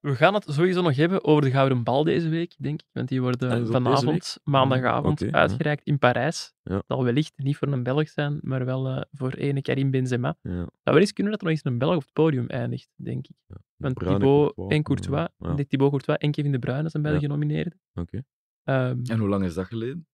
We 0.00 0.14
gaan 0.16 0.34
het 0.34 0.44
sowieso 0.48 0.82
nog 0.82 0.96
hebben 0.96 1.24
over 1.24 1.42
de 1.42 1.50
Gouden 1.50 1.82
Bal 1.82 2.04
deze 2.04 2.28
week, 2.28 2.54
denk 2.58 2.80
ik. 2.80 2.86
Want 2.92 3.08
die 3.08 3.20
worden 3.22 3.50
Ah, 3.50 3.66
vanavond, 3.70 4.38
maandagavond, 4.44 5.20
ja. 5.20 5.30
uitgereikt 5.30 5.84
in 5.86 5.98
Parijs. 5.98 6.52
Ja. 6.62 6.74
Dat 6.74 6.84
zal 6.86 7.04
wellicht 7.04 7.32
niet 7.36 7.56
voor 7.56 7.68
een 7.68 7.82
Belg 7.82 8.08
zijn, 8.08 8.38
maar 8.42 8.64
wel 8.64 8.88
eh, 8.88 9.02
voor 9.12 9.32
ene 9.32 9.62
Karim 9.62 9.90
Benzema. 9.90 10.36
Ja. 10.42 10.50
zou 10.52 10.68
wel 10.82 10.98
eens 10.98 11.12
kunnen 11.12 11.32
dat 11.32 11.40
er 11.40 11.46
nog 11.48 11.56
eens 11.56 11.64
een 11.72 11.78
Belg 11.78 11.94
op 11.94 12.02
het 12.02 12.12
podium 12.12 12.46
eindigt, 12.46 12.88
denk 12.96 13.26
ik. 13.26 13.36
Want 13.76 13.96
Thibaut 13.98 14.20
Courtois, 14.20 14.72
en 14.72 14.82
Courtois, 14.82 15.28
ja, 15.38 15.48
ja. 15.56 15.64
Thibaut 15.68 15.90
Courtois 15.90 16.18
en 16.18 16.30
Kevin 16.30 16.52
De 16.52 16.58
Bruyne 16.58 16.88
zijn 16.88 17.02
beide 17.02 17.20
Ja. 17.20 17.26
genomineerd. 17.26 17.74
Oké. 17.94 18.22
Ehm, 18.64 18.98
En 19.04 19.18
hoe 19.18 19.28
lang 19.28 19.44
is 19.44 19.54
dat 19.54 19.66
geleden? 19.66 20.06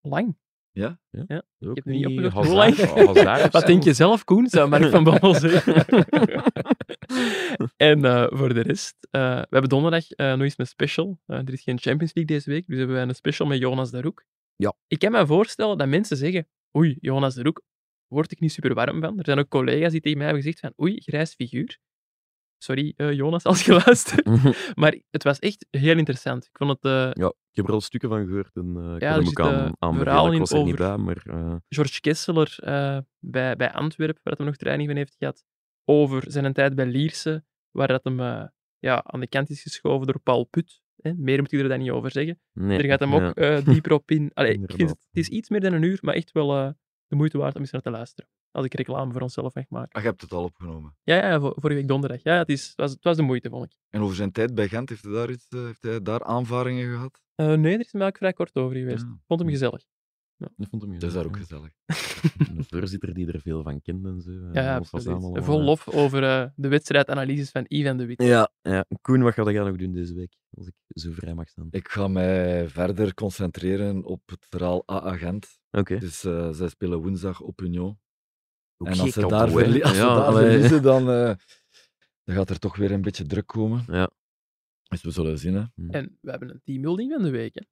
lang. 0.00 0.36
Ja? 0.72 0.98
Ook 1.10 1.28
heb 1.74 1.84
het 1.84 1.84
niet. 1.84 2.32
Hazard- 2.32 2.46
Hoe 2.46 2.54
lang? 3.24 3.42
Of 3.44 3.52
Wat 3.52 3.66
denk 3.66 3.82
je 3.84 3.92
zelf, 3.92 4.24
Koen? 4.24 4.46
Zou 4.48 4.68
Mark 4.68 4.90
van 4.90 5.04
Bommel 5.04 5.34
zeggen. 5.34 5.74
en 7.76 8.04
eh, 8.04 8.26
voor 8.28 8.54
de 8.54 8.60
rest, 8.60 8.96
eh, 9.10 9.20
we 9.20 9.46
hebben 9.50 9.68
donderdag 9.68 10.10
eh, 10.10 10.32
nog 10.32 10.40
eens 10.40 10.54
een 10.56 10.66
special. 10.66 11.20
Er 11.26 11.52
is 11.52 11.62
geen 11.62 11.78
Champions 11.78 12.14
League 12.14 12.36
deze 12.36 12.50
week, 12.50 12.66
dus 12.66 12.78
hebben 12.78 12.96
wij 12.96 13.04
een 13.04 13.14
special 13.14 13.48
met 13.48 13.58
Jonas 13.58 13.90
de 13.90 14.00
Roek. 14.00 14.24
Ja. 14.56 14.74
Ik 14.86 14.98
kan 14.98 15.12
me 15.12 15.26
voorstellen 15.26 15.78
dat 15.78 15.88
mensen 15.88 16.16
zeggen, 16.16 16.48
oei, 16.76 16.96
Jonas 17.00 17.34
de 17.34 17.42
Roek, 17.42 17.62
word 18.06 18.32
ik 18.32 18.40
niet 18.40 18.52
super 18.52 18.74
warm 18.74 19.00
van. 19.00 19.18
Er 19.18 19.24
zijn 19.24 19.38
ook 19.38 19.48
collega's 19.48 19.92
die 19.92 20.00
tegen 20.00 20.18
mij 20.18 20.26
hebben 20.26 20.44
gezegd 20.44 20.60
van, 20.60 20.84
oei, 20.84 21.00
grijs 21.00 21.34
figuur. 21.34 21.78
Sorry, 22.58 22.92
Jonas, 22.96 23.44
als 23.52 23.64
je 23.64 23.82
luistert. 23.84 24.24
Maar 24.76 24.98
het 25.10 25.22
was 25.22 25.38
echt 25.38 25.66
heel 25.70 25.98
interessant. 25.98 26.44
Ik 26.44 26.56
vond 26.56 26.70
het... 26.70 27.16
Ja, 27.16 27.26
ik 27.26 27.56
heb 27.56 27.66
er 27.66 27.72
al 27.72 27.80
stukken 27.80 28.08
van 28.08 28.26
gehoord 28.26 28.56
en 28.56 28.94
ik 28.94 29.02
Ja, 29.02 29.14
hem 29.14 29.26
ook 29.26 29.40
aan, 29.40 30.32
Ik 30.32 30.38
was 30.38 30.52
er 30.52 30.64
niet 30.64 30.76
bij, 30.76 30.96
maar 30.96 31.22
George 31.68 32.00
Kesseler 32.00 32.58
bij, 33.18 33.56
bij 33.56 33.72
Antwerpen, 33.72 34.20
waar 34.22 34.34
hij 34.36 34.46
nog 34.46 34.56
training 34.56 34.88
van 34.88 34.98
heeft 34.98 35.14
gehad, 35.18 35.44
over 35.84 36.24
zijn 36.26 36.52
tijd 36.52 36.74
bij 36.74 36.86
Lierse, 36.86 37.44
waar 37.70 37.88
dat 37.88 38.04
hem 38.04 38.20
eh, 38.20 38.44
ja, 38.78 39.02
aan 39.04 39.20
de 39.20 39.28
kant 39.28 39.50
is 39.50 39.62
geschoven 39.62 40.06
door 40.06 40.20
Paul 40.20 40.44
Put. 40.44 40.82
Hè. 40.96 41.14
Meer 41.14 41.38
moet 41.38 41.52
ik 41.52 41.60
er 41.60 41.68
dan 41.68 41.78
niet 41.78 41.90
over 41.90 42.10
zeggen. 42.10 42.40
nee. 42.52 42.78
Er 42.78 42.84
gaat 42.84 43.00
hem 43.00 43.12
ja. 43.14 43.28
ook 43.28 43.34
eh, 43.34 43.64
dieper 43.64 43.92
op 43.92 44.10
in. 44.10 44.30
Allee, 44.34 44.52
ik 44.52 44.72
vind 44.72 44.88
het, 44.90 45.08
is 45.12 45.28
iets 45.28 45.48
meer 45.48 45.60
dan 45.60 45.72
een 45.72 45.82
uur, 45.82 45.98
maar 46.02 46.14
echt 46.14 46.32
wel 46.32 46.56
eh, 46.56 46.70
de 47.06 47.16
moeite 47.16 47.38
waard 47.38 47.54
om 47.54 47.60
eens 47.60 47.70
naar 47.70 47.80
te 47.82 47.90
luisteren. 47.90 48.30
Als 48.50 48.64
ik 48.64 48.74
reclame 48.74 49.12
voor 49.12 49.20
onszelf 49.20 49.54
mag 49.54 49.68
maken. 49.68 49.92
Ah, 49.92 50.02
je 50.02 50.08
hebt 50.08 50.20
het 50.20 50.32
al 50.32 50.44
opgenomen. 50.44 50.96
Ja, 51.02 51.16
ja 51.16 51.40
vor- 51.40 51.54
vorige 51.56 51.78
week 51.78 51.88
donderdag. 51.88 52.22
Ja, 52.22 52.38
het, 52.38 52.48
is, 52.48 52.66
het, 52.66 52.76
was, 52.76 52.90
het 52.90 53.04
was 53.04 53.16
de 53.16 53.22
moeite, 53.22 53.48
vond 53.48 53.64
ik. 53.64 53.78
En 53.90 54.00
over 54.00 54.16
zijn 54.16 54.32
tijd 54.32 54.54
bij 54.54 54.68
Gent, 54.68 54.88
heeft 54.88 55.02
hij 55.04 55.12
daar, 55.12 55.30
iets, 55.30 55.46
heeft 55.50 55.82
hij 55.82 56.02
daar 56.02 56.24
aanvaringen 56.24 56.92
gehad? 56.92 57.22
Eh, 57.34 57.54
nee, 57.54 57.74
er 57.74 57.80
is 57.80 57.92
mij 57.92 58.06
ook 58.06 58.16
vrij 58.16 58.32
kort 58.32 58.56
over 58.56 58.76
geweest. 58.76 59.02
Ja. 59.04 59.18
Vond 59.26 59.40
hem 59.40 59.48
gezellig. 59.48 59.84
Ik 60.56 60.66
vond 60.70 60.82
hem 60.82 60.92
Dat 60.92 61.02
is 61.02 61.12
daar 61.14 61.24
ook 61.24 61.36
gezellig, 61.36 61.70
ja. 61.86 61.94
Een 62.56 62.64
voorzitter 62.64 63.14
die 63.14 63.32
er 63.32 63.40
veel 63.40 63.62
van 63.62 63.80
kende 63.82 64.08
en 64.08 64.20
zo. 64.20 64.30
en 64.30 64.50
Ja, 64.52 64.62
ja 64.62 64.78
ons 64.78 64.90
was 64.90 65.00
absoluut. 65.06 65.22
allemaal, 65.24 65.42
Vol 65.44 65.58
eh, 65.58 65.64
lof 65.64 65.88
over 65.88 66.22
eh, 66.22 66.46
de 66.56 66.68
wedstrijdanalyses 66.68 67.50
van 67.50 67.64
Ivan 67.68 67.96
de 67.96 68.06
Wit. 68.06 68.22
Ja, 68.22 68.50
ja. 68.62 68.84
Koen, 69.00 69.22
wat 69.22 69.34
ga 69.34 69.50
jij 69.50 69.64
nog 69.64 69.76
doen 69.76 69.92
deze 69.92 70.14
week? 70.14 70.34
Als 70.50 70.66
ik 70.66 70.74
zo 70.88 71.12
vrij 71.12 71.34
mag 71.34 71.48
staan. 71.48 71.68
Ik 71.70 71.88
ga 71.88 72.08
mij 72.08 72.68
verder 72.68 73.14
concentreren 73.14 74.04
op 74.04 74.20
het 74.26 74.46
verhaal 74.48 74.82
AA 74.88 75.16
Gent. 75.16 75.58
Oké. 75.70 75.98
Dus 75.98 76.24
eh, 76.24 76.50
zij 76.52 76.68
spelen 76.68 76.98
woensdag 77.02 77.40
op 77.40 77.60
Union. 77.60 77.98
Ook 78.76 78.88
en 78.88 78.98
als 79.00 79.12
ze 79.12 79.20
daar, 79.20 79.28
kant, 79.28 79.50
hoor. 79.50 79.60
verlie- 79.60 79.82
als 79.84 79.92
ze 79.96 79.98
Ja, 80.02 80.14
daar 80.14 80.24
allee. 80.24 80.50
verliezen, 80.50 80.82
dan, 80.82 81.10
eh, 81.10 81.34
dan 82.24 82.34
gaat 82.36 82.50
er 82.50 82.58
toch 82.58 82.76
weer 82.76 82.90
een 82.90 83.02
beetje 83.02 83.24
druk 83.26 83.46
komen. 83.46 83.84
Ja. 83.86 84.10
Dus 84.88 85.02
we 85.02 85.10
zullen 85.10 85.38
zien. 85.38 85.54
Hè. 85.54 85.62
En 85.88 86.18
we 86.20 86.30
hebben 86.30 86.50
een 86.50 86.60
teambuilding 86.64 87.12
van 87.12 87.22
de 87.22 87.30
week. 87.30 87.54
Hè. 87.54 87.62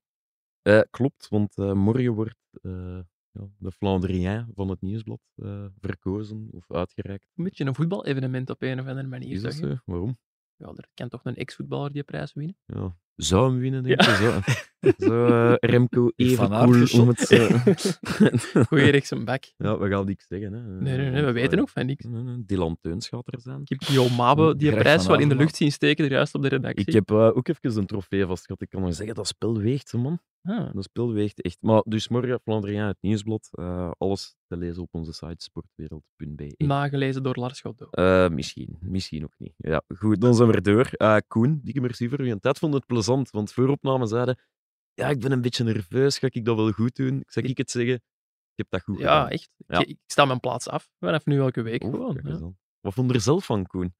Eh, 0.68 0.80
klopt, 0.90 1.28
want 1.28 1.56
eh, 1.58 1.72
morgen 1.72 2.12
wordt 2.12 2.36
eh, 2.62 2.98
ja, 3.30 3.48
de 3.58 3.72
Flandrien 3.72 4.46
van 4.54 4.68
het 4.68 4.80
Nieuwsblad 4.80 5.20
eh, 5.34 5.64
verkozen 5.80 6.48
of 6.50 6.72
uitgereikt. 6.72 7.26
Een 7.36 7.44
beetje 7.44 7.64
een 7.64 7.74
voetbal-evenement 7.74 8.50
op 8.50 8.62
een 8.62 8.80
of 8.80 8.86
andere 8.86 9.06
manier. 9.06 9.30
Is 9.34 9.42
dat 9.42 9.54
zo? 9.54 9.74
Waarom? 9.84 10.16
Ja, 10.56 10.66
er 10.66 10.88
kan 10.94 11.08
toch 11.08 11.20
een 11.24 11.36
ex-voetballer 11.36 11.92
die 11.92 12.02
prijs 12.02 12.32
winnen? 12.32 12.56
Ja. 12.66 12.96
Zou 13.14 13.50
hem 13.50 13.58
winnen, 13.60 13.82
denk 13.82 14.02
Ja. 14.02 14.10
je? 14.10 14.16
Zo, 14.16 14.90
zo 15.06 15.54
Remco 15.60 16.10
even 16.16 16.48
cool 16.48 17.00
om 17.02 17.08
het... 17.08 17.30
eh, 17.30 17.66
Goeie 18.68 18.90
rechts 18.90 19.10
een 19.10 19.24
bak. 19.24 19.44
ja, 19.56 19.78
we 19.78 19.88
gaan 19.88 20.06
niks 20.06 20.26
zeggen. 20.26 20.52
Hè. 20.52 20.60
Nee, 20.60 20.96
nee, 20.96 21.10
nee, 21.10 21.24
we 21.24 21.32
weten 21.32 21.58
ook 21.60 21.68
van 21.68 21.86
niks. 21.86 22.04
nee, 22.04 22.22
nee, 22.22 22.44
Dylan 22.46 22.78
Teuns 22.80 23.08
gaat 23.08 23.32
er 23.32 23.40
zijn. 23.40 23.60
Ik 23.60 23.68
heb 23.68 23.82
Guillaume 23.84 24.16
Mabe 24.16 24.56
die 24.56 24.68
Greg 24.70 24.82
prijs 24.82 25.06
wel 25.06 25.18
in 25.18 25.28
de 25.28 25.36
lucht 25.36 25.56
zien 25.56 25.72
steken, 25.72 26.04
er 26.04 26.10
juist 26.10 26.34
op 26.34 26.42
de 26.42 26.48
redactie. 26.48 26.86
Ik 26.86 26.92
heb 26.92 27.10
ook 27.10 27.48
even 27.48 27.76
een 27.78 27.86
trofee 27.86 28.26
vastgehad. 28.26 28.62
Ik 28.62 28.68
kan 28.68 28.80
nog 28.82 28.94
zeggen, 28.94 29.14
dat 29.14 29.26
spel 29.26 29.58
weegt, 29.58 29.92
man. 29.92 30.18
Ah, 30.43 30.74
Dat 30.74 30.84
spel 30.84 31.12
weegt 31.12 31.41
echt. 31.41 31.59
Maar 31.61 31.82
dus 31.86 32.09
morgen 32.09 32.41
Flandrien, 32.41 32.80
het 32.82 32.97
nieuwsblad. 33.01 33.49
eh, 33.53 33.91
alles 33.99 34.36
te 34.47 34.57
lezen 34.57 34.82
op 34.82 34.89
onze 34.91 35.12
site 35.12 35.45
sportwereld.be. 35.45 36.55
nagelezen 36.57 37.22
door 37.22 37.34
Lars 37.36 37.61
Goddo. 37.61 37.86
Eh, 37.91 38.28
misschien, 38.28 38.76
misschien 38.80 39.24
ook 39.24 39.34
niet. 39.39 39.55
Ja, 39.57 39.82
goed, 39.97 40.20
dan 40.20 40.34
zijn 40.34 40.49
we 40.49 40.55
er 40.55 40.62
door. 40.62 40.86
Eh, 40.93 41.16
Koen, 41.28 41.61
dikke 41.62 41.80
merci 41.80 42.09
voor 42.09 42.24
je 42.24 42.39
tijd. 42.41 42.59
vond 42.59 42.74
het 42.74 42.86
plezant, 42.86 43.30
want 43.30 43.53
vooropname 43.53 44.07
zeiden 44.07 44.39
ja, 44.95 45.09
ik 45.09 45.20
ben 45.20 45.32
een 45.32 45.41
beetje 45.41 45.64
nerveus, 45.64 46.18
ga 46.18 46.28
ik 46.30 46.45
dat 46.45 46.57
wel 46.57 46.72
goed 46.72 46.97
doen? 46.97 47.20
Ik 47.20 47.30
zeg 47.30 47.45
ik 47.45 47.59
het 47.59 47.70
zeggen, 47.70 47.95
ik 47.95 48.03
heb 48.55 48.66
dat 48.70 48.82
goed 48.82 48.99
Ja, 48.99 49.03
gedaan. 49.14 49.28
echt. 49.28 49.51
Ja. 49.66 49.78
Ik, 49.78 49.89
ik 49.89 49.99
sta 50.07 50.24
mijn 50.24 50.41
plaats 50.41 50.68
af 50.68 50.91
vanaf 50.99 51.24
nu 51.26 51.39
elke 51.39 51.62
week 51.62 51.82
Oeh, 51.84 51.93
gewoon. 51.95 52.20
ja. 52.24 52.53
Wat 52.80 52.95
vond 52.95 53.09
je 53.11 53.14
er 53.14 53.20
zelf 53.20 53.45
van, 53.45 53.66
Koen? 53.66 53.95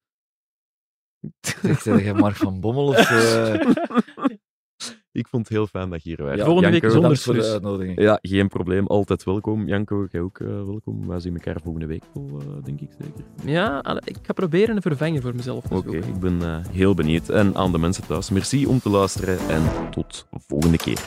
Zeg, 1.39 1.81
zeg 1.81 2.03
jij 2.03 2.13
Mark 2.13 2.35
van 2.35 2.59
Bommel? 2.59 2.87
Of, 2.87 3.09
eh, 3.11 3.67
ik 5.11 5.27
vond 5.27 5.47
het 5.47 5.57
heel 5.57 5.67
fijn 5.67 5.89
dat 5.89 6.03
je 6.03 6.09
hier 6.15 6.25
was. 6.27 6.37
ja, 6.37 6.45
Volgende 6.45 6.69
week 6.69 6.91
zonder 6.91 7.17
voor 7.17 7.33
de 7.33 7.51
uitnodiging. 7.51 8.01
Ja, 8.01 8.19
geen 8.21 8.47
probleem. 8.47 8.87
Altijd 8.87 9.23
welkom. 9.23 9.67
Janko, 9.67 10.07
jij 10.11 10.21
ook 10.21 10.39
eh, 10.39 10.47
welkom. 10.47 11.07
Wij 11.07 11.19
zien 11.19 11.33
elkaar 11.33 11.57
volgende 11.63 11.87
week 11.87 12.03
wel, 12.13 12.39
eh, 12.39 12.63
denk 12.63 12.79
ik 12.81 12.89
zeker. 12.99 13.23
Ja, 13.45 13.77
alle- 13.79 14.01
ik 14.05 14.17
ga 14.21 14.33
proberen 14.33 14.75
een 14.75 14.81
vervanger 14.81 15.21
voor 15.21 15.35
mezelf 15.35 15.63
te 15.63 15.75
Oké, 15.75 15.97
ik 15.97 16.19
ben 16.19 16.41
eh, 16.41 16.57
heel 16.71 16.93
benieuwd. 16.93 17.29
En 17.29 17.55
aan 17.55 17.71
de 17.71 17.77
mensen 17.77 18.07
thuis, 18.07 18.29
merci 18.29 18.65
om 18.65 18.79
te 18.79 18.89
luisteren 18.89 19.37
en 19.49 19.61
tot 19.91 20.27
volgende 20.47 20.77
keer. 20.77 20.99